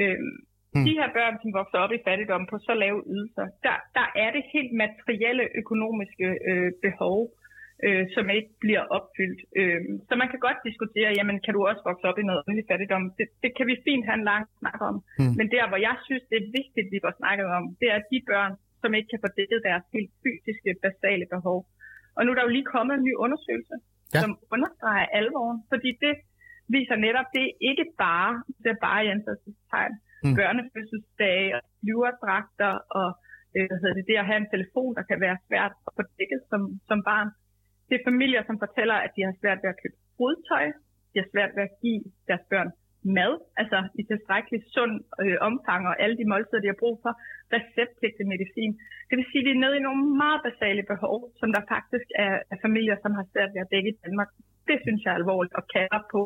Øh, 0.00 0.18
Mm. 0.76 0.84
De 0.88 0.98
her 1.00 1.08
børn, 1.18 1.36
som 1.42 1.50
vokser 1.58 1.78
op 1.84 1.92
i 1.96 2.04
fattigdom 2.06 2.44
på 2.50 2.56
så 2.66 2.74
lave 2.84 2.98
ydelser, 3.12 3.46
der, 3.66 3.76
der 3.98 4.06
er 4.24 4.30
det 4.36 4.44
helt 4.54 4.72
materielle 4.84 5.46
økonomiske 5.60 6.26
øh, 6.50 6.70
behov, 6.86 7.18
øh, 7.86 8.04
som 8.14 8.24
ikke 8.36 8.52
bliver 8.64 8.84
opfyldt. 8.96 9.40
Øh, 9.60 9.80
så 10.08 10.12
man 10.22 10.28
kan 10.32 10.40
godt 10.46 10.60
diskutere, 10.68 11.16
jamen 11.18 11.36
kan 11.44 11.54
du 11.54 11.60
også 11.70 11.82
vokse 11.88 12.06
op 12.10 12.18
i 12.22 12.28
noget 12.30 12.60
i 12.62 12.68
fattigdom? 12.70 13.04
Det, 13.18 13.26
det 13.42 13.50
kan 13.56 13.66
vi 13.70 13.84
fint 13.86 14.04
have 14.08 14.18
en 14.20 14.28
lang 14.32 14.44
snak 14.60 14.80
om. 14.90 14.96
Mm. 15.20 15.32
Men 15.38 15.46
der, 15.54 15.64
hvor 15.70 15.80
jeg 15.88 15.96
synes, 16.06 16.24
det 16.30 16.38
er 16.38 16.54
vigtigt, 16.60 16.92
vi 16.94 17.02
får 17.04 17.14
snakket 17.20 17.46
om, 17.56 17.62
det 17.80 17.88
er 17.94 18.00
de 18.12 18.18
børn, 18.30 18.52
som 18.80 18.90
ikke 18.98 19.10
kan 19.12 19.22
få 19.24 19.30
dækket 19.38 19.60
deres 19.68 19.84
helt 19.94 20.12
fysiske, 20.24 20.70
basale 20.84 21.26
behov. 21.34 21.58
Og 22.16 22.20
nu 22.22 22.28
er 22.30 22.36
der 22.36 22.46
jo 22.46 22.56
lige 22.56 22.72
kommet 22.74 22.94
en 22.94 23.06
ny 23.08 23.14
undersøgelse, 23.24 23.76
ja. 24.14 24.20
som 24.22 24.32
understreger 24.54 25.06
alvoren, 25.18 25.58
fordi 25.72 25.90
det 26.04 26.14
viser 26.76 26.96
netop, 27.06 27.28
det 27.36 27.42
er 27.46 27.54
ikke 27.70 27.86
bare, 28.04 28.32
det 28.62 28.70
er 28.74 28.80
bare 28.88 29.00
i 29.04 29.12
anførselstegn, 29.14 29.94
mm. 30.24 30.34
børnefødselsdage 30.38 31.48
og 31.56 31.62
flyverdragter 31.80 32.72
og 33.00 33.08
øh, 33.54 33.64
hvad 33.68 33.78
hedder 33.80 33.96
det, 33.98 34.06
det 34.10 34.16
at 34.22 34.28
have 34.30 34.40
en 34.44 34.52
telefon, 34.54 34.90
der 34.98 35.04
kan 35.10 35.18
være 35.26 35.36
svært 35.48 35.72
at 35.86 35.92
få 35.96 36.02
dækket 36.18 36.42
som, 36.50 36.62
som 36.88 36.98
barn. 37.10 37.28
Det 37.88 37.94
er 37.96 38.08
familier, 38.10 38.42
som 38.46 38.56
fortæller, 38.64 38.96
at 39.04 39.10
de 39.16 39.22
har 39.28 39.34
svært 39.40 39.58
ved 39.62 39.70
at 39.74 39.80
købe 39.82 39.98
fodtøj, 40.18 40.66
de 41.10 41.16
har 41.22 41.28
svært 41.32 41.52
ved 41.56 41.62
at 41.68 41.74
give 41.82 42.02
deres 42.28 42.44
børn 42.52 42.70
mad, 43.18 43.32
altså 43.60 43.78
i 44.00 44.02
tilstrækkelig 44.10 44.60
sund 44.74 44.94
øh, 45.22 45.36
omfang 45.48 45.82
og 45.90 45.94
alle 46.02 46.16
de 46.20 46.30
måltider, 46.32 46.60
de 46.62 46.72
har 46.72 46.82
brug 46.84 46.96
for, 47.04 47.12
receptpligtig 47.56 48.24
medicin. 48.34 48.72
Det 49.08 49.14
vil 49.18 49.30
sige, 49.30 49.42
at 49.42 49.46
vi 49.48 49.52
er 49.54 49.62
nede 49.64 49.76
i 49.78 49.86
nogle 49.86 50.02
meget 50.22 50.40
basale 50.48 50.82
behov, 50.92 51.18
som 51.40 51.48
der 51.56 51.62
faktisk 51.74 52.08
er, 52.24 52.34
er 52.52 52.58
familier, 52.66 52.96
som 53.02 53.12
har 53.18 53.24
svært 53.32 53.50
ved 53.54 53.60
at 53.64 53.72
dække 53.74 53.90
i 53.92 53.98
Danmark. 54.04 54.30
Det 54.68 54.78
synes 54.84 55.00
jeg 55.02 55.12
er 55.12 55.20
alvorligt 55.22 55.54
og 55.58 55.64
kalder 55.74 56.00
på 56.14 56.20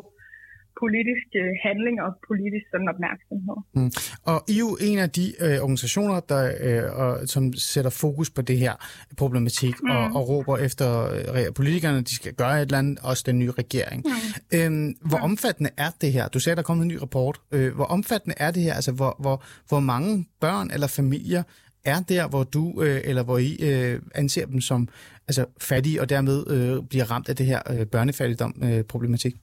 politisk 0.83 1.27
øh, 1.41 1.51
handling 1.65 1.95
og 2.05 2.09
politisk 2.27 2.65
sådan 2.71 2.89
opmærksomhed. 2.93 3.57
Mm. 3.75 3.91
Og 4.31 4.37
I 4.47 4.53
er 4.53 4.59
jo 4.59 4.77
en 4.81 4.99
af 5.05 5.09
de 5.09 5.25
øh, 5.45 5.57
organisationer, 5.65 6.19
der, 6.19 6.41
øh, 6.65 6.99
og, 7.01 7.11
som 7.33 7.53
sætter 7.53 7.91
fokus 7.91 8.29
på 8.29 8.41
det 8.41 8.57
her 8.57 8.73
problematik 9.17 9.75
mm. 9.83 9.89
og, 9.89 10.03
og 10.17 10.29
råber 10.29 10.57
efter 10.57 10.87
øh, 11.35 11.53
politikerne, 11.55 12.01
de 12.01 12.15
skal 12.15 12.33
gøre 12.33 12.55
et 12.61 12.61
eller 12.61 12.77
andet, 12.77 12.99
også 13.03 13.23
den 13.25 13.39
nye 13.39 13.51
regering. 13.51 14.03
Mm. 14.05 14.57
Øhm, 14.57 14.95
hvor 15.01 15.17
mm. 15.17 15.23
omfattende 15.23 15.69
er 15.77 15.91
det 16.01 16.11
her? 16.11 16.27
Du 16.27 16.39
sagde, 16.39 16.55
der 16.55 16.61
er 16.61 16.69
kommet 16.69 16.83
en 16.83 16.87
ny 16.87 16.97
rapport. 16.97 17.41
Øh, 17.51 17.75
hvor 17.75 17.85
omfattende 17.85 18.35
er 18.37 18.51
det 18.51 18.63
her? 18.63 18.73
Altså, 18.73 18.91
hvor, 18.91 19.15
hvor, 19.19 19.43
hvor 19.67 19.79
mange 19.79 20.25
børn 20.41 20.71
eller 20.73 20.87
familier 20.87 21.43
er 21.85 21.99
der, 22.09 22.27
hvor 22.27 22.43
du 22.43 22.81
øh, 22.83 23.01
eller 23.03 23.23
hvor 23.23 23.37
I 23.37 23.57
øh, 23.61 24.01
anser 24.15 24.45
dem 24.45 24.61
som 24.61 24.87
altså, 25.27 25.45
fattige 25.61 26.01
og 26.01 26.09
dermed 26.09 26.51
øh, 26.51 26.83
bliver 26.89 27.11
ramt 27.11 27.29
af 27.29 27.35
det 27.35 27.45
her 27.45 27.61
øh, 27.69 27.85
børnefattigdom-problematik? 27.85 29.33
Øh, 29.33 29.39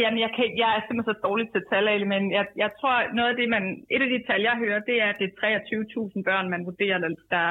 Jamen, 0.00 0.20
jeg, 0.24 0.30
kan, 0.36 0.46
jeg 0.62 0.70
er 0.76 0.80
simpelthen 0.82 1.12
så 1.12 1.16
dårlig 1.28 1.46
til 1.50 1.62
tal, 1.72 1.86
men 2.12 2.22
jeg, 2.36 2.44
jeg 2.62 2.70
tror, 2.78 2.94
noget 3.18 3.30
af 3.32 3.36
det, 3.40 3.48
man, 3.56 3.64
et 3.94 4.02
af 4.06 4.10
de 4.14 4.20
tal, 4.28 4.40
jeg 4.48 4.56
hører, 4.64 4.80
det 4.90 4.96
er, 5.04 5.08
at 5.12 5.18
det 5.20 5.28
er 5.28 5.60
23.000 5.68 6.28
børn, 6.28 6.46
man 6.54 6.62
vurderer, 6.68 6.98
der, 7.34 7.46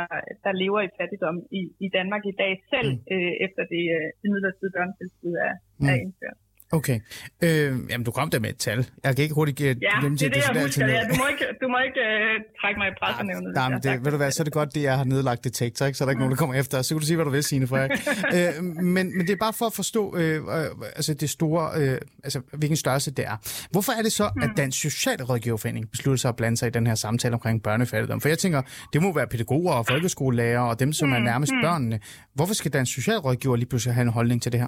der 0.46 0.60
lever 0.62 0.82
i 0.84 0.96
fattigdom 1.00 1.38
i, 1.60 1.62
i 1.86 1.88
Danmark 1.98 2.24
i 2.32 2.36
dag, 2.42 2.52
selv 2.74 2.92
mm. 2.94 3.14
øh, 3.14 3.34
efter 3.46 3.64
det, 3.74 3.84
øh, 3.98 4.08
midlertidige 4.34 4.76
børnetilskud 4.76 5.34
er, 5.48 5.54
mm. 5.80 5.88
er 5.92 5.96
indført. 6.04 6.40
Okay. 6.72 7.00
Øh, 7.44 7.50
jamen, 7.90 8.04
du 8.04 8.12
kom 8.12 8.30
der 8.30 8.40
med 8.40 8.50
et 8.50 8.58
tal. 8.58 8.90
Jeg 9.04 9.16
kan 9.16 9.24
ikke 9.24 9.36
hurtigt 9.36 9.58
give 9.58 9.68
ja, 9.68 9.74
det. 9.74 9.82
Ja, 10.04 10.10
det 10.10 10.22
er 10.22 10.30
det, 10.30 10.56
jeg 10.56 10.64
husker. 10.64 10.88
Ja, 10.88 11.02
du 11.10 11.16
må 11.18 11.28
ikke, 11.28 11.46
du 11.62 11.68
må 11.68 11.78
ikke 11.88 12.00
uh, 12.00 12.62
trække 12.62 12.78
mig 12.80 12.88
i 12.88 12.92
pressenævnet. 13.02 13.54
Ja, 13.56 13.70
men 13.70 13.80
det, 13.84 14.06
ved 14.06 14.12
du 14.12 14.18
hvad, 14.18 14.32
så 14.32 14.42
er 14.42 14.44
det 14.44 14.54
godt, 14.54 14.76
det 14.76 14.84
jeg 14.84 14.98
har 14.98 15.04
nedlagt 15.04 15.44
detektor, 15.44 15.86
ikke? 15.86 15.98
så 15.98 16.04
er 16.04 16.06
der 16.06 16.12
ikke 16.12 16.18
mm. 16.18 16.22
nogen, 16.22 16.32
der 16.32 16.38
kommer 16.38 16.56
efter. 16.56 16.82
Så 16.82 16.94
kan 16.94 17.00
du 17.00 17.06
sige, 17.06 17.16
hvad 17.16 17.26
du 17.26 17.32
vil, 17.32 17.44
Signe 17.44 17.68
Frederik. 17.68 17.92
øh, 18.36 18.64
men, 18.64 19.18
men 19.18 19.28
det 19.28 19.30
er 19.30 19.38
bare 19.40 19.54
for 19.54 19.66
at 19.66 19.74
forstå 19.74 20.18
øh, 20.18 20.36
øh, 20.36 20.66
altså 20.96 21.14
det 21.14 21.30
store, 21.30 21.72
øh, 21.76 21.98
altså 22.24 22.42
hvilken 22.54 22.78
størrelse 22.78 23.12
det 23.12 23.26
er. 23.26 23.38
Hvorfor 23.72 23.92
er 23.92 24.02
det 24.02 24.12
så, 24.12 24.30
mm. 24.36 24.42
at 24.42 24.50
Dansk 24.58 24.82
Socialrådgiverforening 24.82 25.92
beslutter 25.92 26.18
sig 26.18 26.30
at 26.30 26.36
blande 26.36 26.58
sig 26.58 26.68
i 26.68 26.72
den 26.72 26.88
her 26.88 26.96
samtale 26.96 27.34
omkring 27.34 27.64
børnefattigdom? 27.64 28.22
For 28.22 28.30
jeg 28.30 28.40
tænker, 28.40 28.62
det 28.94 29.02
må 29.02 29.14
være 29.14 29.28
pædagoger 29.28 29.74
og 29.74 29.86
folkeskolelærer 29.86 30.60
og 30.60 30.80
dem, 30.80 30.94
som 30.94 31.10
mm. 31.10 31.16
er 31.16 31.20
nærmest 31.20 31.54
mm. 31.54 31.62
børnene. 31.62 32.00
Hvorfor 32.34 32.54
skal 32.54 32.74
Dansk 32.74 32.94
Socialrådgiver 32.94 33.56
lige 33.56 33.70
pludselig 33.70 33.96
have 33.96 34.02
en 34.02 34.10
holdning 34.10 34.42
til 34.42 34.52
det 34.52 34.60
her? 34.60 34.68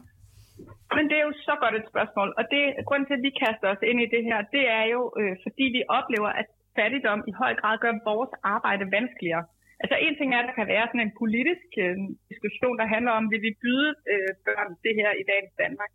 Men 0.98 1.04
det 1.10 1.18
er 1.18 1.26
jo 1.30 1.36
så 1.48 1.54
godt 1.64 1.76
et 1.80 1.90
spørgsmål, 1.92 2.30
og 2.40 2.44
det 2.54 2.62
grund 2.90 3.04
til, 3.06 3.18
at 3.18 3.26
vi 3.28 3.32
kaster 3.44 3.68
os 3.74 3.84
ind 3.90 4.00
i 4.06 4.12
det 4.14 4.24
her, 4.30 4.38
det 4.56 4.64
er 4.80 4.86
jo, 4.96 5.02
øh, 5.20 5.34
fordi 5.46 5.66
vi 5.78 5.82
oplever, 5.98 6.32
at 6.42 6.48
fattigdom 6.78 7.22
i 7.32 7.34
høj 7.42 7.54
grad 7.62 7.76
gør 7.84 7.94
vores 8.12 8.34
arbejde 8.56 8.86
vanskeligere. 8.98 9.44
Altså 9.84 9.96
en 10.06 10.16
ting 10.16 10.30
er, 10.32 10.40
at 10.42 10.48
der 10.50 10.60
kan 10.60 10.72
være 10.76 10.88
sådan 10.90 11.06
en 11.08 11.18
politisk 11.22 11.70
øh, 11.86 11.98
diskussion, 12.32 12.76
der 12.82 12.94
handler 12.96 13.14
om, 13.20 13.24
vil 13.34 13.42
vi 13.48 13.52
byde 13.64 13.90
øh, 14.14 14.32
børn 14.48 14.70
det 14.86 14.94
her 15.00 15.12
i 15.22 15.24
dagens 15.32 15.54
Danmark. 15.64 15.92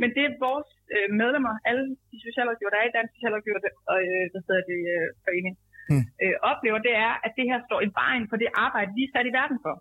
Men 0.00 0.08
det 0.16 0.22
er 0.24 0.40
vores 0.46 0.70
øh, 0.96 1.08
medlemmer, 1.20 1.54
alle 1.68 1.84
de 2.10 2.18
socialrådgiver, 2.26 2.72
der 2.72 2.80
er 2.80 2.88
i 2.88 2.96
Dansk 2.96 3.12
Socialrådgiver, 3.16 3.60
øh, 3.96 4.24
hvad 4.32 4.42
hedder 4.46 4.64
det, 4.72 4.80
øh, 4.94 5.08
forening, 5.24 5.54
mm. 5.90 6.04
øh, 6.22 6.36
oplever, 6.50 6.78
det 6.88 6.94
er, 7.06 7.12
at 7.26 7.32
det 7.38 7.46
her 7.50 7.58
står 7.68 7.80
i 7.86 7.90
vejen 8.00 8.24
for 8.30 8.36
det 8.42 8.50
arbejde, 8.66 8.90
vi 8.98 9.02
er 9.06 9.12
sat 9.14 9.30
i 9.30 9.36
verden 9.40 9.58
for. 9.64 9.74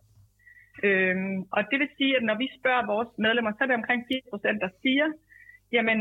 Øhm, 0.88 1.38
og 1.56 1.62
det 1.70 1.78
vil 1.82 1.90
sige, 1.98 2.14
at 2.18 2.24
når 2.30 2.38
vi 2.44 2.48
spørger 2.60 2.92
vores 2.94 3.12
medlemmer, 3.26 3.52
så 3.52 3.62
er 3.64 3.68
det 3.70 3.82
omkring 3.82 4.02
4 4.08 4.32
procent, 4.32 4.58
der 4.66 4.72
siger, 4.84 5.08
jamen, 5.76 6.00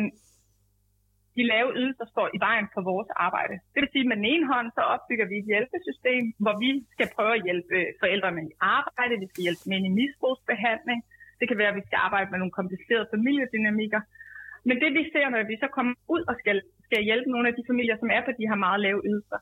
de 1.37 1.43
lave 1.53 1.71
ydelser 1.81 2.07
står 2.15 2.27
i 2.37 2.39
vejen 2.47 2.67
for 2.75 2.83
vores 2.91 3.11
arbejde. 3.27 3.55
Det 3.73 3.79
vil 3.81 3.93
sige, 3.93 4.05
at 4.05 4.11
med 4.11 4.19
den 4.21 4.31
ene 4.35 4.47
hånd, 4.53 4.69
så 4.77 4.83
opbygger 4.95 5.27
vi 5.31 5.37
et 5.39 5.51
hjælpesystem, 5.53 6.23
hvor 6.45 6.55
vi 6.65 6.71
skal 6.95 7.09
prøve 7.17 7.35
at 7.39 7.45
hjælpe 7.47 7.75
øh, 7.79 7.87
forældre 8.03 8.31
med 8.37 8.45
arbejde, 8.79 9.15
vi 9.23 9.29
skal 9.31 9.45
hjælpe 9.47 9.65
med 9.71 9.81
i 9.89 9.97
misbrugsbehandling, 10.01 11.01
det 11.39 11.47
kan 11.49 11.59
være, 11.61 11.73
at 11.73 11.79
vi 11.81 11.89
skal 11.89 11.99
arbejde 12.07 12.31
med 12.31 12.39
nogle 12.41 12.59
komplicerede 12.61 13.11
familiedynamikker. 13.15 14.01
Men 14.69 14.77
det 14.83 14.91
vi 14.99 15.03
ser, 15.13 15.27
når 15.29 15.41
vi 15.53 15.57
så 15.65 15.69
kommer 15.77 15.95
ud 16.15 16.23
og 16.31 16.35
skal, 16.41 16.57
skal 16.87 17.01
hjælpe 17.09 17.29
nogle 17.35 17.49
af 17.49 17.55
de 17.59 17.69
familier, 17.71 17.97
som 17.99 18.11
er 18.17 18.23
på 18.25 18.33
de 18.39 18.49
her 18.51 18.59
meget 18.67 18.81
lave 18.87 19.01
ydelser, 19.09 19.39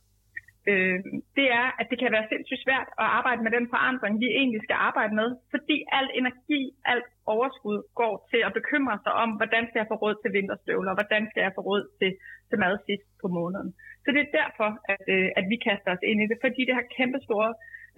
øh, 0.71 0.99
det 1.39 1.47
er, 1.61 1.67
at 1.81 1.87
det 1.91 1.99
kan 2.01 2.15
være 2.17 2.31
sindssygt 2.33 2.65
svært 2.67 2.89
at 3.03 3.09
arbejde 3.19 3.43
med 3.45 3.53
den 3.57 3.67
forandring, 3.75 4.15
vi 4.25 4.29
egentlig 4.41 4.63
skal 4.67 4.79
arbejde 4.89 5.15
med, 5.21 5.29
fordi 5.55 5.77
al 5.99 6.07
energi, 6.21 6.61
alt 6.93 7.09
overskud 7.35 7.79
går 8.01 8.15
til 8.31 8.41
at 8.47 8.57
bekymre 8.59 8.97
sig 9.05 9.13
om, 9.23 9.31
hvordan 9.39 9.65
skal 9.67 9.81
jeg 9.81 9.91
få 9.93 9.97
råd 10.05 10.15
til 10.23 10.35
vinterstøvler, 10.37 10.93
hvordan 10.99 11.23
skal 11.31 11.43
jeg 11.47 11.53
få 11.57 11.63
råd 11.71 11.83
til, 12.01 12.11
til 12.49 12.59
mad 12.65 12.75
sidst 12.87 13.07
på 13.23 13.27
måneden. 13.39 13.71
Så 14.05 14.09
det 14.15 14.23
er 14.23 14.37
derfor, 14.41 14.71
at, 14.95 15.05
øh, 15.15 15.29
at 15.39 15.45
vi 15.53 15.57
kaster 15.67 15.91
os 15.95 16.07
ind 16.11 16.19
i 16.21 16.31
det, 16.31 16.39
fordi 16.45 16.61
det 16.69 16.75
har 16.79 16.95
kæmpe 16.99 17.19
store 17.27 17.51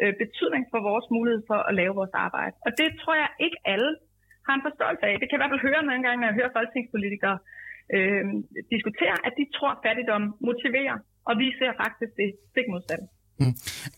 øh, 0.02 0.14
betydning 0.22 0.62
for 0.72 0.80
vores 0.90 1.06
mulighed 1.16 1.42
for 1.50 1.60
at 1.68 1.74
lave 1.80 1.94
vores 2.00 2.14
arbejde. 2.26 2.54
Og 2.66 2.70
det 2.80 2.88
tror 3.00 3.14
jeg 3.22 3.30
ikke 3.46 3.58
alle 3.74 3.92
har 4.46 4.54
en 4.56 4.66
forståelse 4.68 5.04
af. 5.10 5.14
Det 5.20 5.26
kan 5.26 5.34
jeg 5.34 5.40
i 5.40 5.42
hvert 5.42 5.54
fald 5.54 5.68
høre 5.68 5.82
nogle 5.86 6.02
gange, 6.06 6.20
når 6.20 6.28
jeg 6.30 6.38
hører 6.40 6.56
folketingspolitikere 6.56 7.38
øh, 7.96 8.24
diskutere, 8.74 9.16
at 9.26 9.32
de 9.38 9.44
tror, 9.56 9.72
at 9.74 9.82
fattigdom 9.86 10.24
motiverer 10.48 10.96
og 11.28 11.34
vi 11.38 11.46
ser 11.58 11.72
faktisk 11.82 12.12
det 12.20 12.28
stik 12.50 12.66
modsatte. 12.70 13.04
Mm. 13.40 13.54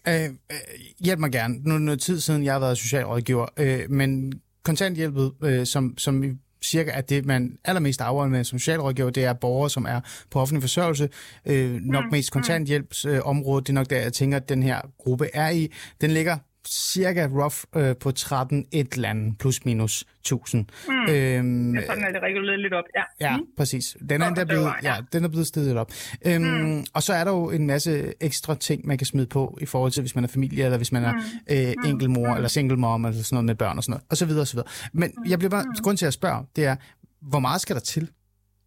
Øh, 0.08 0.24
øh, 0.24 0.80
hjælp 1.04 1.20
mig 1.20 1.32
gerne. 1.32 1.54
Nu 1.64 1.74
er 1.74 1.78
noget 1.78 2.00
tid 2.00 2.20
siden, 2.20 2.44
jeg 2.44 2.52
har 2.52 2.60
været 2.60 2.78
socialrådgiver, 2.78 3.46
øh, 3.56 3.90
men 3.90 4.32
kontanthjælpet, 4.62 5.32
øh, 5.44 5.66
som, 5.66 5.98
som 5.98 6.38
cirka 6.62 6.90
er 6.94 7.00
det, 7.00 7.26
man 7.26 7.58
allermest 7.64 8.00
arbejder 8.00 8.30
med 8.30 8.44
som 8.44 8.58
socialrådgiver, 8.58 9.10
det 9.10 9.24
er 9.24 9.32
borgere, 9.32 9.70
som 9.70 9.84
er 9.84 10.00
på 10.30 10.40
offentlig 10.40 10.62
forsørgelse. 10.62 11.08
Øh, 11.46 11.72
nok 11.72 12.04
mm. 12.04 12.10
mest 12.10 12.30
mm. 12.30 12.38
kontanthjælpsområdet, 12.38 13.62
øh, 13.62 13.66
det 13.66 13.72
er 13.72 13.74
nok 13.74 13.90
der, 13.90 14.00
jeg 14.00 14.12
tænker, 14.12 14.36
at 14.36 14.48
den 14.48 14.62
her 14.62 14.80
gruppe 14.98 15.26
er 15.34 15.50
i. 15.50 15.72
Den 16.00 16.10
ligger 16.10 16.38
cirka 16.68 17.26
rough 17.26 17.56
øh, 17.76 17.96
på 17.96 18.10
13 18.10 18.66
et 18.72 18.96
land 18.96 19.36
plus 19.36 19.64
minus 19.64 20.04
1000. 20.20 20.66
Mm. 20.88 20.94
Øhm, 20.94 21.74
ja, 21.74 21.86
sådan 21.86 22.04
er 22.04 22.12
det 22.12 22.22
reguleret 22.22 22.60
lidt 22.60 22.74
op, 22.74 22.84
ja. 22.96 23.02
Ja, 23.20 23.36
mm. 23.36 23.42
præcis. 23.56 23.96
Den 24.08 24.22
er, 24.22 24.34
der 24.34 24.44
blevet, 24.44 24.72
ja, 24.82 24.96
den 25.12 25.24
er 25.24 25.28
blevet 25.28 25.46
stedet 25.46 25.76
op. 25.76 25.92
Øhm, 26.26 26.42
mm. 26.42 26.84
Og 26.94 27.02
så 27.02 27.12
er 27.12 27.24
der 27.24 27.30
jo 27.30 27.50
en 27.50 27.66
masse 27.66 28.12
ekstra 28.20 28.54
ting, 28.54 28.86
man 28.86 28.98
kan 28.98 29.06
smide 29.06 29.26
på 29.26 29.58
i 29.60 29.66
forhold 29.66 29.92
til, 29.92 30.00
hvis 30.00 30.14
man 30.14 30.24
er 30.24 30.28
familie, 30.28 30.64
eller 30.64 30.76
hvis 30.76 30.92
man 30.92 31.04
er 31.04 31.12
mm. 31.12 31.18
øh, 31.50 31.74
mm. 31.78 31.90
enkelmor, 31.90 32.28
mm. 32.28 32.36
eller 32.36 32.48
single 32.48 32.76
mom, 32.76 33.04
eller 33.04 33.22
sådan 33.22 33.34
noget 33.34 33.44
med 33.44 33.54
børn 33.54 33.76
og 33.76 33.84
sådan 33.84 33.92
noget, 33.92 34.04
og 34.10 34.16
så 34.16 34.26
videre 34.26 34.40
og 34.40 34.46
så 34.46 34.54
videre. 34.54 34.68
Men 34.92 35.12
jeg 35.28 35.38
bliver 35.38 35.50
bare, 35.50 35.64
mm. 35.64 35.82
grund 35.82 35.96
til 35.96 36.06
at 36.06 36.12
spørge, 36.12 36.44
det 36.56 36.64
er, 36.64 36.76
hvor 37.20 37.38
meget 37.38 37.60
skal 37.60 37.76
der 37.76 37.80
til? 37.80 38.10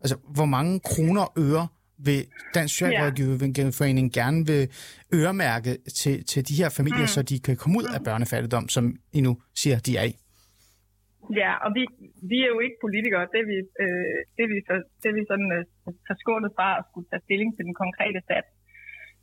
Altså, 0.01 0.17
hvor 0.34 0.45
mange 0.45 0.79
kroner 0.79 1.21
og 1.21 1.34
øre 1.38 1.67
vil 1.97 2.19
Dansk 2.56 2.73
Socialrådgiverforening 2.73 4.08
ja. 4.15 4.21
gerne 4.21 4.39
vil 4.49 4.63
øremærke 5.19 5.71
til, 5.99 6.15
til 6.32 6.41
de 6.49 6.53
her 6.62 6.69
familier, 6.79 7.08
mm. 7.08 7.15
så 7.15 7.21
de 7.32 7.39
kan 7.47 7.56
komme 7.62 7.75
ud 7.79 7.88
af 7.95 7.99
børnefattigdom, 8.08 8.65
som 8.75 8.84
I 9.17 9.21
nu 9.21 9.32
siger, 9.62 9.77
de 9.88 9.97
er 10.01 10.06
i? 10.12 10.13
Ja, 11.41 11.51
og 11.65 11.69
vi, 11.77 11.84
vi 12.32 12.38
er 12.45 12.49
jo 12.56 12.60
ikke 12.65 12.77
politikere. 12.86 13.23
Det 13.34 13.39
er 13.43 13.47
vi, 13.53 13.58
øh, 13.84 14.17
det 14.36 14.41
er 14.47 14.51
vi, 14.53 14.58
så, 14.67 14.75
det 15.01 15.08
er 15.12 15.15
vi 15.19 15.23
sådan 15.32 15.49
øh, 15.58 15.63
forskånet 16.08 16.51
fra 16.58 16.67
at 16.79 16.84
skulle 16.89 17.08
tage 17.12 17.25
stilling 17.27 17.49
til 17.56 17.63
den 17.67 17.75
konkrete 17.84 18.21
sats. 18.29 18.49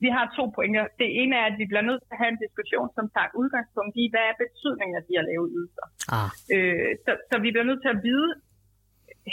Vi 0.05 0.09
har 0.17 0.25
to 0.39 0.45
pointer. 0.57 0.85
Det 1.03 1.09
ene 1.21 1.35
er, 1.41 1.47
at 1.51 1.57
vi 1.61 1.67
bliver 1.71 1.87
nødt 1.89 2.01
til 2.03 2.13
at 2.15 2.21
have 2.23 2.33
en 2.35 2.43
diskussion, 2.45 2.89
som 2.97 3.05
tager 3.15 3.31
udgangspunkt 3.41 3.95
i, 4.03 4.05
hvad 4.13 4.25
er 4.31 4.41
betydningen 4.45 4.95
af 5.01 5.05
de 5.09 5.15
at 5.23 5.27
lave 5.31 5.45
ydelser. 5.55 5.87
Ah. 6.19 6.31
Øh, 6.55 6.91
så, 7.05 7.13
så 7.31 7.35
vi 7.45 7.49
bliver 7.53 7.69
nødt 7.71 7.83
til 7.85 7.95
at 7.95 8.01
vide 8.09 8.31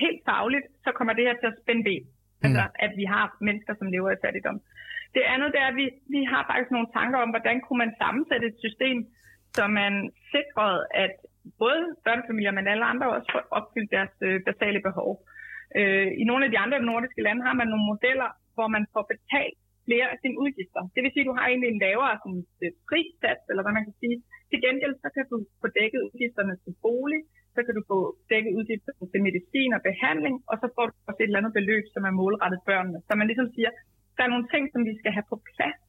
helt 0.04 0.22
fagligt, 0.30 0.68
så 0.86 0.90
kommer 0.98 1.14
det 1.18 1.24
her 1.28 1.36
til 1.42 1.52
at 1.52 1.60
spænde 1.62 1.84
ben. 1.88 2.04
Altså, 2.46 2.64
mm. 2.68 2.86
at 2.86 2.92
vi 3.00 3.06
har 3.14 3.26
mennesker, 3.48 3.74
som 3.80 3.92
lever 3.96 4.10
i 4.12 4.22
fattigdom. 4.24 4.60
Det 5.16 5.24
andet 5.34 5.54
det 5.54 5.60
er, 5.62 5.70
at 5.74 5.80
vi, 5.82 5.88
vi 6.16 6.22
har 6.32 6.42
faktisk 6.52 6.72
nogle 6.72 6.90
tanker 6.98 7.20
om, 7.24 7.30
hvordan 7.34 7.58
kunne 7.62 7.82
man 7.84 7.94
sammensætte 8.02 8.48
et 8.52 8.58
system, 8.66 8.98
så 9.58 9.64
man 9.80 9.94
sikrede, 10.32 10.82
at 11.04 11.14
både 11.64 11.82
børnefamilier, 12.06 12.54
men 12.58 12.68
alle 12.72 12.86
andre 12.92 13.08
også 13.16 13.30
får 13.34 13.44
opfyldt 13.58 13.92
deres 13.98 14.14
øh, 14.28 14.38
basale 14.48 14.80
behov. 14.88 15.12
Øh, 15.80 16.08
I 16.22 16.24
nogle 16.30 16.46
af 16.46 16.52
de 16.52 16.60
andre 16.64 16.80
nordiske 16.92 17.22
lande 17.28 17.42
har 17.48 17.56
man 17.60 17.68
nogle 17.72 17.90
modeller, 17.92 18.30
hvor 18.56 18.68
man 18.76 18.84
får 18.94 19.04
betalt 19.14 19.58
flere 19.88 20.08
af 20.14 20.18
sine 20.24 20.40
udgifter. 20.44 20.82
Det 20.94 21.02
vil 21.04 21.12
sige, 21.12 21.26
at 21.26 21.30
du 21.30 21.36
har 21.40 21.46
egentlig 21.48 21.70
en 21.72 21.84
lavere 21.86 22.16
sådan, 22.24 22.44
øh, 22.64 22.72
prissats, 22.90 23.44
eller 23.50 23.64
hvad 23.64 23.76
man 23.78 23.86
kan 23.88 23.98
sige. 24.02 24.18
Til 24.50 24.60
gengæld 24.66 24.96
så 25.04 25.08
kan 25.16 25.26
du 25.32 25.38
få 25.62 25.68
dækket 25.80 26.02
udgifterne 26.08 26.56
til 26.64 26.74
bolig, 26.86 27.22
så 27.58 27.62
kan 27.66 27.76
du 27.78 27.84
få 27.92 28.00
dækket 28.32 28.54
udgifter 28.60 28.92
til 29.12 29.22
medicin 29.28 29.72
og 29.78 29.82
behandling, 29.90 30.36
og 30.52 30.56
så 30.62 30.68
får 30.76 30.86
du 30.88 30.94
også 31.10 31.20
et 31.22 31.30
eller 31.30 31.42
andet 31.42 31.58
beløb, 31.60 31.86
som 31.94 32.04
er 32.10 32.14
målrettet 32.22 32.62
børnene. 32.70 33.00
Så 33.08 33.12
man 33.20 33.28
ligesom 33.32 33.50
siger, 33.56 33.72
der 34.16 34.24
er 34.24 34.34
nogle 34.34 34.48
ting, 34.54 34.64
som 34.74 34.82
vi 34.90 34.94
skal 35.02 35.12
have 35.16 35.28
på 35.32 35.38
plads, 35.52 35.80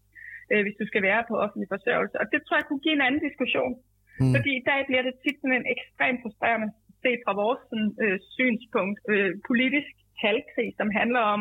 øh, 0.52 0.60
hvis 0.64 0.78
du 0.80 0.84
skal 0.90 1.02
være 1.08 1.22
på 1.28 1.34
offentlig 1.44 1.68
forsørgelse. 1.74 2.16
Og 2.22 2.26
det 2.32 2.40
tror 2.40 2.56
jeg 2.58 2.68
kunne 2.68 2.84
give 2.84 2.96
en 2.98 3.06
anden 3.06 3.22
diskussion. 3.28 3.72
Mm. 4.20 4.32
Fordi 4.34 4.50
i 4.56 4.66
dag 4.70 4.80
bliver 4.88 5.04
det 5.08 5.14
tit 5.22 5.38
sådan 5.40 5.58
en 5.60 5.70
ekstremt 5.74 6.20
frustrerende 6.22 6.68
set 7.02 7.20
fra 7.24 7.38
vores 7.42 7.60
sådan, 7.70 7.92
øh, 8.04 8.16
synspunkt, 8.36 8.98
øh, 9.12 9.30
politisk 9.50 9.92
talkrig, 10.20 10.68
som 10.78 10.88
handler 11.00 11.22
om, 11.34 11.40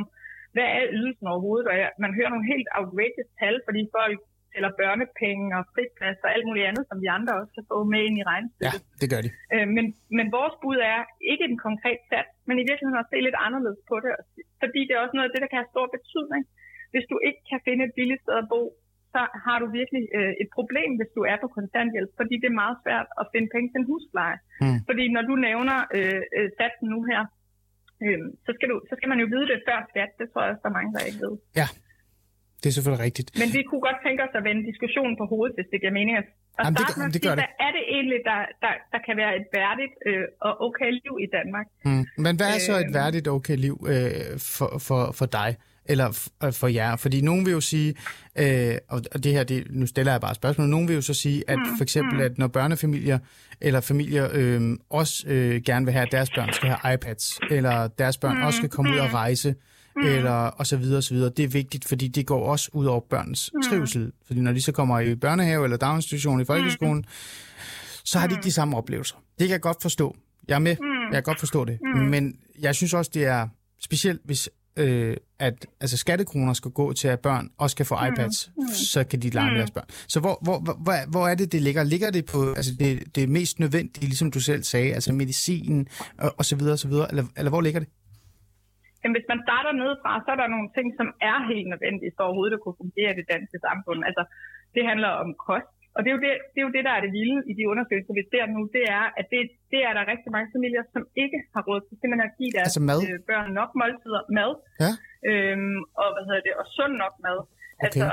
hvad 0.56 0.68
er 0.78 0.84
ydelsen 0.98 1.28
overhovedet? 1.34 1.68
Og 1.72 1.76
man 2.04 2.16
hører 2.18 2.32
nogle 2.34 2.52
helt 2.54 2.70
outrageous 2.78 3.30
tal, 3.40 3.56
fordi 3.68 3.82
folk 3.98 4.20
eller 4.56 4.72
børnepenge 4.82 5.48
og 5.60 5.64
friplads 5.74 6.20
og 6.26 6.30
alt 6.36 6.46
muligt 6.48 6.68
andet, 6.70 6.84
som 6.90 6.98
vi 7.04 7.08
andre 7.18 7.34
også 7.40 7.54
kan 7.58 7.66
få 7.72 7.78
med 7.94 8.02
ind 8.08 8.18
i 8.22 8.28
regnestykket. 8.32 8.68
Ja, 8.68 8.98
det 9.02 9.08
gør 9.14 9.22
de. 9.26 9.30
Øh, 9.54 9.68
men, 9.76 9.86
men 10.18 10.28
vores 10.38 10.56
bud 10.62 10.80
er 10.94 11.00
ikke 11.32 11.46
en 11.50 11.60
konkret 11.68 12.00
sat, 12.10 12.30
men 12.48 12.56
i 12.62 12.66
virkeligheden 12.70 13.04
at 13.04 13.10
se 13.12 13.18
lidt 13.28 13.40
anderledes 13.48 13.82
på 13.90 13.96
det, 14.04 14.10
fordi 14.64 14.80
det 14.88 14.94
er 14.94 15.04
også 15.04 15.16
noget 15.16 15.28
af 15.30 15.34
det, 15.34 15.42
der 15.44 15.52
kan 15.52 15.62
have 15.62 15.74
stor 15.76 15.88
betydning. 15.98 16.44
Hvis 16.94 17.06
du 17.12 17.16
ikke 17.28 17.42
kan 17.52 17.60
finde 17.68 17.84
et 17.88 17.94
billigt 17.98 18.22
sted 18.24 18.36
at 18.44 18.50
bo, 18.54 18.62
så 19.14 19.22
har 19.46 19.58
du 19.62 19.68
virkelig 19.80 20.04
øh, 20.18 20.34
et 20.44 20.50
problem, 20.58 20.90
hvis 21.00 21.12
du 21.18 21.22
er 21.32 21.38
på 21.44 21.48
kontanthjælp, 21.58 22.12
fordi 22.20 22.36
det 22.42 22.50
er 22.50 22.62
meget 22.64 22.78
svært 22.84 23.08
at 23.22 23.26
finde 23.34 23.50
penge 23.54 23.68
til 23.70 23.80
en 23.82 23.90
husleje. 23.92 24.38
Mm. 24.64 24.80
Fordi 24.90 25.04
når 25.16 25.24
du 25.30 25.34
nævner 25.48 25.78
øh, 25.98 26.22
øh, 26.38 26.48
satsen 26.58 26.88
nu 26.94 27.00
her, 27.12 27.22
øh, 28.06 28.20
så, 28.46 28.52
skal 28.58 28.68
du, 28.72 28.76
så 28.90 28.94
skal 28.98 29.10
man 29.12 29.20
jo 29.24 29.28
vide 29.34 29.48
det 29.52 29.60
før 29.68 29.80
skat. 29.92 30.12
Det 30.20 30.26
tror 30.28 30.42
jeg 30.42 30.52
også, 30.52 30.64
der 30.64 30.72
er 30.72 30.78
mange, 30.80 30.94
der 30.96 31.10
ikke 31.10 31.24
ved. 31.26 31.36
Ja, 31.60 31.68
det 32.62 32.68
er 32.70 32.74
selvfølgelig 32.78 33.04
rigtigt. 33.08 33.28
Men 33.42 33.48
vi 33.58 33.62
kunne 33.70 33.84
godt 33.90 34.00
tænke 34.06 34.20
os 34.26 34.34
at 34.40 34.44
vende 34.50 34.62
diskussionen 34.72 35.16
på 35.22 35.26
hovedet, 35.32 35.54
hvis 35.58 35.68
det 35.72 35.78
giver 35.82 35.94
mening. 36.00 36.16
Og 36.18 36.24
Jamen, 36.66 36.76
det, 36.80 36.86
med 36.98 37.10
det 37.16 37.22
gør 37.26 37.34
det. 37.36 37.40
Hvad 37.44 37.54
er 37.66 37.72
det 37.78 37.84
egentlig, 37.96 38.20
der, 38.30 38.40
der, 38.64 38.74
der 38.94 39.00
kan 39.08 39.14
være 39.22 39.34
et 39.40 39.46
værdigt 39.60 39.94
øh, 40.08 40.24
og 40.48 40.52
okay 40.68 40.90
liv 41.04 41.14
i 41.26 41.28
Danmark? 41.38 41.68
Mm. 41.86 42.04
Men 42.26 42.34
hvad 42.38 42.48
er 42.56 42.60
så 42.70 42.74
et 42.84 42.90
Øh. 42.90 42.94
værdigt 43.02 43.28
okay 43.28 43.58
liv 43.68 43.76
øh, 43.94 44.40
for, 44.56 44.70
for, 44.88 45.02
for 45.20 45.26
dig? 45.40 45.50
Eller 45.90 46.08
f- 46.10 46.50
for 46.60 46.68
jer? 46.68 46.96
Fordi 46.96 47.22
nogen 47.22 47.46
vil 47.46 47.52
jo 47.52 47.62
sige, 47.62 47.90
øh, 48.40 48.76
og 48.90 49.24
det 49.24 49.32
her, 49.34 49.44
det, 49.44 49.68
nu 49.70 49.86
stiller 49.88 50.12
jeg 50.12 50.22
bare 50.22 50.36
spørgsmål, 50.36 50.68
nogen 50.68 50.88
vil 50.88 50.96
jo 50.96 51.02
så 51.02 51.14
sige, 51.14 51.44
at 51.48 51.60
for 51.78 51.84
eksempel, 51.84 52.22
at 52.22 52.38
når 52.38 52.48
børnefamilier 52.48 53.20
eller 53.62 53.82
familier 53.82 54.30
øh, 54.34 54.62
også 54.90 55.24
øh, 55.28 55.62
gerne 55.62 55.86
vil 55.86 55.94
have, 55.94 56.06
at 56.06 56.12
deres 56.12 56.30
børn 56.36 56.54
skal 56.54 56.70
have 56.70 56.94
iPads, 56.94 57.40
eller 57.52 57.88
deres 57.88 58.18
børn 58.18 58.38
også 58.42 58.58
skal 58.58 58.70
komme 58.70 58.94
ud 58.94 58.98
og 59.00 59.14
rejse, 59.14 59.56
eller 60.06 60.32
og 60.32 60.68
så 60.68 60.78
videre 60.78 60.98
og 60.98 61.04
så 61.04 61.14
videre. 61.14 61.30
Det 61.30 61.44
er 61.46 61.48
vigtigt, 61.48 61.86
fordi 61.86 62.08
det 62.08 62.26
går 62.26 62.50
også 62.52 62.70
ud 62.74 62.86
over 62.86 63.00
børns 63.10 63.52
trivsel. 63.70 64.12
Fordi 64.28 64.40
når 64.40 64.54
de 64.54 64.62
så 64.62 64.72
kommer 64.72 65.00
i 65.00 65.16
børnehave 65.16 65.64
eller 65.64 65.78
daginstitution 65.78 66.42
i 66.42 66.46
folkeskolen, 66.46 67.06
så 68.04 68.20
har 68.20 68.28
de 68.28 68.34
ikke 68.34 68.44
de 68.44 68.52
samme 68.52 68.78
oplevelser. 68.78 69.16
Det 69.40 69.48
kan 69.48 69.54
jeg 69.54 69.62
godt 69.62 69.82
forstå. 69.82 70.16
Jeg 70.48 70.56
er 70.56 70.60
med. 70.60 70.76
Jeg 71.06 71.14
kan 71.14 71.24
godt 71.24 71.40
forstå 71.40 71.66
det. 71.66 71.80
Men 72.10 72.36
jeg 72.60 72.76
synes 72.76 72.94
også, 72.94 73.12
det 73.14 73.26
er 73.26 73.48
specielt, 73.80 74.22
hvis 74.26 74.50
øh, 74.78 75.18
at 75.40 75.66
altså 75.82 75.98
skattekroner 75.98 76.54
skal 76.54 76.72
gå 76.72 76.94
til, 76.94 77.08
at 77.08 77.20
børn 77.20 77.50
også 77.58 77.76
kan 77.76 77.86
få 77.86 77.96
iPads, 78.12 78.50
så 78.74 79.04
kan 79.04 79.22
de 79.22 79.30
lege 79.30 79.50
med 79.52 79.58
deres 79.58 79.72
børn. 79.72 79.86
Så 80.08 80.20
hvor, 80.20 80.40
hvor, 80.42 80.60
hvor, 80.60 80.74
hvor, 80.74 80.94
hvor 81.10 81.28
er 81.28 81.36
det, 81.36 81.52
det 81.52 81.62
ligger? 81.62 81.84
Ligger 81.84 82.12
det 82.12 82.26
på 82.26 82.54
altså 82.54 82.72
det, 82.80 83.16
det 83.16 83.30
mest 83.30 83.60
nødvendige, 83.60 84.06
ligesom 84.06 84.32
du 84.32 84.40
selv 84.40 84.64
sagde, 84.64 84.94
altså 84.94 85.14
medicin 85.14 85.88
og, 86.18 86.36
og 86.38 86.46
så 86.46 86.56
videre, 86.56 86.74
og 86.74 86.80
så 86.80 86.88
videre, 86.88 87.10
eller, 87.10 87.26
eller 87.38 87.50
hvor 87.50 87.62
ligger 87.62 87.80
det? 87.80 87.90
Jamen, 89.08 89.20
hvis 89.20 89.32
man 89.34 89.44
starter 89.48 89.72
nedefra, 89.82 90.12
så 90.24 90.30
er 90.34 90.40
der 90.40 90.54
nogle 90.56 90.70
ting, 90.78 90.88
som 91.00 91.08
er 91.30 91.38
helt 91.52 91.68
nødvendige 91.74 92.12
for 92.16 92.24
overhovedet 92.28 92.58
at 92.58 92.64
kunne 92.64 92.82
fungere 92.84 93.12
i 93.14 93.20
det 93.20 93.28
danske 93.36 93.58
samfund. 93.68 94.00
Altså, 94.10 94.24
det 94.76 94.84
handler 94.90 95.12
om 95.24 95.30
kost. 95.48 95.72
Og 95.96 96.00
det 96.02 96.10
er, 96.10 96.16
jo 96.18 96.22
det, 96.26 96.32
det 96.54 96.60
er 96.62 96.68
jo 96.68 96.76
det, 96.78 96.84
der 96.88 96.94
er 96.98 97.02
det 97.06 97.12
vilde 97.20 97.40
i 97.52 97.54
de 97.60 97.66
undersøgelser, 97.72 98.14
vi 98.20 98.26
ser 98.32 98.46
nu, 98.56 98.62
det 98.78 98.86
er, 98.98 99.06
at 99.20 99.26
det, 99.34 99.42
det 99.74 99.82
er 99.88 99.94
der 99.98 100.12
rigtig 100.14 100.30
mange 100.36 100.50
familier, 100.56 100.84
som 100.96 101.04
ikke 101.24 101.40
har 101.54 101.62
råd 101.70 101.82
til 101.88 101.96
simpelthen 102.00 102.30
at 102.30 102.36
give 102.40 102.52
deres 102.58 102.68
Altså 102.70 102.84
mad? 102.90 103.00
øh, 103.08 103.18
børn 103.30 103.50
nok 103.60 103.72
måltider 103.82 104.22
mad. 104.40 104.52
Ja. 104.84 104.92
Øhm, 105.30 105.80
og 106.02 106.08
hvad 106.14 106.24
hedder 106.28 106.44
det, 106.48 106.54
og 106.62 106.66
sund 106.78 106.94
nok 107.04 107.16
mad. 107.28 107.40
Okay. 107.46 107.86
Altså, 107.86 108.08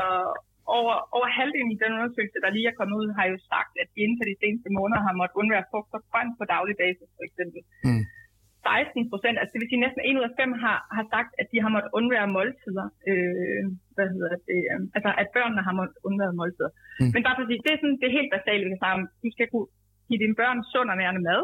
over, 0.78 0.94
over 1.16 1.28
halvdelen 1.38 1.70
i 1.76 1.78
den 1.82 1.92
undersøgelse, 1.98 2.38
der 2.44 2.50
lige 2.56 2.68
er 2.72 2.78
kommet 2.78 2.96
ud, 3.00 3.08
har 3.18 3.26
jo 3.32 3.36
sagt, 3.52 3.72
at 3.82 3.88
de 3.94 3.98
inden 4.04 4.18
for 4.20 4.26
de 4.30 4.36
seneste 4.42 4.68
måneder 4.78 5.02
har 5.06 5.14
måttet 5.20 5.38
undvære 5.40 5.68
frugt 5.70 5.90
og 5.96 6.02
grønt 6.10 6.34
på 6.40 6.44
daglig 6.54 6.76
basis, 6.84 7.08
for 7.18 7.24
eksempel. 7.28 7.60
Mm. 7.86 8.04
16 8.64 9.10
procent, 9.12 9.36
altså 9.38 9.52
det 9.52 9.60
vil 9.60 9.70
sige 9.70 9.84
næsten 9.84 10.02
1 10.08 10.18
ud 10.20 10.28
af 10.28 10.34
5 10.40 10.52
har, 10.64 10.78
har 10.96 11.04
sagt, 11.14 11.30
at 11.40 11.46
de 11.52 11.58
har 11.64 11.70
måttet 11.74 11.90
undvære 11.98 12.28
måltider. 12.36 12.86
Øh, 13.10 13.64
hvad 13.96 14.06
hedder 14.14 14.28
det? 14.34 14.40
Øh, 14.54 14.78
altså 14.96 15.10
at 15.22 15.28
børnene 15.36 15.62
har 15.68 15.74
måttet 15.80 15.96
undvære 16.08 16.38
måltider. 16.40 16.70
Mm. 17.00 17.10
Men 17.14 17.20
bare 17.24 17.36
for 17.36 17.44
at 17.44 17.50
sige, 17.50 17.64
det 17.66 17.72
er 17.72 17.80
sådan 17.80 17.98
det 18.00 18.06
er 18.08 18.18
helt 18.18 18.34
basale, 18.36 18.64
vi 18.64 18.72
kan 18.72 18.82
snakke 18.82 18.98
om. 18.98 19.04
Du 19.24 19.28
skal 19.34 19.46
kunne 19.52 19.68
give 20.08 20.22
dine 20.24 20.38
børn 20.40 20.58
sund 20.72 20.88
og 20.92 20.96
nærende 21.00 21.24
mad. 21.30 21.42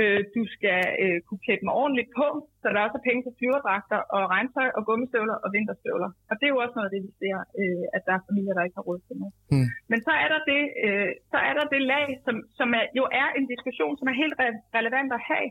Øh, 0.00 0.20
du 0.36 0.42
skal 0.54 0.80
øh, 1.04 1.18
kunne 1.26 1.42
klæde 1.44 1.62
dem 1.62 1.76
ordentligt 1.82 2.10
på, 2.20 2.26
så 2.60 2.66
der 2.74 2.80
også 2.86 2.98
er 3.00 3.06
penge 3.08 3.22
til 3.22 3.36
flyverdragter 3.38 4.00
og 4.16 4.22
regntøj 4.34 4.68
og 4.76 4.82
gummistøvler 4.88 5.36
og 5.44 5.48
vinterstøvler. 5.56 6.10
Og 6.30 6.34
det 6.38 6.44
er 6.46 6.54
jo 6.54 6.62
også 6.64 6.74
noget 6.76 6.88
af 6.88 6.94
det, 6.94 7.02
vi 7.06 7.12
ser, 7.20 7.36
øh, 7.60 7.84
at 7.96 8.02
der 8.06 8.14
er 8.16 8.26
familier, 8.28 8.54
der 8.54 8.66
ikke 8.66 8.78
har 8.80 8.88
råd 8.88 9.00
til 9.06 9.16
noget. 9.20 9.34
Mm. 9.54 9.68
Men 9.90 9.98
så 10.06 10.12
er 10.24 10.28
der 10.34 10.40
det, 10.52 10.62
øh, 10.84 11.10
så 11.32 11.38
er 11.48 11.54
der 11.58 11.64
det 11.74 11.82
lag, 11.92 12.06
som, 12.24 12.36
som 12.58 12.68
er, 12.80 12.84
jo 12.98 13.04
er 13.22 13.28
en 13.38 13.46
diskussion, 13.52 13.94
som 13.98 14.06
er 14.12 14.16
helt 14.22 14.34
re- 14.42 14.62
relevant 14.78 15.10
at 15.18 15.22
have. 15.30 15.48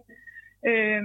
Øh, 0.69 1.03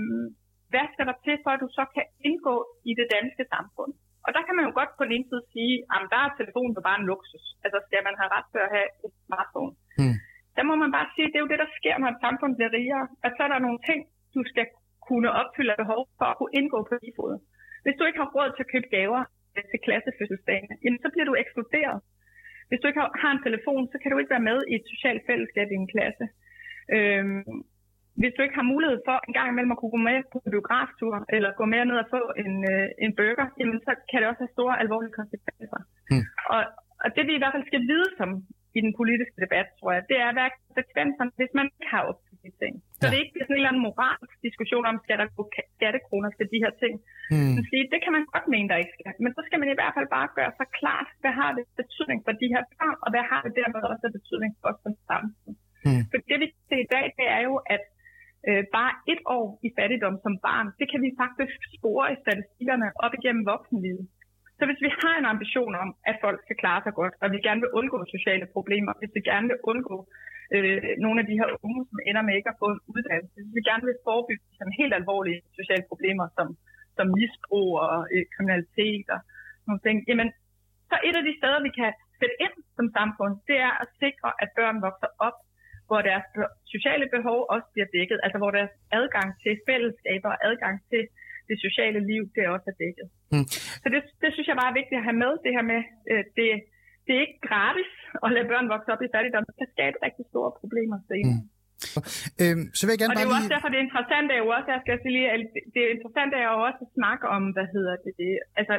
hvad 0.72 0.86
skal 0.92 1.06
der 1.10 1.16
til, 1.26 1.36
for 1.44 1.50
at 1.52 1.62
du 1.64 1.68
så 1.78 1.84
kan 1.94 2.06
indgå 2.28 2.56
i 2.90 2.92
det 3.00 3.06
danske 3.16 3.44
samfund? 3.54 3.92
Og 4.26 4.30
der 4.36 4.42
kan 4.44 4.54
man 4.56 4.66
jo 4.68 4.72
godt 4.78 4.92
på 4.94 5.02
den 5.04 5.14
ene 5.16 5.28
side 5.30 5.44
sige, 5.54 5.74
at 5.94 6.00
der 6.12 6.20
er 6.26 6.38
telefonen 6.40 6.76
jo 6.78 6.82
bare 6.88 6.98
en 7.00 7.08
luksus. 7.10 7.44
Altså 7.64 7.78
skal 7.88 8.02
man 8.06 8.14
have 8.20 8.30
ret 8.36 8.48
til 8.52 8.60
at 8.66 8.72
have 8.76 8.88
et 9.06 9.14
smartphone? 9.26 9.72
Mm. 10.00 10.16
Der 10.56 10.64
må 10.68 10.74
man 10.82 10.90
bare 10.96 11.08
sige, 11.14 11.26
at 11.26 11.32
det 11.32 11.38
er 11.38 11.44
jo 11.46 11.52
det, 11.52 11.62
der 11.64 11.76
sker, 11.78 11.94
når 11.98 12.10
et 12.10 12.24
samfund 12.26 12.52
bliver 12.56 12.72
rigere. 12.78 13.04
At 13.26 13.32
så 13.34 13.40
er 13.46 13.50
der 13.52 13.66
nogle 13.66 13.80
ting, 13.88 14.00
du 14.36 14.40
skal 14.50 14.66
kunne 15.08 15.30
opfylde 15.40 15.72
af 15.74 15.80
behov 15.82 16.00
for 16.18 16.26
at 16.30 16.36
kunne 16.38 16.56
indgå 16.60 16.78
på 16.88 16.94
lige 17.02 17.16
fod. 17.18 17.34
Hvis 17.84 17.96
du 17.98 18.04
ikke 18.06 18.20
har 18.22 18.30
råd 18.36 18.48
til 18.52 18.64
at 18.64 18.72
købe 18.74 18.88
gaver 18.96 19.22
øh, 19.56 19.64
til 19.70 19.78
klassefødselsdagen, 19.86 20.68
jamen 20.84 21.00
så 21.04 21.08
bliver 21.12 21.28
du 21.28 21.34
ekskluderet. 21.42 21.98
Hvis 22.68 22.80
du 22.80 22.86
ikke 22.88 23.00
har, 23.02 23.10
har 23.22 23.32
en 23.34 23.44
telefon, 23.48 23.82
så 23.92 23.96
kan 23.98 24.10
du 24.10 24.18
ikke 24.18 24.34
være 24.36 24.48
med 24.50 24.58
i 24.70 24.74
et 24.80 24.86
socialt 24.94 25.22
fællesskab 25.28 25.68
i 25.70 25.80
en 25.82 25.92
klasse. 25.94 26.24
Øhm, 26.96 27.56
hvis 28.20 28.32
du 28.36 28.40
ikke 28.42 28.58
har 28.60 28.70
mulighed 28.74 28.98
for 29.08 29.16
en 29.28 29.34
gang 29.36 29.46
imellem 29.50 29.74
at 29.74 29.78
kunne 29.80 29.94
gå 29.96 30.02
med 30.10 30.18
på 30.32 30.36
en 30.44 30.50
biograftur, 30.54 31.14
eller 31.34 31.50
gå 31.60 31.64
med 31.72 31.82
ned 31.88 31.96
og 32.04 32.08
få 32.16 32.22
en, 32.44 32.54
øh, 32.72 32.86
en 33.04 33.12
burger, 33.18 33.46
jamen 33.58 33.78
så 33.86 33.92
kan 34.08 34.18
det 34.20 34.26
også 34.30 34.42
have 34.44 34.56
store 34.56 34.74
alvorlige 34.82 35.16
konsekvenser. 35.20 35.80
Mm. 36.12 36.24
Og, 36.54 36.62
og 37.04 37.08
det 37.16 37.22
vi 37.28 37.32
i 37.34 37.40
hvert 37.42 37.54
fald 37.56 37.70
skal 37.70 37.82
vide 37.92 38.08
som 38.18 38.30
i 38.78 38.80
den 38.86 38.92
politiske 39.00 39.38
debat, 39.44 39.66
tror 39.78 39.90
jeg, 39.96 40.02
det 40.10 40.18
er, 40.24 40.30
hvad 40.34 40.44
er 40.48 40.54
konsekvenserne, 40.68 41.30
hvis 41.38 41.52
man 41.58 41.66
ikke 41.74 41.88
har 41.94 42.02
opfyldt 42.10 42.42
de 42.44 42.50
ting. 42.62 42.74
Så 42.98 43.02
Ja. 43.04 43.08
det 43.10 43.16
er 43.16 43.24
ikke 43.24 43.36
sådan 43.44 43.54
en 43.54 43.60
eller 43.60 43.72
anden 43.72 43.86
moralsk 43.88 44.34
diskussion 44.46 44.84
om, 44.90 44.96
skal 45.04 45.16
der 45.20 45.26
gå 45.38 45.42
ka- 45.54 45.70
skattekroner 45.76 46.30
til 46.38 46.46
de 46.52 46.58
her 46.64 46.72
ting. 46.82 46.94
Mm. 47.32 47.52
Man 47.56 47.64
siger, 47.70 47.82
det 47.94 48.00
kan 48.04 48.12
man 48.16 48.24
godt 48.34 48.46
mene, 48.54 48.68
der 48.70 48.76
ikke 48.82 48.94
skal. 48.98 49.12
Men 49.24 49.30
så 49.36 49.40
skal 49.46 49.58
man 49.62 49.68
i 49.74 49.76
hvert 49.78 49.94
fald 49.96 50.08
bare 50.16 50.28
gøre 50.38 50.52
sig 50.58 50.66
klart, 50.80 51.08
hvad 51.22 51.34
har 51.40 51.50
det 51.56 51.64
betydning 51.80 52.18
for 52.26 52.32
de 52.42 52.46
her 52.54 52.62
børn, 52.74 52.96
og 53.04 53.08
hvad 53.12 53.24
har 53.30 53.40
det 53.46 53.52
dermed 53.60 53.80
også 53.92 54.04
betydning 54.18 54.50
for 54.60 54.66
os 54.72 54.78
som 54.84 54.92
samfund. 55.10 55.56
Mm. 55.86 56.02
For 56.10 56.18
det 56.28 56.36
vi 56.42 56.46
ser 56.68 56.80
i 56.86 56.90
dag, 56.94 57.04
det 57.18 57.26
er 57.36 57.40
jo, 57.48 57.54
at 57.74 57.82
øh, 58.48 58.64
bare 58.76 58.92
et 59.12 59.20
år 59.36 59.46
i 59.66 59.68
fattigdom 59.78 60.16
som 60.24 60.34
barn, 60.46 60.68
det 60.80 60.86
kan 60.90 61.00
vi 61.04 61.10
faktisk 61.22 61.56
spore 61.76 62.06
i 62.14 62.20
statistikkerne 62.24 62.88
op 63.04 63.12
igennem 63.18 63.44
voksenlivet. 63.52 64.04
Så 64.58 64.62
hvis 64.68 64.84
vi 64.86 64.90
har 65.00 65.14
en 65.16 65.30
ambition 65.34 65.74
om, 65.82 65.90
at 66.10 66.16
folk 66.24 66.38
skal 66.42 66.60
klare 66.62 66.82
sig 66.84 66.94
godt, 67.00 67.14
og 67.22 67.26
vi 67.34 67.38
gerne 67.46 67.60
vil 67.64 67.74
undgå 67.78 67.98
sociale 68.16 68.46
problemer, 68.56 68.92
hvis 69.00 69.12
vi 69.16 69.22
gerne 69.30 69.46
vil 69.50 69.58
undgå 69.70 69.96
øh, 70.54 70.82
nogle 71.04 71.18
af 71.20 71.26
de 71.30 71.38
her 71.40 71.48
unge, 71.66 71.82
som 71.90 71.98
ender 72.08 72.22
med 72.24 72.34
ikke 72.36 72.52
at 72.52 72.60
få 72.62 72.68
en 72.74 72.84
uddannelse, 72.94 73.36
hvis 73.42 73.56
vi 73.58 73.62
gerne 73.70 73.84
vil 73.88 74.02
forebygge 74.06 74.44
sådan 74.58 74.78
helt 74.80 74.94
alvorlige 75.00 75.40
sociale 75.58 75.84
problemer, 75.90 76.26
som, 76.36 76.46
som 76.96 77.06
misbrug 77.18 77.70
og 77.86 77.98
øh, 78.14 78.24
kriminalitet 78.34 79.06
og 79.14 79.20
nogle 79.66 79.80
ting, 79.86 79.96
jamen, 80.08 80.28
så 80.90 80.96
et 81.08 81.16
af 81.20 81.24
de 81.28 81.38
steder, 81.40 81.60
vi 81.68 81.72
kan 81.80 81.90
sætte 82.20 82.36
ind 82.44 82.54
som 82.76 82.86
samfund, 82.98 83.32
det 83.48 83.58
er 83.68 83.74
at 83.82 83.88
sikre, 84.02 84.30
at 84.42 84.48
børn 84.58 84.78
vokser 84.86 85.10
op, 85.26 85.36
hvor 85.88 86.00
deres 86.10 86.26
sociale 86.74 87.06
behov 87.16 87.38
også 87.54 87.68
bliver 87.74 87.88
dækket, 87.96 88.18
altså 88.24 88.38
hvor 88.40 88.52
deres 88.58 88.74
adgang 88.98 89.28
til 89.42 89.52
fællesskaber 89.68 90.28
og 90.34 90.38
adgang 90.48 90.74
til 90.90 91.02
det 91.48 91.56
sociale 91.66 92.00
liv, 92.10 92.22
det 92.34 92.42
også 92.54 92.68
er 92.72 92.76
dækket. 92.84 93.06
Mm. 93.32 93.46
Så 93.82 93.86
det, 93.94 94.00
det 94.22 94.30
synes 94.32 94.48
jeg 94.48 94.58
bare 94.60 94.70
er 94.72 94.78
vigtigt 94.80 94.98
at 95.00 95.06
have 95.08 95.20
med, 95.24 95.32
det 95.44 95.52
her 95.56 95.64
med, 95.72 95.80
øh, 96.10 96.24
det, 96.36 96.46
det 97.04 97.12
er 97.16 97.22
ikke 97.26 97.40
gratis 97.50 97.90
at 98.24 98.28
lade 98.34 98.48
børn 98.50 98.68
vokse 98.74 98.90
op 98.94 99.02
i 99.06 99.12
fattigdom. 99.14 99.44
Det 99.48 99.56
kan 99.60 99.70
skabe 99.76 99.96
rigtig 100.06 100.24
store 100.32 100.50
problemer 100.60 100.98
senere. 101.10 101.40
Mm. 101.42 101.52
Øhm, 102.42 102.64
så 102.76 102.82
vil 102.82 102.92
jeg 102.94 103.00
gerne 103.00 103.12
Og 103.12 103.16
det 103.16 103.22
er 103.24 103.28
jo 103.28 103.34
lige... 103.34 103.42
også 103.42 103.54
derfor, 103.54 103.68
det 103.72 103.78
er 103.80 103.86
interessant 103.88 104.28
er 104.34 104.40
jo 104.44 104.48
også, 104.56 104.68
jeg 104.74 104.82
skal 104.84 104.96
sige 105.02 105.14
lige, 105.18 105.28
at 105.34 105.40
det 105.74 105.80
er 105.86 105.90
interessant 105.96 106.30
er 106.40 106.44
jo 106.54 106.60
også 106.68 106.80
at 106.86 106.90
snakke 106.98 107.24
om, 107.36 107.42
hvad 107.56 107.68
hedder 107.76 107.94
det, 108.04 108.12
det 108.20 108.28
altså 108.60 108.74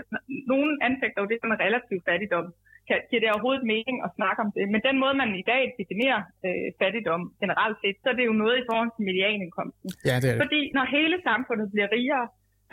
nogen 0.53 0.71
anfægter 0.87 1.19
jo 1.23 1.27
det 1.31 1.39
som 1.41 1.51
en 1.55 1.63
relativ 1.65 1.97
fattigdom. 2.09 2.47
Kan, 2.87 2.97
giver 3.09 3.21
det 3.21 3.29
overhovedet 3.33 3.65
mening 3.73 3.97
at 4.05 4.11
snakke 4.17 4.39
om 4.43 4.49
det? 4.55 4.63
Men 4.73 4.79
den 4.87 4.97
måde, 5.03 5.15
man 5.21 5.29
i 5.43 5.45
dag 5.53 5.63
definerer 5.79 6.21
øh, 6.45 6.67
fattigdom 6.81 7.21
generelt 7.41 7.77
set, 7.81 7.97
så 8.03 8.07
er 8.11 8.15
det 8.19 8.25
jo 8.29 8.35
noget 8.43 8.55
i 8.59 8.65
forhold 8.69 8.91
til 8.95 9.03
medianindkomsten. 9.09 9.87
Ja, 10.09 10.15
det 10.21 10.27
er 10.29 10.35
det. 10.35 10.41
Fordi 10.43 10.61
når 10.77 10.85
hele 10.97 11.17
samfundet 11.29 11.67
bliver 11.73 11.89
rigere, 11.97 12.25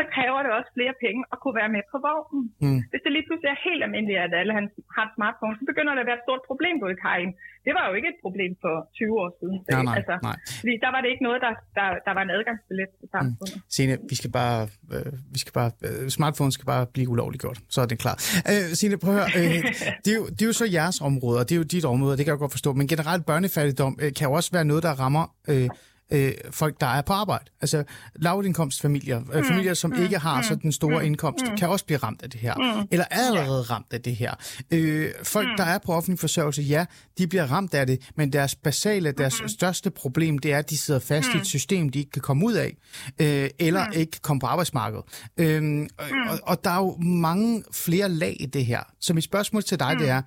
så 0.03 0.07
kræver 0.17 0.41
det 0.45 0.53
også 0.59 0.71
flere 0.79 0.95
penge 1.05 1.21
at 1.33 1.37
kunne 1.43 1.57
være 1.61 1.73
med 1.77 1.83
på 1.93 1.97
vognen. 2.07 2.45
Mm. 2.65 2.81
Hvis 2.91 3.03
det 3.05 3.11
lige 3.17 3.27
pludselig 3.29 3.51
er 3.55 3.61
helt 3.69 3.83
almindeligt, 3.87 4.21
at 4.27 4.33
alle 4.41 4.53
han 4.59 4.67
har 4.97 5.05
et 5.09 5.13
smartphone, 5.17 5.55
så 5.61 5.65
begynder 5.71 5.93
det 5.95 6.03
at 6.05 6.09
være 6.11 6.19
et 6.21 6.27
stort 6.29 6.43
problem, 6.51 6.75
har 7.07 7.17
en. 7.25 7.33
Det 7.67 7.73
var 7.79 7.85
jo 7.89 7.95
ikke 7.99 8.09
et 8.15 8.21
problem 8.25 8.53
for 8.65 8.75
20 8.99 9.21
år 9.23 9.31
siden. 9.39 9.57
Nej, 9.71 9.83
nej, 9.89 9.97
altså, 9.99 10.15
nej. 10.29 10.37
Fordi 10.63 10.75
der 10.85 10.91
var 10.95 11.01
det 11.03 11.09
ikke 11.13 11.25
noget, 11.29 11.41
der, 11.47 11.53
der, 11.79 11.87
der 12.07 12.13
var 12.17 12.23
en 12.27 12.33
adgangsbillet 12.39 12.89
til 13.01 13.09
samfundet. 13.15 13.57
Mm. 13.57 13.75
Signe, 13.77 13.95
vi 14.11 14.17
skal 14.21 14.31
bare, 14.41 14.61
øh, 14.95 15.13
vi 15.35 15.39
skal 15.43 15.53
bare, 15.61 15.71
øh, 15.87 16.05
smartphone 16.19 16.53
skal 16.57 16.67
bare 16.75 16.85
blive 16.95 17.09
ulovligt 17.15 17.41
gjort, 17.45 17.59
så 17.75 17.79
er 17.85 17.89
det 17.93 17.99
klar. 18.05 18.17
Øh, 18.51 18.67
Signe, 18.79 18.97
prøv 19.05 19.13
at 19.15 19.19
høre, 19.21 19.31
øh, 19.41 19.59
det, 20.05 20.11
er 20.15 20.19
jo, 20.21 20.25
det 20.35 20.43
er 20.45 20.49
jo 20.53 20.57
så 20.63 20.67
jeres 20.79 20.99
område, 21.11 21.37
og 21.41 21.45
det 21.49 21.55
er 21.57 21.61
jo 21.63 21.67
dit 21.75 21.85
område, 21.95 22.15
det 22.17 22.25
kan 22.25 22.33
jeg 22.35 22.43
godt 22.45 22.57
forstå, 22.59 22.71
men 22.79 22.87
generelt 22.93 23.23
børnefattigdom 23.31 23.95
øh, 24.03 24.11
kan 24.17 24.25
jo 24.29 24.33
også 24.39 24.51
være 24.57 24.67
noget, 24.71 24.83
der 24.89 24.93
rammer 25.03 25.25
øh, 25.51 25.69
øh, 26.13 26.33
folk, 26.51 26.81
der 26.81 26.87
er 26.87 27.03
på 27.03 27.13
arbejde. 27.13 27.45
Altså 27.61 27.85
lavindkomstfamilier, 28.15 29.21
øh, 29.33 29.39
mm. 29.39 29.45
familier, 29.45 29.75
som 29.75 29.91
mm. 29.91 30.03
ikke 30.03 30.19
har 30.19 30.37
mm. 30.37 30.43
så 30.43 30.55
den 30.55 30.73
store 30.73 31.07
indkomst, 31.07 31.45
kan 31.59 31.69
også 31.69 31.85
blive 31.85 31.99
ramt 31.99 32.23
af 32.23 32.31
det 32.31 32.41
her. 32.41 32.85
Eller 32.91 33.05
er 33.11 33.27
allerede 33.27 33.63
ramt 33.63 33.87
af 33.91 34.01
det 34.01 34.17
her. 34.17 34.35
Øh, 34.71 35.11
folk, 35.23 35.49
der 35.59 35.65
er 35.65 35.79
på 35.79 35.93
offentlig 35.93 36.19
forsørgelse, 36.19 36.63
ja, 36.63 36.85
de 37.19 37.27
bliver 37.27 37.47
ramt 37.47 37.75
af 37.75 37.87
det, 37.87 38.11
men 38.17 38.33
deres 38.33 38.55
basale, 38.55 39.13
deres 39.13 39.43
mm. 39.43 39.49
største 39.49 39.91
problem, 39.91 40.39
det 40.39 40.53
er, 40.53 40.59
at 40.59 40.71
de 40.71 40.79
sidder 40.79 41.01
fast 41.01 41.29
i 41.35 41.37
et 41.37 41.47
system, 41.47 41.89
de 41.89 41.99
ikke 41.99 42.11
kan 42.11 42.23
komme 42.23 42.47
ud 42.47 42.53
af, 42.53 42.77
øh, 43.21 43.51
eller 43.59 43.87
ikke 43.87 44.11
kan 44.11 44.21
komme 44.23 44.41
på 44.41 44.47
arbejdsmarkedet. 44.47 45.05
Øh, 45.37 45.87
og, 46.29 46.39
og 46.43 46.65
der 46.65 46.71
er 46.71 46.79
jo 46.79 46.97
mange 46.97 47.65
flere 47.73 48.09
lag 48.09 48.37
i 48.41 48.47
det 48.47 48.67
her. 48.67 48.81
Så 49.01 49.15
mit 49.15 49.25
spørgsmål 49.25 49.63
til 49.63 49.81
dig, 49.81 49.97
det 49.99 50.09
er, 50.09 50.23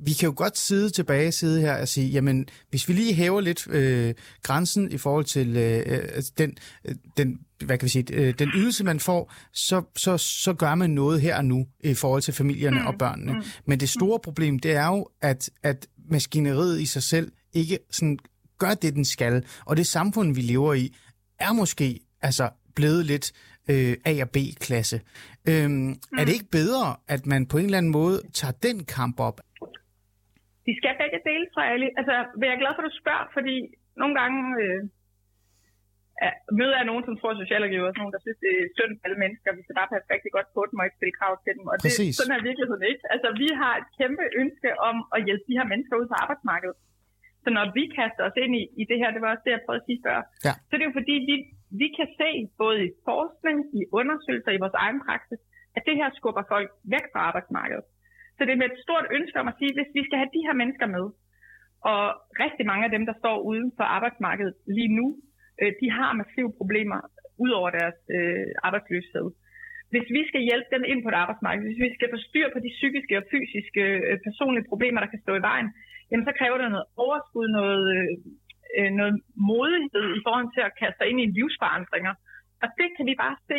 vi 0.00 0.12
kan 0.12 0.26
jo 0.26 0.34
godt 0.36 0.58
sidde 0.58 0.90
tilbage 0.90 1.32
sidde 1.32 1.60
her 1.60 1.80
og 1.80 1.88
sige, 1.88 2.08
jamen, 2.08 2.46
hvis 2.70 2.88
vi 2.88 2.92
lige 2.92 3.14
hæver 3.14 3.40
lidt 3.40 3.66
øh, 3.70 4.14
grænsen 4.42 4.92
i 4.92 4.98
forhold 4.98 5.24
til 5.24 5.56
øh, 5.56 5.82
øh 5.86 6.22
den, 6.38 6.56
øh, 6.84 6.94
den, 7.16 7.38
hvad 7.64 7.78
kan 7.78 7.84
vi 7.84 7.90
sige, 7.90 8.12
øh, 8.12 8.34
den 8.38 8.50
ydelse, 8.54 8.84
man 8.84 9.00
får, 9.00 9.32
så, 9.52 9.82
så, 9.96 10.16
så 10.18 10.52
gør 10.52 10.74
man 10.74 10.90
noget 10.90 11.20
her 11.20 11.36
og 11.36 11.44
nu 11.44 11.66
i 11.80 11.94
forhold 11.94 12.22
til 12.22 12.34
familierne 12.34 12.80
mm. 12.80 12.86
og 12.86 12.94
børnene. 12.98 13.32
Mm. 13.32 13.42
Men 13.66 13.80
det 13.80 13.88
store 13.88 14.18
problem, 14.18 14.58
det 14.58 14.72
er 14.72 14.86
jo, 14.86 15.08
at, 15.20 15.50
at 15.62 15.86
maskineriet 16.10 16.80
i 16.80 16.86
sig 16.86 17.02
selv 17.02 17.32
ikke 17.52 17.78
sådan 17.90 18.18
gør 18.58 18.74
det, 18.74 18.94
den 18.94 19.04
skal. 19.04 19.44
Og 19.64 19.76
det 19.76 19.86
samfund, 19.86 20.34
vi 20.34 20.40
lever 20.40 20.74
i, 20.74 20.94
er 21.38 21.52
måske 21.52 22.00
altså 22.22 22.50
blevet 22.74 23.06
lidt 23.06 23.32
øh, 23.68 23.96
A- 24.04 24.22
og 24.22 24.30
B-klasse. 24.30 25.00
Øhm, 25.48 25.72
mm. 25.72 25.96
Er 26.18 26.24
det 26.24 26.32
ikke 26.32 26.50
bedre, 26.50 26.96
at 27.08 27.26
man 27.26 27.46
på 27.46 27.58
en 27.58 27.64
eller 27.64 27.78
anden 27.78 27.92
måde 27.92 28.22
tager 28.34 28.52
den 28.52 28.84
kamp 28.84 29.20
op? 29.20 29.40
De 30.68 30.72
skal 30.80 30.94
begge 31.02 31.20
dele, 31.28 31.46
tror 31.52 31.64
jeg. 31.64 31.74
Altså, 32.00 32.12
jeg 32.46 32.54
er 32.54 32.62
glad 32.62 32.72
for, 32.74 32.82
at 32.82 32.88
du 32.88 32.94
spørger, 33.02 33.26
fordi 33.36 33.56
nogle 34.00 34.14
gange 34.20 34.40
øh, 34.62 34.80
ja, 36.22 36.30
møder 36.58 36.76
jeg 36.78 36.88
nogen, 36.90 37.04
som 37.06 37.14
tror 37.16 37.32
socialrådgiver, 37.42 38.00
nogen, 38.00 38.14
der 38.14 38.22
synes, 38.24 38.38
det 38.44 38.52
er 38.62 38.72
synd 38.76 38.92
for 38.94 39.04
alle 39.06 39.20
mennesker, 39.24 39.56
vi 39.58 39.64
skal 39.64 39.78
bare 39.80 39.92
passe 39.92 40.12
rigtig 40.14 40.32
godt 40.36 40.48
på 40.56 40.62
dem 40.68 40.80
og 40.80 40.84
ikke 40.86 40.98
stille 41.00 41.18
krav 41.20 41.32
til 41.44 41.52
dem. 41.58 41.64
Og 41.72 41.76
det, 41.82 41.90
sådan 42.18 42.36
er 42.36 42.48
virkeligheden 42.48 42.84
ikke. 42.90 43.04
Altså, 43.14 43.28
vi 43.42 43.48
har 43.60 43.72
et 43.80 43.88
kæmpe 43.98 44.24
ønske 44.42 44.70
om 44.88 44.96
at 45.14 45.20
hjælpe 45.26 45.44
de 45.50 45.58
her 45.58 45.66
mennesker 45.72 45.94
ud 46.00 46.06
på 46.12 46.16
arbejdsmarkedet. 46.24 46.76
Så 47.44 47.48
når 47.56 47.66
vi 47.78 47.84
kaster 47.98 48.22
os 48.28 48.36
ind 48.44 48.52
i, 48.60 48.62
i 48.82 48.84
det 48.90 48.98
her, 49.00 49.08
det 49.14 49.20
var 49.24 49.30
også 49.34 49.44
det, 49.46 49.54
jeg 49.56 49.62
prøvede 49.66 49.82
at 49.82 49.88
sige 49.88 50.00
før, 50.06 50.18
ja. 50.46 50.52
så 50.68 50.72
det 50.74 50.82
er 50.82 50.90
jo 50.90 50.98
fordi, 51.00 51.16
vi, 51.30 51.36
vi 51.82 51.88
kan 51.98 52.08
se 52.20 52.30
både 52.62 52.78
i 52.86 52.90
forskning, 53.08 53.56
i 53.78 53.82
undersøgelser, 54.00 54.52
i 54.54 54.62
vores 54.64 54.76
egen 54.84 55.00
praksis, 55.06 55.40
at 55.76 55.82
det 55.88 55.94
her 56.00 56.08
skubber 56.18 56.44
folk 56.54 56.68
væk 56.94 57.04
fra 57.12 57.20
arbejdsmarkedet. 57.28 57.86
Så 58.38 58.44
det 58.44 58.52
er 58.52 58.62
med 58.62 58.70
et 58.70 58.84
stort 58.86 59.06
ønske 59.18 59.40
om 59.42 59.48
at 59.50 59.58
sige, 59.58 59.76
hvis 59.76 59.90
vi 59.98 60.02
skal 60.06 60.18
have 60.20 60.34
de 60.36 60.46
her 60.46 60.56
mennesker 60.60 60.88
med, 60.96 61.04
og 61.92 62.02
rigtig 62.44 62.64
mange 62.70 62.84
af 62.86 62.92
dem, 62.96 63.04
der 63.10 63.14
står 63.22 63.36
uden 63.50 63.68
for 63.76 63.84
arbejdsmarkedet 63.96 64.54
lige 64.76 64.92
nu, 64.98 65.06
øh, 65.60 65.72
de 65.80 65.88
har 65.98 66.10
massive 66.20 66.52
problemer 66.60 67.00
ud 67.44 67.50
over 67.58 67.70
deres 67.78 67.98
øh, 68.16 68.48
arbejdsløshed. 68.66 69.26
Hvis 69.92 70.06
vi 70.16 70.22
skal 70.30 70.42
hjælpe 70.48 70.70
dem 70.74 70.84
ind 70.90 71.00
på 71.02 71.08
et 71.10 71.20
arbejdsmarked, 71.22 71.62
hvis 71.66 71.82
vi 71.84 71.90
skal 71.96 72.08
få 72.14 72.18
styr 72.28 72.46
på 72.52 72.58
de 72.64 72.70
psykiske 72.78 73.14
og 73.20 73.24
fysiske 73.32 73.84
øh, 74.08 74.16
personlige 74.26 74.68
problemer, 74.72 75.00
der 75.00 75.12
kan 75.12 75.24
stå 75.24 75.32
i 75.36 75.46
vejen, 75.50 75.68
jamen 76.10 76.26
så 76.28 76.32
kræver 76.38 76.56
det 76.58 76.70
noget 76.74 76.88
overskud, 77.04 77.46
noget, 77.58 77.84
øh, 77.96 78.12
øh 78.78 78.90
noget 79.00 79.14
modighed 79.52 80.08
i 80.18 80.20
forhold 80.26 80.48
til 80.56 80.62
at 80.68 80.76
kaste 80.80 80.98
sig 80.98 81.06
ind 81.10 81.20
i 81.20 81.32
livsforandringer. 81.36 82.14
Og 82.62 82.68
det 82.78 82.88
kan 82.96 83.04
vi 83.10 83.14
bare 83.24 83.36
se 83.50 83.58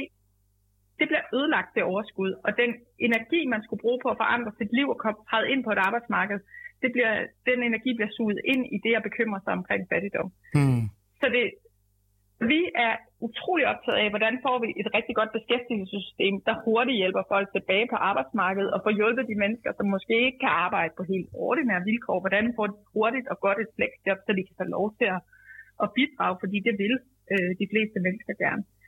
det 0.99 1.07
bliver 1.09 1.25
ødelagt 1.37 1.75
det 1.75 1.83
overskud, 1.91 2.31
og 2.45 2.51
den 2.61 2.71
energi, 3.07 3.39
man 3.53 3.63
skulle 3.63 3.83
bruge 3.85 3.99
på 4.03 4.09
at 4.11 4.19
forandre 4.23 4.51
sit 4.59 4.71
liv 4.77 4.87
og 4.93 4.99
komme 5.03 5.19
ind 5.53 5.61
på 5.63 5.71
et 5.75 5.81
arbejdsmarked, 5.87 6.39
det 6.83 6.89
bliver, 6.95 7.13
den 7.49 7.59
energi 7.69 7.91
bliver 7.97 8.11
suget 8.17 8.39
ind 8.51 8.63
i 8.75 8.77
det 8.85 8.93
at 8.95 9.05
bekymre 9.07 9.39
sig 9.43 9.53
omkring 9.59 9.81
fattigdom. 9.91 10.29
Mm. 10.59 10.83
Så 11.21 11.25
det, 11.35 11.45
vi 12.51 12.59
er 12.85 12.93
utrolig 13.27 13.65
optaget 13.71 13.99
af, 14.03 14.07
hvordan 14.13 14.35
får 14.45 14.57
vi 14.63 14.67
et 14.81 14.89
rigtig 14.97 15.15
godt 15.19 15.31
beskæftigelsessystem, 15.37 16.35
der 16.47 16.63
hurtigt 16.65 17.01
hjælper 17.01 17.23
folk 17.33 17.47
tilbage 17.51 17.87
på 17.93 17.97
arbejdsmarkedet 18.09 18.73
og 18.75 18.79
får 18.85 18.93
hjulpet 18.99 19.29
de 19.31 19.41
mennesker, 19.43 19.71
som 19.77 19.85
måske 19.95 20.15
ikke 20.27 20.41
kan 20.45 20.53
arbejde 20.67 20.93
på 20.97 21.03
helt 21.11 21.29
ordinære 21.47 21.85
vilkår. 21.89 22.19
Hvordan 22.23 22.45
får 22.55 22.65
de 22.71 22.75
hurtigt 22.95 23.27
og 23.33 23.37
godt 23.45 23.59
et 23.63 23.73
flexjob, 23.75 24.19
så 24.25 24.31
de 24.37 24.43
kan 24.47 24.59
få 24.61 24.65
lov 24.77 24.87
til 24.99 25.07
at, 25.15 25.21
at 25.83 25.91
bidrage, 25.97 26.35
fordi 26.43 26.57
det 26.67 26.75
vil 26.81 26.95
øh, 27.33 27.51
de 27.61 27.67
fleste 27.71 27.97
mennesker 28.05 28.33
gerne. 28.45 28.63
Mm. 28.67 28.78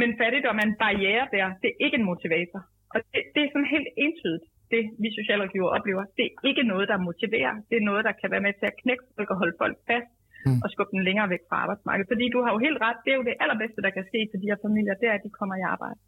Men 0.00 0.10
fattigdom 0.20 0.60
er 0.62 0.66
en 0.70 0.80
barriere 0.84 1.24
der. 1.34 1.46
Det 1.62 1.68
er 1.72 1.78
ikke 1.84 1.96
en 2.00 2.08
motivator. 2.12 2.60
Og 2.92 2.98
det, 3.12 3.20
det 3.34 3.40
er 3.42 3.50
sådan 3.52 3.74
helt 3.76 3.88
entydigt, 4.04 4.46
det 4.74 4.82
vi 5.02 5.08
socialrådgiver 5.18 5.70
oplever. 5.76 6.04
Det 6.16 6.24
er 6.28 6.32
ikke 6.50 6.64
noget, 6.72 6.86
der 6.92 7.06
motiverer. 7.08 7.54
Det 7.68 7.76
er 7.78 7.88
noget, 7.90 8.02
der 8.08 8.14
kan 8.20 8.30
være 8.34 8.44
med 8.46 8.54
til 8.60 8.66
at 8.70 8.78
knække 8.82 9.04
folk 9.16 9.28
og 9.32 9.38
holde 9.42 9.56
folk 9.62 9.76
fast 9.90 10.10
mm. 10.46 10.60
og 10.64 10.68
skubbe 10.72 10.92
dem 10.94 11.02
længere 11.08 11.28
væk 11.34 11.42
fra 11.48 11.56
arbejdsmarkedet. 11.64 12.10
Fordi 12.12 12.26
du 12.34 12.38
har 12.44 12.50
jo 12.54 12.58
helt 12.66 12.78
ret. 12.86 12.98
Det 13.04 13.10
er 13.12 13.18
jo 13.20 13.28
det 13.30 13.36
allerbedste, 13.42 13.84
der 13.86 13.92
kan 13.96 14.04
ske 14.10 14.20
for 14.30 14.38
de 14.42 14.50
her 14.50 14.58
familier, 14.66 14.94
det 15.00 15.08
er, 15.10 15.16
at 15.18 15.24
de 15.26 15.36
kommer 15.38 15.56
i 15.56 15.64
arbejde. 15.74 15.98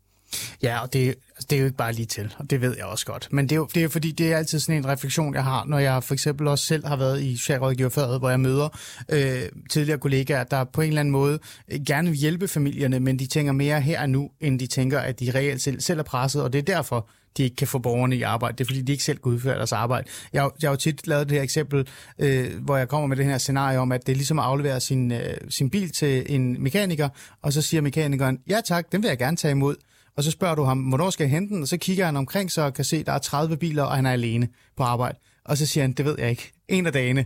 Ja, 0.63 0.83
og 0.83 0.93
det, 0.93 1.09
altså, 1.09 1.47
det 1.51 1.57
er 1.57 1.61
jo 1.61 1.65
ikke 1.65 1.77
bare 1.77 1.93
lige 1.93 2.07
til, 2.07 2.35
og 2.39 2.51
det 2.51 2.61
ved 2.61 2.77
jeg 2.77 2.85
også 2.85 3.07
godt. 3.07 3.29
Men 3.31 3.45
det 3.49 3.53
er 3.53 3.57
jo 3.57 3.69
det 3.75 3.85
er 3.85 3.89
fordi, 3.89 4.13
det 4.13 4.33
er 4.33 4.37
altid 4.37 4.61
sådan 4.61 4.77
en 4.77 4.89
refleksion, 4.89 5.35
jeg 5.35 5.45
har, 5.45 5.65
når 5.65 5.79
jeg 5.79 6.05
for 6.05 6.15
eksempel 6.15 6.49
også 6.49 6.67
selv 6.67 6.87
har 6.87 6.97
været 6.97 7.23
i 7.23 7.37
socialrådgiverfaget, 7.37 8.19
hvor 8.19 8.31
jeg 8.31 8.41
møder 8.41 8.69
øh, 9.09 9.43
tidligere 9.71 9.99
kollegaer, 9.99 10.45
der 10.45 10.65
på 10.65 10.81
en 10.81 10.89
eller 10.89 11.01
anden 11.01 11.13
måde 11.13 11.39
øh, 11.69 11.81
gerne 11.87 12.09
vil 12.09 12.19
hjælpe 12.19 12.49
familierne, 12.49 13.01
men 13.01 13.19
de 13.19 13.27
tænker 13.27 13.53
mere 13.53 13.81
her 13.81 14.01
og 14.01 14.11
nu, 14.11 14.31
end 14.41 14.61
de 14.61 14.67
tænker, 14.67 14.99
at 14.99 15.21
de 15.21 15.31
reelt 15.35 15.63
selv, 15.63 15.81
selv 15.81 15.99
er 15.99 16.05
presset, 16.05 16.43
og 16.43 16.53
det 16.53 16.59
er 16.59 16.63
derfor, 16.63 17.09
de 17.37 17.43
ikke 17.43 17.57
kan 17.57 17.69
få 17.69 17.79
borgerne 17.79 18.17
i 18.17 18.23
arbejde. 18.23 18.59
Det 18.59 18.65
er 18.65 18.69
fordi, 18.69 18.83
de 18.83 18.93
ikke 18.93 19.05
selv 19.05 19.19
kan 19.19 19.33
udføre 19.33 19.57
deres 19.57 19.73
arbejde. 19.73 20.09
Jeg, 20.33 20.51
jeg 20.63 20.69
har 20.69 20.73
jo 20.73 20.77
tit 20.77 21.07
lavet 21.07 21.29
det 21.29 21.37
her 21.37 21.43
eksempel, 21.43 21.89
øh, 22.19 22.63
hvor 22.63 22.77
jeg 22.77 22.89
kommer 22.89 23.07
med 23.07 23.17
det 23.17 23.25
her 23.25 23.39
scenarie 23.39 23.79
om, 23.79 23.93
at 23.93 24.07
det 24.07 24.13
er 24.13 24.17
ligesom 24.17 24.39
at 24.39 24.45
aflevere 24.45 24.81
sin, 24.81 25.13
øh, 25.13 25.37
sin 25.49 25.71
bil 25.71 25.91
til 25.91 26.35
en 26.35 26.63
mekaniker, 26.63 27.09
og 27.43 27.53
så 27.53 27.63
siger 27.63 27.81
mekanikeren, 27.81 28.39
ja 28.49 28.61
tak, 28.65 28.93
den 28.93 29.03
vil 29.03 29.09
jeg 29.09 29.19
gerne 29.19 29.37
tage 29.37 29.53
imod 29.53 29.77
og 30.17 30.25
så 30.25 30.31
spørger 30.31 30.55
du 30.55 30.63
ham, 30.63 30.79
hvornår 30.79 31.11
skal 31.11 31.25
jeg 31.25 31.31
hente 31.31 31.55
den? 31.55 31.63
Og 31.63 31.69
så 31.69 31.77
kigger 31.77 32.07
han 32.07 32.17
omkring 32.17 32.53
sig 32.53 32.65
og 32.65 32.75
kan 32.75 32.85
se, 32.85 32.97
at 32.97 33.07
der 33.07 33.13
er 33.13 33.19
30 33.19 33.57
biler, 33.57 33.83
og 33.83 33.97
han 33.97 34.07
er 34.07 34.13
alene 34.13 34.49
på 34.77 34.83
arbejde. 34.83 35.19
Og 35.45 35.59
så 35.59 35.67
siger 35.67 35.85
han, 35.85 35.93
det 35.93 36.05
ved 36.05 36.15
jeg 36.19 36.31
ikke. 36.31 36.53
En 36.69 36.87
af 36.87 36.93
dagene. 36.93 37.23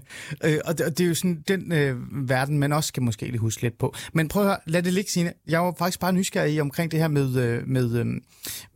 Øh, 0.47 0.59
og, 0.69 0.73
det, 0.77 0.83
og 0.87 0.93
det 0.97 1.03
er 1.05 1.11
jo 1.13 1.19
sådan 1.23 1.39
den 1.53 1.63
øh, 1.81 1.93
verden, 2.35 2.55
man 2.65 2.73
også 2.79 2.89
skal 2.93 3.03
måske 3.09 3.25
lige 3.35 3.45
huske 3.49 3.63
lidt 3.67 3.77
på. 3.83 3.89
Men 4.17 4.25
prøv 4.33 4.43
at 4.43 4.49
høre, 4.49 4.61
lad 4.75 4.83
det 4.87 4.93
ligge, 4.99 5.11
Signe. 5.11 5.33
Jeg 5.55 5.61
var 5.65 5.73
faktisk 5.83 6.01
bare 6.05 6.15
nysgerrig 6.19 6.61
omkring 6.67 6.87
det 6.93 6.99
her 7.03 7.11
med, 7.19 7.29
øh, 7.45 7.57
med, 7.77 7.87
øh, 8.01 8.07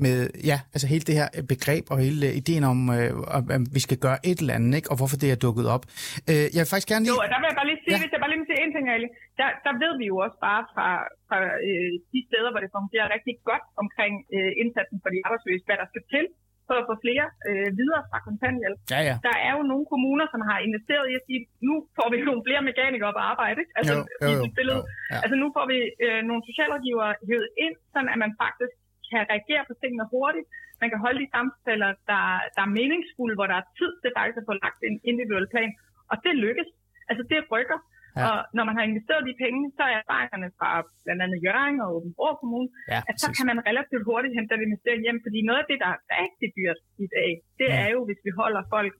med 0.05 0.17
ja, 0.51 0.59
altså 0.75 0.87
hele 0.93 1.05
det 1.09 1.15
her 1.21 1.29
begreb 1.53 1.85
og 1.93 1.97
hele 2.07 2.21
øh, 2.29 2.41
ideen 2.41 2.65
om, 2.73 2.79
øh, 2.97 3.11
at 3.57 3.63
vi 3.77 3.81
skal 3.87 3.99
gøre 4.07 4.19
et 4.31 4.39
eller 4.43 4.55
andet, 4.59 4.73
ikke? 4.79 4.89
og 4.93 4.97
hvorfor 4.99 5.17
det 5.23 5.29
er 5.35 5.39
dukket 5.47 5.67
op. 5.75 5.85
Øh, 6.31 6.47
jeg 6.55 6.61
vil 6.63 6.73
faktisk 6.73 6.91
gerne 6.93 7.05
lige... 7.05 7.15
Jo, 7.15 7.21
der 7.33 7.39
vil 7.41 7.49
jeg 7.51 7.59
bare 7.61 7.69
lige 7.73 7.81
sige, 7.85 7.95
ja. 7.95 8.01
hvis 8.03 8.13
jeg 8.15 8.21
bare 8.23 8.31
lige 8.33 8.41
vil 8.43 8.49
sige 8.51 8.61
en 8.65 8.73
ting, 8.75 8.85
Ali. 8.95 9.09
Der, 9.41 9.49
der 9.67 9.73
ved 9.83 9.93
vi 10.01 10.07
jo 10.13 10.17
også 10.27 10.39
bare 10.49 10.63
fra, 10.73 10.89
fra 11.29 11.39
øh, 11.69 11.93
de 12.13 12.21
steder, 12.29 12.51
hvor 12.53 12.61
det 12.65 12.71
fungerer 12.79 13.07
rigtig 13.17 13.35
godt 13.51 13.65
omkring 13.83 14.15
øh, 14.35 14.53
indsatsen 14.63 14.99
for 15.03 15.11
de 15.15 15.19
arbejdsløse, 15.27 15.65
hvad 15.69 15.79
der 15.83 15.89
skal 15.93 16.05
til 16.15 16.27
for 16.69 16.77
at 16.81 16.87
få 16.91 16.95
flere 17.05 17.27
øh, 17.49 17.69
videre 17.81 18.03
fra 18.11 18.19
kontanthjælp. 18.27 18.79
Ja, 18.95 19.01
ja. 19.09 19.15
Der 19.29 19.37
er 19.47 19.53
jo 19.59 19.63
nogle 19.73 19.85
kommuner, 19.93 20.27
som 20.33 20.41
har 20.51 20.59
investeret 20.69 21.05
i 21.11 21.15
at 21.19 21.25
sige, 21.29 21.41
nu 21.69 21.75
får 21.97 22.09
vi 22.13 22.17
nogle 22.29 22.43
flere 22.49 22.63
mekanikere 22.71 23.13
på 23.19 23.23
arbejde. 23.33 23.59
Ikke? 23.63 23.73
Altså, 23.79 23.95
jo, 23.97 24.01
jo, 24.25 24.29
jo, 24.41 24.45
billede. 24.59 24.83
Jo, 24.83 25.13
ja. 25.13 25.19
altså 25.25 25.37
nu 25.43 25.47
får 25.57 25.65
vi 25.73 25.79
øh, 26.05 26.21
nogle 26.29 26.43
socialrådgivere 26.49 27.13
hævet 27.29 27.49
ind, 27.65 27.75
sådan 27.93 28.11
at 28.15 28.19
man 28.25 28.33
faktisk 28.45 28.75
kan 29.11 29.23
reagere 29.33 29.63
på 29.69 29.75
tingene 29.83 30.05
hurtigt. 30.15 30.47
Man 30.83 30.89
kan 30.91 30.99
holde 31.05 31.21
de 31.23 31.29
samtaler, 31.35 31.91
der, 32.11 32.23
der 32.57 32.63
er 32.67 32.75
meningsfulde, 32.81 33.35
hvor 33.39 33.49
der 33.51 33.57
er 33.61 33.67
tid 33.79 33.93
til 34.03 34.11
faktisk 34.19 34.39
at 34.41 34.49
få 34.51 34.55
lagt 34.65 34.81
en 34.89 34.97
individuel 35.11 35.49
plan. 35.55 35.71
Og 36.11 36.17
det 36.25 36.35
lykkes. 36.47 36.69
Altså 37.11 37.23
det 37.31 37.39
rykker. 37.53 37.79
Ja. 38.17 38.25
Og 38.29 38.37
når 38.57 38.65
man 38.69 38.77
har 38.79 38.85
investeret 38.91 39.23
de 39.29 39.35
penge, 39.45 39.61
så 39.77 39.83
er 39.91 39.97
erfaringerne 40.03 40.49
fra 40.59 40.69
blandt 41.05 41.21
andet 41.25 41.39
Jørgen 41.47 41.77
og 41.85 41.89
Åbenborg 41.97 42.35
Kommune, 42.43 42.69
ja, 42.93 43.01
at 43.11 43.17
så 43.23 43.29
kan 43.37 43.47
man 43.51 43.59
relativt 43.71 44.05
hurtigt 44.11 44.37
hente 44.37 44.51
det 44.55 44.67
investeret 44.69 45.05
hjem, 45.07 45.19
fordi 45.27 45.39
noget 45.49 45.61
af 45.63 45.69
det, 45.71 45.79
der 45.85 45.91
er 45.95 46.01
rigtig 46.23 46.49
dyrt 46.59 46.81
i 47.05 47.07
dag, 47.17 47.31
det 47.61 47.69
ja. 47.71 47.81
er 47.83 47.89
jo, 47.95 48.01
hvis 48.09 48.21
vi 48.27 48.31
holder 48.41 48.63
folk 48.75 48.95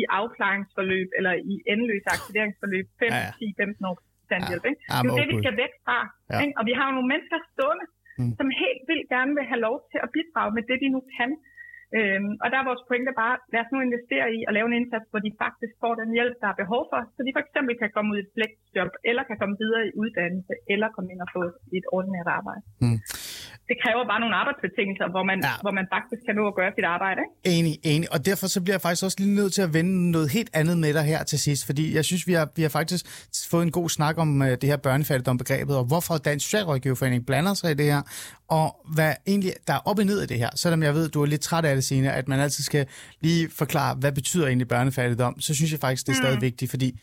i 0.00 0.02
afklaringsforløb 0.20 1.08
eller 1.18 1.32
i 1.52 1.54
endeløse 1.72 2.08
aktiveringsforløb 2.16 2.86
5, 2.98 3.08
ja, 3.12 3.20
ja. 3.26 3.32
10, 3.38 3.54
15 3.58 3.88
år 3.90 3.96
kontanthjælp. 4.28 4.64
Ja. 4.64 4.72
Ja, 4.90 4.96
det 5.02 5.08
er 5.08 5.12
jo 5.12 5.20
det, 5.20 5.28
vi 5.32 5.38
skal 5.44 5.56
væk 5.64 5.74
fra. 5.84 5.98
Ja. 6.32 6.38
Ikke? 6.42 6.54
Og 6.58 6.64
vi 6.68 6.72
har 6.78 6.84
jo 6.88 6.94
nogle 6.96 7.10
mennesker 7.12 7.38
stående, 7.54 7.86
mm. 8.20 8.32
som 8.38 8.46
helt 8.64 8.82
vildt 8.90 9.06
gerne 9.14 9.32
vil 9.38 9.46
have 9.52 9.62
lov 9.68 9.76
til 9.90 9.98
at 10.04 10.08
bidrage 10.16 10.50
med 10.56 10.62
det, 10.70 10.76
de 10.82 10.88
nu 10.96 11.00
kan. 11.16 11.30
Øhm, 11.96 12.32
og 12.42 12.46
der 12.50 12.58
er 12.58 12.70
vores 12.70 12.86
pointe 12.88 13.12
bare, 13.22 13.36
lad 13.52 13.60
os 13.64 13.72
nu 13.74 13.78
investere 13.80 14.26
i 14.36 14.38
at 14.48 14.54
lave 14.56 14.68
en 14.70 14.78
indsats, 14.80 15.06
hvor 15.10 15.22
de 15.26 15.32
faktisk 15.44 15.74
får 15.82 15.94
den 16.00 16.10
hjælp, 16.16 16.36
der 16.42 16.48
er 16.50 16.60
behov 16.62 16.82
for, 16.92 17.00
så 17.14 17.20
de 17.26 17.34
for 17.36 17.42
eksempel 17.44 17.74
kan 17.82 17.90
komme 17.94 18.08
ud 18.12 18.18
i 18.18 18.24
et 18.26 18.32
flexjob, 18.36 18.92
eller 19.10 19.22
kan 19.28 19.38
komme 19.40 19.56
videre 19.62 19.82
i 19.88 19.92
uddannelse, 20.02 20.54
eller 20.72 20.88
komme 20.94 21.08
ind 21.12 21.20
og 21.26 21.30
få 21.36 21.42
et 21.78 21.86
ordinært 21.96 22.28
arbejde. 22.38 22.62
Mm. 22.84 22.98
Det 23.70 23.76
kræver 23.82 24.02
bare 24.12 24.20
nogle 24.24 24.36
arbejdsbetingelser, 24.42 25.06
hvor 25.14 25.24
man, 25.30 25.38
ja. 25.48 25.54
hvor 25.64 25.74
man 25.78 25.86
faktisk 25.94 26.22
kan 26.26 26.34
nå 26.40 26.44
at 26.52 26.54
gøre 26.60 26.70
sit 26.76 26.86
arbejde. 26.96 27.20
Ikke? 27.24 27.58
Enig, 27.58 27.74
enig. 27.92 28.06
Og 28.14 28.18
derfor 28.28 28.46
så 28.54 28.58
bliver 28.64 28.76
jeg 28.78 28.84
faktisk 28.86 29.04
også 29.08 29.18
lige 29.22 29.34
nødt 29.40 29.52
til 29.56 29.62
at 29.68 29.74
vende 29.76 30.10
noget 30.10 30.28
helt 30.36 30.50
andet 30.60 30.76
med 30.84 30.94
dig 30.98 31.04
her 31.12 31.20
til 31.30 31.38
sidst, 31.46 31.66
fordi 31.68 31.84
jeg 31.98 32.04
synes, 32.04 32.22
vi 32.30 32.32
har, 32.38 32.46
vi 32.56 32.62
har 32.62 32.72
faktisk 32.80 33.04
fået 33.50 33.62
en 33.68 33.72
god 33.78 33.88
snak 33.88 34.18
om 34.18 34.40
uh, 34.40 34.46
det 34.46 34.64
her 34.72 34.76
børnefattigdom-begrebet, 34.76 35.76
og 35.80 35.84
hvorfor 35.84 36.14
Dansk 36.16 36.44
Socialrådgiverforening 36.46 37.26
blander 37.26 37.54
sig 37.54 37.70
i 37.70 37.74
det 37.74 37.86
her, 37.92 38.02
og 38.58 38.66
hvad 38.94 39.12
egentlig 39.26 39.52
der 39.66 39.74
er 39.78 39.82
op 39.90 39.98
og 39.98 40.04
ned 40.04 40.22
i 40.22 40.26
det 40.26 40.38
her. 40.38 40.50
Selvom 40.56 40.82
jeg 40.82 40.94
ved, 40.94 41.08
du 41.08 41.22
er 41.22 41.26
lidt 41.26 41.40
træt 41.40 41.64
af 41.64 41.74
det, 41.74 41.84
Signe, 41.84 42.12
at 42.12 42.28
man 42.28 42.40
altid 42.40 42.64
skal 42.64 42.86
lige 43.20 43.50
forklare, 43.58 43.94
hvad 43.94 44.12
betyder 44.12 44.46
egentlig 44.46 44.68
børnefattigdom, 44.68 45.40
så 45.40 45.54
synes 45.54 45.72
jeg 45.72 45.80
faktisk, 45.80 46.06
det 46.06 46.12
er 46.12 46.16
stadig 46.16 46.38
mm. 46.38 46.42
vigtigt, 46.42 46.70
fordi 46.70 47.00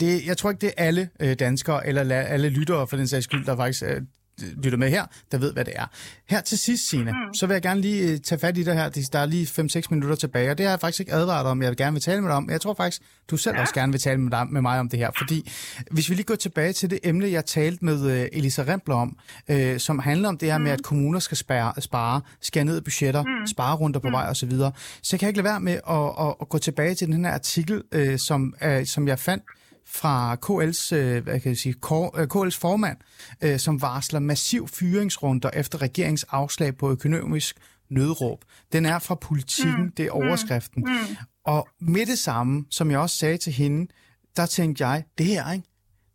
det, 0.00 0.26
jeg 0.26 0.36
tror 0.36 0.50
ikke, 0.50 0.60
det 0.60 0.72
er 0.76 0.84
alle 0.84 1.08
øh, 1.20 1.34
danskere 1.38 1.86
eller 1.86 2.02
la, 2.02 2.14
alle 2.14 2.48
lyttere 2.48 2.86
for 2.86 2.96
den 2.96 3.08
sags 3.08 3.24
skyld, 3.24 3.44
der 3.44 3.56
faktisk 3.56 3.84
øh, 3.84 4.00
lytter 4.38 4.78
med 4.78 4.90
her, 4.90 5.06
der 5.32 5.38
ved, 5.38 5.52
hvad 5.52 5.64
det 5.64 5.72
er. 5.76 5.86
Her 6.28 6.40
til 6.40 6.58
sidst, 6.58 6.90
Signe, 6.90 7.12
mm. 7.12 7.34
så 7.34 7.46
vil 7.46 7.54
jeg 7.54 7.62
gerne 7.62 7.80
lige 7.80 8.12
øh, 8.12 8.18
tage 8.18 8.38
fat 8.38 8.58
i 8.58 8.62
det 8.62 8.74
her. 8.74 8.88
Der 9.12 9.18
er 9.18 9.26
lige 9.26 9.46
5-6 9.46 9.82
minutter 9.90 10.16
tilbage, 10.16 10.50
og 10.50 10.58
det 10.58 10.66
har 10.66 10.72
jeg 10.72 10.80
faktisk 10.80 11.00
ikke 11.00 11.12
advaret 11.12 11.46
om, 11.46 11.62
jeg 11.62 11.68
vil 11.70 11.76
gerne 11.76 11.92
vil 11.92 12.02
tale 12.02 12.20
med 12.20 12.28
dig 12.28 12.36
om. 12.36 12.50
Jeg 12.50 12.60
tror 12.60 12.74
faktisk, 12.74 13.02
du 13.30 13.36
selv 13.36 13.56
ja. 13.56 13.60
også 13.60 13.74
gerne 13.74 13.92
vil 13.92 14.00
tale 14.00 14.20
med, 14.20 14.30
dig, 14.30 14.46
med 14.50 14.60
mig 14.60 14.80
om 14.80 14.88
det 14.88 14.98
her, 14.98 15.10
fordi 15.18 15.50
hvis 15.90 16.10
vi 16.10 16.14
lige 16.14 16.24
går 16.24 16.34
tilbage 16.34 16.72
til 16.72 16.90
det 16.90 16.98
emne, 17.04 17.30
jeg 17.30 17.46
talte 17.46 17.84
med 17.84 18.10
øh, 18.10 18.28
Elisa 18.32 18.62
Rempler 18.62 18.94
om, 18.94 19.16
øh, 19.48 19.78
som 19.78 19.98
handler 19.98 20.28
om 20.28 20.38
det 20.38 20.50
her 20.50 20.58
mm. 20.58 20.64
med, 20.64 20.72
at 20.72 20.82
kommuner 20.82 21.18
skal 21.18 21.36
spare, 21.36 21.82
spare 21.82 22.20
skære 22.40 22.64
ned 22.64 22.80
budgetter, 22.80 23.22
mm. 23.22 23.46
spare 23.46 23.76
runder 23.76 24.00
på 24.00 24.08
mm. 24.08 24.12
vej 24.12 24.30
osv., 24.30 24.50
så, 24.50 24.70
så 25.02 25.18
kan 25.18 25.26
jeg 25.26 25.28
ikke 25.28 25.38
lade 25.38 25.50
være 25.50 25.60
med 25.60 25.72
at, 25.72 26.26
at, 26.26 26.34
at 26.40 26.48
gå 26.48 26.58
tilbage 26.58 26.94
til 26.94 27.08
den 27.08 27.24
her 27.24 27.32
artikel, 27.32 27.82
øh, 27.92 28.18
som, 28.18 28.54
øh, 28.62 28.86
som 28.86 29.08
jeg 29.08 29.18
fandt, 29.18 29.42
fra 29.86 30.36
KL's, 30.46 30.94
øh, 30.94 31.22
hvad 31.22 31.40
kan 31.40 31.48
jeg 31.48 31.58
sige, 31.58 31.74
øh, 32.16 32.26
KL's 32.34 32.58
formand, 32.58 32.96
øh, 33.42 33.58
som 33.58 33.82
varsler 33.82 34.20
massiv 34.20 34.68
fyringsrunder 34.68 35.50
efter 35.54 35.82
regeringens 35.82 36.24
afslag 36.24 36.76
på 36.76 36.90
økonomisk 36.90 37.56
nødråb. 37.90 38.44
Den 38.72 38.86
er 38.86 38.98
fra 38.98 39.14
politikken, 39.14 39.84
mm. 39.84 39.92
det 39.92 40.06
er 40.06 40.10
overskriften. 40.10 40.84
Mm. 40.86 40.92
Mm. 40.92 41.16
Og 41.44 41.68
med 41.80 42.06
det 42.06 42.18
samme, 42.18 42.64
som 42.70 42.90
jeg 42.90 42.98
også 42.98 43.16
sagde 43.16 43.36
til 43.36 43.52
hende, 43.52 43.92
der 44.36 44.46
tænkte 44.46 44.86
jeg, 44.86 45.04
det 45.18 45.26
her, 45.26 45.52
ikke? 45.52 45.68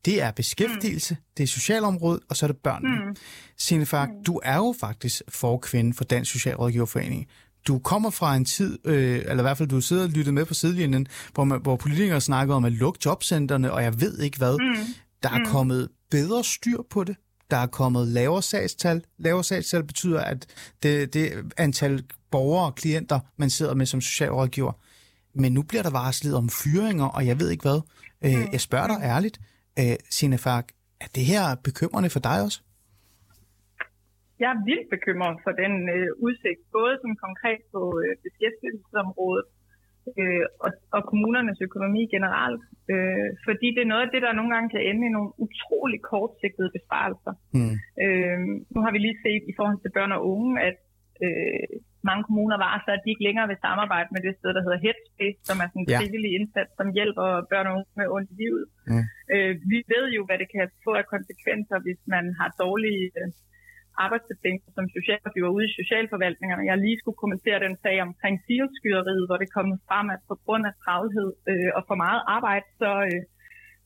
det 0.06 0.22
er 0.22 0.32
beskæftigelse, 0.32 1.14
mm. 1.14 1.22
det 1.38 1.44
er 1.44 1.48
socialområdet, 1.48 2.24
og 2.30 2.38
så 2.38 2.46
er 2.46 2.48
det 2.48 2.58
børnene. 2.58 3.06
Mm. 3.06 3.16
Signe 3.58 3.86
Fark, 3.86 4.10
mm. 4.10 4.24
du 4.24 4.40
er 4.44 4.56
jo 4.56 4.76
faktisk 4.80 5.22
forkvinde 5.30 5.94
for 5.94 6.04
Dansk 6.04 6.32
Socialrådgiverforening 6.32 7.28
du 7.68 7.80
kommer 7.80 8.10
fra 8.10 8.36
en 8.36 8.46
tid, 8.46 8.80
øh, 8.86 9.16
eller 9.16 9.38
i 9.38 9.42
hvert 9.42 9.58
fald 9.58 9.70
du 9.70 9.82
sidder 9.82 10.04
og 10.04 10.10
lyttet 10.10 10.34
med 10.34 10.46
på 10.46 10.54
sidelinjen, 10.54 11.08
hvor, 11.34 11.44
man, 11.44 11.62
hvor 11.62 11.76
politikere 11.76 12.22
snakker 12.22 12.56
om 12.56 12.66
at 12.66 12.72
lukke 12.72 13.00
jobcentrene, 13.06 13.72
og 13.72 13.84
jeg 13.84 14.02
ved 14.02 14.20
ikke 14.20 14.38
hvad. 14.38 14.58
Mm. 14.60 14.86
Der 15.24 15.30
er 15.30 15.40
mm. 15.40 15.46
kommet 15.46 15.90
bedre 16.12 16.44
styr 16.44 16.78
på 16.90 17.04
det. 17.04 17.16
Der 17.52 17.58
er 17.58 17.68
kommet 17.68 18.08
lavere 18.08 18.44
sagstal. 18.44 19.04
Lavere 19.20 19.44
sagstal 19.44 19.84
betyder, 19.84 20.22
at 20.22 20.46
det, 20.84 21.14
det 21.14 21.32
antal 21.58 22.04
borgere 22.32 22.66
og 22.66 22.76
klienter, 22.76 23.20
man 23.38 23.50
sidder 23.50 23.74
med 23.74 23.86
som 23.86 24.02
socialrådgiver. 24.02 24.72
Men 25.36 25.52
nu 25.52 25.62
bliver 25.62 25.84
der 25.84 25.90
varslet 25.90 26.36
om 26.36 26.50
fyringer, 26.50 27.06
og 27.06 27.28
jeg 27.28 27.40
ved 27.40 27.50
ikke 27.50 27.62
hvad. 27.62 27.82
Øh, 28.26 28.40
mm. 28.40 28.48
Jeg 28.52 28.62
spørger 28.62 28.88
dig 28.88 29.00
ærligt, 29.04 29.40
øh, 29.80 29.96
Signe 30.10 30.38
Fark, 30.38 30.72
er 31.02 31.08
det 31.16 31.26
her 31.26 31.56
bekymrende 31.56 32.10
for 32.10 32.20
dig 32.20 32.42
også? 32.42 32.62
Jeg 34.42 34.50
er 34.56 34.64
vildt 34.70 34.90
bekymret 34.96 35.38
for 35.46 35.54
den 35.62 35.74
øh, 35.96 36.10
udsigt, 36.26 36.62
både 36.78 36.94
som 37.04 37.12
konkret 37.26 37.62
på 37.74 37.82
øh, 38.04 38.14
beskæftigelsesområdet 38.26 39.48
øh, 40.20 40.46
og, 40.66 40.72
og 40.98 41.02
kommunernes 41.12 41.60
økonomi 41.68 42.04
generelt. 42.16 42.64
Øh, 42.94 43.30
fordi 43.48 43.68
det 43.76 43.82
er 43.84 43.92
noget 43.94 44.06
af 44.06 44.12
det, 44.14 44.22
der 44.26 44.38
nogle 44.40 44.52
gange 44.54 44.70
kan 44.74 44.86
ende 44.90 45.04
i 45.08 45.16
nogle 45.18 45.32
utrolig 45.46 46.00
kortsigtede 46.12 46.72
besparelser. 46.78 47.34
Mm. 47.58 47.76
Øh, 48.04 48.40
nu 48.74 48.80
har 48.84 48.92
vi 48.94 49.00
lige 49.02 49.22
set 49.26 49.44
i 49.52 49.54
forhold 49.58 49.80
til 49.82 49.96
børn 49.98 50.12
og 50.18 50.22
unge, 50.34 50.52
at 50.70 50.78
øh, 51.26 51.68
mange 52.10 52.24
kommuner 52.28 52.58
varsler, 52.66 52.94
at 52.96 53.04
de 53.04 53.12
ikke 53.14 53.28
længere 53.28 53.50
vil 53.52 53.64
samarbejde 53.68 54.10
med 54.12 54.22
det 54.26 54.34
sted, 54.40 54.50
der 54.54 54.66
hedder 54.66 54.84
Headspace, 54.86 55.40
som 55.50 55.58
er 55.64 55.68
sådan 55.70 55.84
en 55.84 55.92
ja. 55.94 56.00
frivillig 56.00 56.32
indsats, 56.40 56.72
som 56.80 56.88
hjælper 56.98 57.28
børn 57.52 57.68
og 57.70 57.74
unge 57.78 57.92
med 58.00 58.08
ondt 58.16 58.30
i 58.34 58.36
livet. 58.44 58.66
Mm. 58.92 59.06
Øh, 59.34 59.54
vi 59.72 59.78
ved 59.94 60.06
jo, 60.18 60.22
hvad 60.28 60.38
det 60.42 60.50
kan 60.56 60.66
få 60.86 60.92
af 61.02 61.06
konsekvenser, 61.16 61.78
hvis 61.86 62.02
man 62.16 62.26
har 62.40 62.50
dårlige 62.64 63.06
øh, 63.20 63.30
arbejdsbetingelser 64.06 64.72
som 64.78 64.86
socialrådgiver 64.98 65.50
ude 65.56 65.68
i 65.70 65.78
socialforvaltningerne. 65.80 66.70
Jeg 66.70 66.78
lige 66.86 67.00
skulle 67.00 67.22
kommentere 67.24 67.64
den 67.66 67.76
sag 67.84 67.96
omkring 68.08 68.36
silskyderiet, 68.48 69.28
hvor 69.28 69.38
det 69.44 69.54
kom 69.56 69.68
frem, 69.90 70.08
at 70.16 70.22
på 70.32 70.36
grund 70.44 70.64
af 70.70 70.74
travlhed 70.84 71.30
øh, 71.52 71.70
og 71.78 71.84
for 71.90 71.98
meget 72.06 72.22
arbejde, 72.36 72.68
så, 72.82 72.92
øh, 73.10 73.22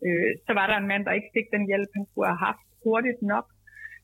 øh, 0.05 0.31
så 0.45 0.51
var 0.59 0.65
der 0.67 0.77
en 0.77 0.91
mand, 0.91 1.03
der 1.05 1.17
ikke 1.17 1.33
fik 1.37 1.47
den 1.55 1.63
hjælp, 1.69 1.89
han 1.97 2.05
skulle 2.07 2.27
have 2.31 2.45
haft 2.49 2.65
hurtigt 2.83 3.21
nok. 3.33 3.47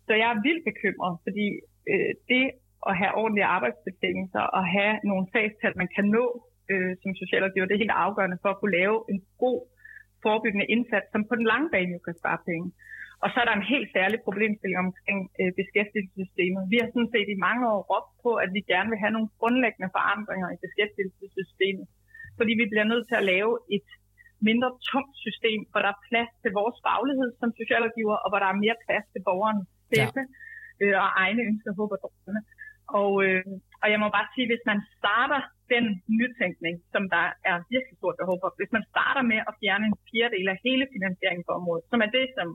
Så 0.08 0.12
jeg 0.22 0.28
er 0.32 0.44
vildt 0.48 0.64
bekymret, 0.70 1.14
fordi 1.26 1.48
øh, 1.92 2.12
det 2.32 2.46
at 2.90 2.94
have 3.02 3.14
ordentlige 3.22 3.52
arbejdsbetingelser 3.58 4.44
og 4.58 4.64
have 4.76 4.94
nogle 5.10 5.26
sagstal, 5.34 5.74
man 5.82 5.90
kan 5.96 6.06
nå 6.18 6.26
øh, 6.72 6.92
som 7.02 7.12
socialrådgiver, 7.22 7.66
det 7.68 7.76
er 7.76 7.86
helt 7.86 8.02
afgørende 8.06 8.42
for 8.42 8.50
at 8.52 8.60
kunne 8.60 8.78
lave 8.82 8.98
en 9.12 9.20
god 9.44 9.60
forebyggende 10.24 10.68
indsats, 10.76 11.08
som 11.14 11.22
på 11.30 11.34
den 11.40 11.46
lange 11.52 11.70
bane 11.74 11.94
jo 11.96 12.00
kan 12.08 12.20
spare 12.22 12.40
penge. 12.50 12.68
Og 13.24 13.28
så 13.32 13.38
er 13.42 13.48
der 13.48 13.56
en 13.58 13.72
helt 13.74 13.90
særlig 13.98 14.18
problemstilling 14.28 14.80
omkring 14.86 15.20
øh, 15.40 15.52
beskæftigelsessystemet. 15.60 16.62
Vi 16.72 16.78
har 16.82 16.88
sådan 16.90 17.14
set 17.16 17.30
i 17.32 17.44
mange 17.48 17.64
år 17.74 17.82
råbt 17.92 18.14
på, 18.26 18.32
at 18.44 18.50
vi 18.56 18.62
gerne 18.72 18.90
vil 18.92 19.04
have 19.04 19.16
nogle 19.16 19.30
grundlæggende 19.40 19.90
forandringer 19.98 20.50
i 20.52 20.62
beskæftigelsessystemet. 20.66 21.86
Fordi 22.38 22.52
vi 22.62 22.66
bliver 22.72 22.88
nødt 22.92 23.06
til 23.08 23.18
at 23.20 23.30
lave 23.34 23.52
et 23.78 23.88
mindre 24.50 24.70
tungt 24.92 25.16
system, 25.26 25.60
hvor 25.72 25.82
der 25.84 25.92
er 25.94 26.04
plads 26.10 26.32
til 26.44 26.52
vores 26.60 26.78
faglighed 26.88 27.30
som 27.40 27.50
socialrådgiver, 27.60 28.18
og 28.24 28.28
hvor 28.30 28.40
der 28.42 28.50
er 28.50 28.64
mere 28.64 28.78
plads 28.86 29.06
til 29.14 29.22
borgeren 29.28 29.60
stemme 29.88 30.24
ja. 30.82 30.84
øh, 30.84 30.96
og 31.04 31.10
egne 31.24 31.42
ønsker, 31.50 31.72
håb 31.80 31.92
og 31.96 32.00
drømme. 32.04 32.42
Og, 33.00 33.12
øh, 33.26 33.46
og 33.82 33.88
jeg 33.92 34.00
må 34.04 34.08
bare 34.18 34.32
sige, 34.34 34.48
hvis 34.52 34.64
man 34.72 34.80
starter 34.98 35.42
den 35.74 35.86
nytænkning, 36.20 36.76
som 36.94 37.04
der 37.16 37.26
er 37.50 37.58
virkelig 37.74 37.96
stort 37.98 38.18
behov 38.22 38.38
for, 38.42 38.50
hvis 38.60 38.74
man 38.78 38.84
starter 38.94 39.24
med 39.32 39.40
at 39.50 39.54
fjerne 39.62 39.86
en 39.90 39.98
fjerdedel 40.10 40.48
af 40.54 40.58
hele 40.68 40.86
finansieringen 40.96 41.46
på 41.48 41.54
området, 41.60 41.84
som 41.92 42.00
er 42.06 42.10
det, 42.18 42.26
som 42.38 42.48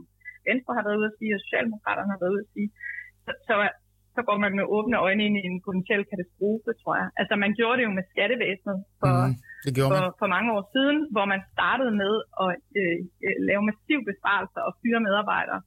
Venstre 0.49 0.77
har 0.79 0.85
været 0.87 1.01
ude 1.01 1.11
at 1.13 1.19
sige, 1.19 1.35
og 1.37 1.41
Socialdemokraterne 1.45 2.13
har 2.15 2.21
været 2.23 2.35
ude 2.35 2.45
at 2.47 2.53
sige, 2.55 2.69
så, 3.25 3.33
så, 3.47 3.55
så 4.17 4.21
går 4.29 4.37
man 4.45 4.53
med 4.59 4.65
åbne 4.77 4.97
øjne 5.07 5.23
ind 5.27 5.37
i 5.39 5.45
en 5.51 5.65
potentiel 5.67 6.03
katastrofe, 6.11 6.71
tror 6.83 6.95
jeg. 7.01 7.09
Altså 7.21 7.35
man 7.45 7.53
gjorde 7.59 7.77
det 7.79 7.85
jo 7.89 7.93
med 7.99 8.05
skattevæsenet 8.13 8.79
for, 9.01 9.15
mm, 9.27 9.35
det 9.67 9.73
for, 9.93 10.03
for 10.21 10.29
mange 10.35 10.49
år 10.57 10.65
siden, 10.75 10.99
hvor 11.15 11.27
man 11.33 11.41
startede 11.55 11.93
med 12.03 12.15
at 12.45 12.53
øh, 12.81 12.99
øh, 13.27 13.37
lave 13.49 13.63
massiv 13.71 13.99
besparelser 14.11 14.63
og 14.69 14.73
fyre 14.81 15.01
medarbejdere, 15.09 15.61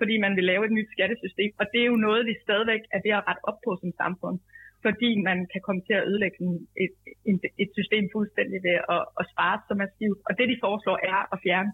fordi 0.00 0.14
man 0.24 0.32
vil 0.38 0.46
lave 0.52 0.62
et 0.68 0.76
nyt 0.78 0.90
skattesystem. 0.96 1.50
Og 1.60 1.64
det 1.72 1.80
er 1.82 1.90
jo 1.92 1.98
noget, 2.06 2.22
vi 2.30 2.34
stadigvæk 2.46 2.82
er 2.96 3.00
ved 3.06 3.12
at 3.18 3.24
rette 3.28 3.42
op 3.50 3.58
på 3.64 3.70
som 3.80 3.92
samfund 4.02 4.38
fordi 4.86 5.10
man 5.28 5.38
kan 5.52 5.62
komme 5.66 5.82
til 5.88 5.94
at 5.98 6.06
ødelægge 6.10 6.38
et, 6.84 6.94
et, 7.30 7.40
et 7.62 7.70
system 7.78 8.04
fuldstændig 8.14 8.58
ved 8.66 8.76
at, 8.96 9.02
at 9.20 9.24
spare 9.32 9.56
så 9.68 9.74
massivt. 9.82 10.18
Og 10.28 10.32
det, 10.38 10.46
de 10.52 10.62
foreslår, 10.66 10.98
er 11.12 11.20
at 11.34 11.38
fjerne 11.44 11.70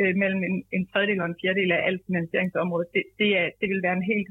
øh, 0.00 0.12
mellem 0.22 0.40
en, 0.48 0.56
en 0.76 0.84
tredjedel 0.90 1.20
og 1.22 1.28
en 1.30 1.40
fjerdedel 1.40 1.70
af 1.76 1.80
alt 1.88 2.02
finansieringsområdet, 2.08 2.88
det, 2.94 3.02
det, 3.20 3.30
er, 3.40 3.46
det 3.60 3.66
vil 3.72 3.82
være 3.86 3.96
en 4.00 4.10
helt 4.12 4.28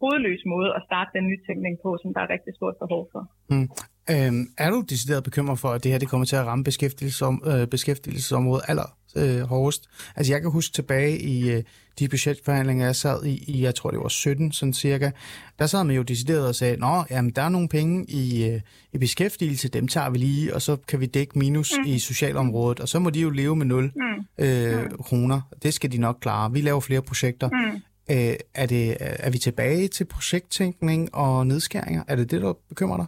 hovedløs 0.00 0.42
måde 0.54 0.70
at 0.76 0.82
starte 0.88 1.10
den 1.16 1.24
nytænkning 1.32 1.74
på, 1.84 1.90
som 2.02 2.08
der 2.14 2.20
er 2.24 2.30
rigtig 2.34 2.52
stort 2.58 2.76
behov 2.82 3.02
for. 3.12 3.22
Mm. 3.52 3.68
Øhm, 4.12 4.44
er 4.64 4.70
du 4.74 4.78
decideret 4.92 5.22
bekymret 5.28 5.58
for, 5.62 5.70
at 5.74 5.80
det 5.82 5.90
her 5.92 5.98
det 5.98 6.10
kommer 6.12 6.26
til 6.30 6.36
at 6.42 6.46
ramme 6.50 6.64
beskæftigelsesom, 6.64 7.34
øh, 7.50 7.64
beskæftigelsesområdet 7.74 8.64
aller 8.70 8.88
øh, 9.16 9.40
hårdest? 9.40 9.88
Altså 10.16 10.32
jeg 10.32 10.40
kan 10.40 10.50
huske 10.50 10.72
tilbage 10.72 11.18
i 11.18 11.50
øh, 11.50 11.62
de 11.98 12.08
budgetforhandlinger, 12.08 12.84
jeg 12.84 12.96
sad 12.96 13.24
i, 13.24 13.44
i, 13.46 13.62
jeg 13.62 13.74
tror 13.74 13.90
det 13.90 14.00
var 14.00 14.08
17 14.08 14.52
sådan 14.52 14.72
cirka, 14.72 15.10
der 15.58 15.66
sad 15.66 15.84
man 15.84 15.96
jo 15.96 16.02
decideret 16.02 16.48
og 16.48 16.54
sagde, 16.54 16.76
nå, 16.76 17.04
jamen 17.10 17.30
der 17.30 17.42
er 17.42 17.48
nogle 17.48 17.68
penge 17.68 18.04
i, 18.08 18.50
øh, 18.50 18.60
i 18.92 18.98
beskæftigelse, 18.98 19.68
dem 19.68 19.88
tager 19.88 20.10
vi 20.10 20.18
lige, 20.18 20.54
og 20.54 20.62
så 20.62 20.76
kan 20.76 21.00
vi 21.00 21.06
dække 21.06 21.38
minus 21.38 21.72
mm. 21.78 21.90
i 21.90 21.98
socialområdet, 21.98 22.80
og 22.80 22.88
så 22.88 22.98
må 22.98 23.10
de 23.10 23.20
jo 23.20 23.30
leve 23.30 23.56
med 23.56 23.66
0 23.66 23.92
mm. 23.96 24.44
øh, 24.44 24.82
mm. 24.82 24.98
kroner. 24.98 25.40
Det 25.62 25.74
skal 25.74 25.92
de 25.92 25.98
nok 25.98 26.18
klare. 26.20 26.52
Vi 26.52 26.60
laver 26.60 26.80
flere 26.80 27.02
projekter. 27.02 27.48
Mm. 27.48 27.80
Øh, 28.10 28.34
er, 28.54 28.66
det, 28.66 28.96
er 29.00 29.30
vi 29.30 29.38
tilbage 29.38 29.88
til 29.88 30.04
projekttænkning 30.04 31.14
og 31.14 31.46
nedskæringer? 31.46 32.02
Er 32.08 32.16
det 32.16 32.30
det, 32.30 32.42
der 32.42 32.52
bekymrer 32.68 32.96
dig? 32.96 33.06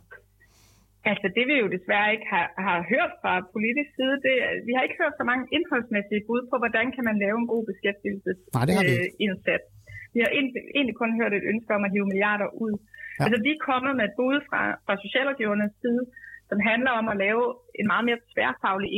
Altså 1.10 1.26
det 1.36 1.44
vi 1.50 1.54
jo 1.62 1.68
desværre 1.76 2.08
ikke 2.14 2.28
har, 2.34 2.46
har 2.66 2.78
hørt 2.92 3.12
fra 3.22 3.32
politisk 3.56 3.90
side, 3.98 4.14
det, 4.26 4.34
vi 4.68 4.72
har 4.74 4.82
ikke 4.84 5.00
hørt 5.02 5.14
så 5.20 5.24
mange 5.30 5.44
indholdsmæssige 5.56 6.26
bud 6.28 6.42
på, 6.50 6.54
hvordan 6.62 6.86
kan 6.94 7.04
man 7.08 7.16
lave 7.24 7.36
en 7.42 7.50
god 7.54 7.62
beskæftigelsesindsats. 7.70 9.64
Vi. 9.70 9.70
Øh, 9.70 9.74
vi 10.14 10.20
har 10.24 10.30
egentlig 10.78 10.96
kun 11.02 11.12
hørt 11.20 11.32
et 11.34 11.48
ønske 11.52 11.70
om 11.76 11.86
at 11.86 11.92
hive 11.94 12.10
milliarder 12.12 12.48
ud. 12.64 12.74
Ja. 12.80 13.24
Altså 13.24 13.38
vi 13.46 13.50
er 13.56 13.66
kommet 13.70 13.92
med 13.98 14.04
et 14.08 14.16
bud 14.20 14.36
fra, 14.48 14.60
fra 14.86 14.94
socialrådgivernes 15.04 15.74
side, 15.82 16.02
som 16.50 16.58
handler 16.70 16.92
om 17.00 17.06
at 17.12 17.20
lave 17.24 17.44
en 17.80 17.86
meget 17.92 18.04
mere 18.08 18.20
tværfaglig 18.32 18.90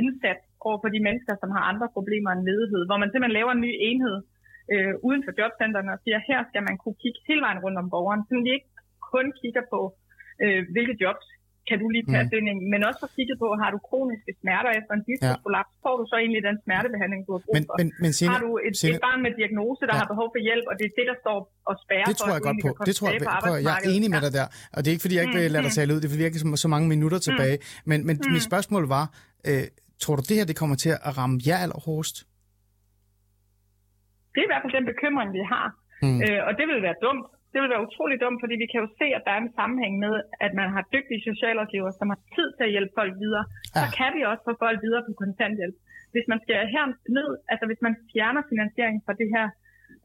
indsats 0.00 0.44
over 0.66 0.78
for 0.82 0.90
de 0.94 1.00
mennesker, 1.06 1.34
som 1.42 1.50
har 1.56 1.62
andre 1.72 1.88
problemer 1.96 2.30
end 2.32 2.46
ledighed, 2.50 2.82
hvor 2.88 2.98
man 3.02 3.10
simpelthen 3.10 3.38
laver 3.38 3.52
en 3.54 3.64
ny 3.66 3.72
enhed 3.88 4.16
øh, 4.72 4.94
uden 5.08 5.22
for 5.26 5.32
jobcentrene 5.38 5.94
og 5.94 6.00
siger, 6.04 6.18
her 6.30 6.40
skal 6.50 6.62
man 6.68 6.76
kunne 6.82 6.98
kigge 7.02 7.20
hele 7.28 7.42
vejen 7.46 7.62
rundt 7.64 7.78
om 7.82 7.90
borgeren, 7.94 8.22
så 8.26 8.32
vi 8.46 8.50
ikke 8.56 8.70
kun 9.12 9.26
kigger 9.40 9.64
på 9.72 9.80
øh, 10.44 10.60
hvilke 10.74 10.94
jobs 11.04 11.26
kan 11.68 11.76
du 11.82 11.86
lige 11.94 12.06
passe 12.14 12.32
mm. 12.32 12.38
ind 12.38 12.46
i, 12.50 12.54
men 12.72 12.80
også 12.88 12.98
for 13.04 13.10
kigget 13.16 13.36
på, 13.42 13.46
har 13.62 13.70
du 13.74 13.78
kroniske 13.88 14.32
smerter 14.42 14.70
efter 14.78 14.92
en 14.98 15.04
diskusprolaps, 15.10 15.72
ja. 15.76 15.82
får 15.84 15.94
du 16.00 16.04
så 16.10 16.16
egentlig 16.22 16.42
den 16.48 16.56
smertebehandling, 16.64 17.20
du 17.26 17.32
har 17.36 17.42
brug 17.44 17.54
men, 17.56 17.64
for. 17.68 17.74
Men, 17.80 17.88
men 18.02 18.10
Signe, 18.18 18.32
har 18.34 18.40
du 18.46 18.50
et, 18.66 18.74
Signe, 18.80 18.96
et 18.96 19.02
barn 19.06 19.20
med 19.26 19.32
diagnose, 19.40 19.82
der 19.88 19.94
ja. 19.96 20.00
har 20.00 20.08
behov 20.12 20.28
for 20.34 20.40
hjælp, 20.48 20.64
og 20.70 20.74
det 20.78 20.84
er 20.90 20.94
det, 20.98 21.06
der 21.10 21.16
står 21.24 21.38
og 21.70 21.74
spærrer 21.84 22.06
det 22.10 22.16
tror 22.20 22.32
jeg 22.36 22.42
godt 22.48 22.58
på. 22.66 22.70
Det 22.88 22.94
tror 22.98 23.08
jeg, 23.12 23.20
prøv, 23.44 23.54
jeg 23.68 23.74
er 23.80 23.84
enig 23.94 24.08
med 24.14 24.20
dig 24.26 24.32
der, 24.38 24.46
og 24.74 24.78
det 24.80 24.88
er 24.90 24.94
ikke, 24.96 25.04
fordi 25.06 25.14
jeg 25.16 25.24
ikke 25.26 25.36
vil 25.38 25.50
lade 25.56 25.64
dig 25.66 25.74
tale 25.78 25.90
ud, 25.94 25.98
det 26.00 26.06
er, 26.08 26.12
fordi 26.14 26.22
jeg 26.24 26.30
ikke 26.32 26.42
så 26.64 26.68
mange 26.74 26.86
minutter 26.94 27.18
mm. 27.20 27.26
tilbage, 27.28 27.56
mm. 27.60 27.88
men, 27.90 27.98
men 28.08 28.14
mm. 28.16 28.32
mit 28.36 28.44
spørgsmål 28.50 28.84
var, 28.96 29.04
øh, 29.48 29.64
tror 30.02 30.14
du, 30.18 30.22
det 30.28 30.34
her 30.38 30.46
det 30.50 30.56
kommer 30.60 30.76
til 30.84 30.92
at 31.08 31.12
ramme 31.20 31.36
jer 31.46 31.58
allerhårdest? 31.64 32.16
Det 34.32 34.38
er 34.42 34.46
i 34.48 34.50
hvert 34.52 34.62
fald 34.64 34.74
den 34.78 34.86
bekymring, 34.92 35.28
vi 35.38 35.42
har. 35.54 35.66
Mm. 36.06 36.18
Øh, 36.24 36.40
og 36.48 36.52
det 36.58 36.64
vil 36.70 36.78
være 36.88 36.98
dumt, 37.06 37.26
det 37.52 37.58
vil 37.60 37.72
være 37.74 37.86
utrolig 37.88 38.16
dumt, 38.24 38.38
fordi 38.42 38.54
vi 38.62 38.68
kan 38.70 38.82
jo 38.84 38.88
se, 39.00 39.06
at 39.16 39.22
der 39.26 39.32
er 39.34 39.42
en 39.42 39.56
sammenhæng 39.58 39.94
med, 40.04 40.14
at 40.46 40.52
man 40.60 40.68
har 40.74 40.82
dygtige 40.94 41.26
socialrådgiver, 41.30 41.90
som 41.98 42.06
har 42.12 42.20
tid 42.36 42.48
til 42.56 42.64
at 42.66 42.74
hjælpe 42.74 42.92
folk 43.00 43.12
videre. 43.24 43.44
Ja. 43.50 43.80
Så 43.80 43.86
kan 43.98 44.10
vi 44.16 44.20
også 44.30 44.42
få 44.48 44.54
folk 44.64 44.78
videre 44.86 45.02
på 45.06 45.12
kontanthjælp. 45.22 45.76
hvis 46.14 46.26
man 46.32 46.40
skal 46.44 46.58
her 46.76 46.86
ned, 47.18 47.28
altså 47.52 47.64
hvis 47.70 47.82
man 47.86 47.94
fjerner 48.12 48.42
finansiering 48.52 48.96
fra 49.06 49.14
det 49.20 49.28
her 49.34 49.46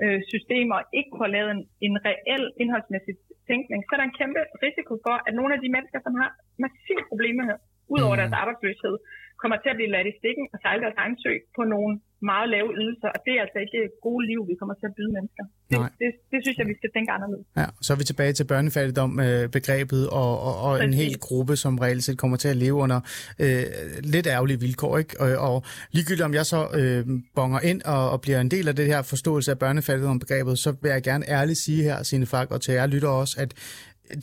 øh, 0.04 0.20
system 0.32 0.68
og 0.76 0.82
ikke 1.00 1.14
får 1.20 1.30
lavet 1.36 1.52
en, 1.56 1.62
en 1.88 1.96
reel 2.08 2.46
indholdsmæssig 2.62 3.16
tænkning, 3.50 3.80
så 3.84 3.91
er 3.93 4.00
der 4.00 4.08
en 4.08 4.20
kæmpe 4.22 4.41
risiko 4.66 4.93
for, 5.06 5.16
at 5.28 5.34
nogle 5.39 5.52
af 5.56 5.60
de 5.64 5.70
mennesker, 5.76 6.00
som 6.06 6.14
har 6.22 6.30
massive 6.64 7.04
problemer 7.12 7.43
her, 7.50 7.58
ud 7.93 8.02
over 8.08 8.16
mm. 8.16 8.22
deres 8.22 8.36
arbejdsløshed, 8.41 8.96
kommer 9.41 9.58
til 9.60 9.70
at 9.72 9.80
blive 9.80 9.93
ladt 9.96 10.08
i 10.12 10.18
stikken 10.22 10.46
og 10.54 10.58
sejle 10.64 10.82
deres 10.86 11.00
egen 11.04 11.18
sø 11.24 11.34
på 11.58 11.62
nogle 11.74 11.93
meget 12.34 12.47
lave 12.55 12.69
ydelser, 12.82 13.09
og 13.15 13.19
det 13.26 13.34
er 13.38 13.41
altså 13.45 13.59
ikke 13.65 13.78
et 13.88 13.95
gode 14.07 14.23
liv, 14.32 14.39
vi 14.51 14.55
kommer 14.59 14.76
til 14.82 14.88
at 14.91 14.95
byde 14.97 15.11
mennesker. 15.17 15.43
Det, 15.69 15.78
Nej. 15.80 15.89
det, 16.01 16.09
det 16.32 16.39
synes 16.45 16.57
jeg, 16.59 16.67
vi 16.71 16.76
skal 16.80 16.89
tænke 16.95 17.09
anderledes. 17.17 17.45
Ja, 17.57 17.65
så 17.82 17.89
er 17.93 17.97
vi 17.97 18.03
tilbage 18.03 18.34
til 18.34 18.45
børnefattigdom-begrebet 18.51 20.03
og, 20.09 20.32
og, 20.47 20.55
og 20.67 20.84
en 20.84 20.93
hel 20.93 21.19
gruppe, 21.19 21.55
som 21.63 21.73
reelt 21.80 22.03
set 22.03 22.17
kommer 22.17 22.38
til 22.38 22.49
at 22.53 22.57
leve 22.57 22.78
under 22.86 22.99
øh, 23.39 23.63
lidt 24.03 24.28
ærgerlige 24.28 24.59
vilkår. 24.59 24.97
Ikke? 24.97 25.13
Og, 25.23 25.30
og 25.49 25.63
ligegyldigt 25.91 26.26
om 26.30 26.34
jeg 26.34 26.45
så 26.45 26.61
øh, 26.80 27.01
bonger 27.36 27.59
ind 27.59 27.82
og, 27.82 28.09
og 28.13 28.21
bliver 28.21 28.39
en 28.41 28.51
del 28.51 28.67
af 28.67 28.76
det 28.76 28.86
her 28.86 29.01
forståelse 29.01 29.51
af 29.51 29.59
børnefattigdom-begrebet, 29.59 30.59
så 30.59 30.76
vil 30.82 30.89
jeg 30.89 31.03
gerne 31.03 31.30
ærligt 31.30 31.59
sige 31.59 31.84
her, 31.84 32.03
Signe 32.03 32.26
Fak, 32.26 32.51
og 32.51 32.61
til 32.61 32.73
jer 32.73 32.88
lytter 32.88 33.09
også, 33.09 33.36
at 33.39 33.53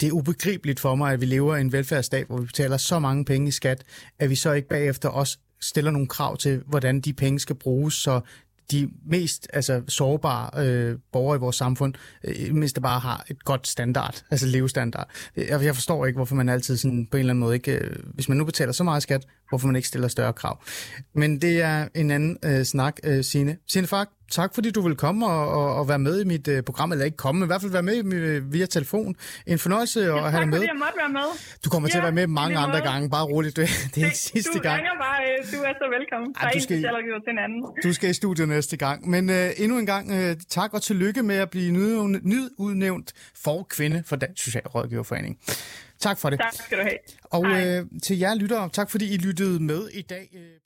det 0.00 0.03
er 0.03 0.12
ubegribeligt 0.12 0.80
for 0.80 0.94
mig, 0.94 1.12
at 1.12 1.20
vi 1.20 1.26
lever 1.26 1.57
i 1.57 1.61
en 1.61 1.72
velfærdsstat, 1.72 2.26
hvor 2.26 2.38
vi 2.40 2.46
betaler 2.46 2.76
så 2.76 2.98
mange 2.98 3.24
penge 3.24 3.48
i 3.48 3.50
skat, 3.50 3.84
at 4.18 4.30
vi 4.30 4.34
så 4.34 4.53
ikke 4.53 4.68
bagefter 4.68 5.09
også 5.09 5.38
stiller 5.63 5.91
nogle 5.91 6.09
krav 6.09 6.37
til, 6.37 6.63
hvordan 6.67 7.01
de 7.01 7.13
penge 7.13 7.41
skal 7.41 7.57
bruges, 7.57 7.95
så 7.95 8.21
de 8.71 8.91
mest 9.07 9.49
altså, 9.53 9.83
sårbare 9.89 10.67
øh, 10.67 10.99
borgere 11.13 11.37
i 11.37 11.39
vores 11.39 11.57
samfund, 11.57 11.95
øh, 12.25 12.55
mindst 12.55 12.83
bare 12.83 13.01
har 13.01 13.25
et 13.29 13.45
godt 13.45 13.69
standard, 13.69 14.25
altså 14.31 14.47
levestandard. 14.47 15.09
Jeg, 15.37 15.65
jeg 15.65 15.75
forstår 15.75 16.07
ikke, 16.07 16.17
hvorfor 16.17 16.35
man 16.35 16.49
altid 16.49 16.77
sådan, 16.77 17.07
på 17.07 17.17
en 17.17 17.19
eller 17.19 17.33
anden 17.33 17.41
måde 17.41 17.55
ikke, 17.55 17.73
øh, 17.73 17.97
hvis 18.15 18.29
man 18.29 18.39
nu 18.39 18.45
betaler 18.45 18.73
så 18.73 18.85
meget 18.85 19.03
skat, 19.03 19.27
hvorfor 19.53 19.66
man 19.66 19.76
ikke 19.76 19.88
stiller 19.88 20.09
større 20.09 20.32
krav. 20.32 20.62
Men 21.14 21.40
det 21.42 21.62
er 21.62 21.88
en 21.94 22.11
anden 22.11 22.36
øh, 22.44 22.64
snak, 22.64 22.96
øh, 23.05 23.24
Signe. 23.24 23.57
Signe 23.68 23.86
Fak, 23.86 24.09
tak 24.30 24.55
fordi 24.55 24.70
du 24.70 24.80
vil 24.80 24.96
komme 24.96 25.26
og, 25.26 25.48
og, 25.48 25.74
og 25.74 25.88
være 25.88 25.98
med 25.98 26.20
i 26.20 26.24
mit 26.24 26.48
øh, 26.48 26.62
program, 26.62 26.92
eller 26.92 27.05
ikke 27.05 27.16
komme, 27.16 27.38
men 27.38 27.46
i 27.46 27.50
hvert 27.50 27.61
fald 27.61 27.72
være 27.72 27.82
med 27.82 28.12
øh, 28.14 28.53
via 28.53 28.66
telefon. 28.66 29.14
En 29.46 29.59
fornøjelse 29.59 30.00
at 30.00 30.07
Ja, 30.07 30.12
have 30.12 30.22
tak 30.32 30.40
dig 30.40 30.48
med. 30.48 30.59
fordi 30.59 30.68
jeg 31.03 31.11
med. 31.12 31.20
Du 31.64 31.70
kommer 31.70 31.88
til 31.88 31.96
at 31.98 32.00
Ja, 32.00 32.05
være 32.05 32.12
med 32.12 32.26
mange 32.26 32.57
andre 32.59 32.78
måde. 32.78 32.90
gange, 32.90 33.11
bare 33.11 33.24
roligt. 33.24 33.57
Det, 33.57 33.68
det 33.94 34.00
er 34.03 34.05
ikke 34.07 34.18
sidste 34.18 34.50
du 34.59 34.62
gang. 34.62 34.76
ringer 34.78 34.90
bare, 35.00 35.22
øh, 35.22 35.53
du 35.53 35.62
er 35.62 35.72
så 35.82 35.86
velkommen. 35.98 36.34
Fra 36.38 36.48
du 36.50 36.61
skal- 36.61 36.76
til 37.24 37.30
en 37.30 37.38
anden. 37.38 37.62
Du 37.84 37.92
skal 37.92 38.11
i 38.11 38.12
studiet 38.12 38.48
næste 38.48 38.76
gang. 38.76 39.11
Men 39.11 39.30
øh, 39.30 39.50
endnu 39.57 39.78
en 39.78 39.86
gang 39.86 40.11
øh, 40.12 40.36
tak 40.48 40.74
og 40.74 40.82
tillykke 40.82 41.22
med 41.22 41.36
at 41.36 41.50
blive 41.50 41.72
nyud- 41.72 42.20
nyudnævnt 42.22 43.12
for 43.44 43.66
kvinde 43.70 44.03
for 44.07 44.16
Dansk 44.16 44.44
Socialrådgiverforening. 44.44 45.38
Tak 46.03 46.18
for 46.18 46.30
det. 46.30 46.38
Tak 46.38 46.55
skal 46.55 46.78
du 46.78 46.82
have. 46.82 46.98
Og 47.24 47.46
Hej. 47.46 47.78
øh, 47.78 47.86
til 48.03 48.18
jer 48.18 48.34
lyttere, 48.34 48.68
tak 48.72 48.90
fordi 48.90 49.14
I 49.14 49.16
lyttede 49.16 49.61
med 49.61 49.88
i 49.88 50.03
dag. 50.03 50.28
Øh 50.34 50.62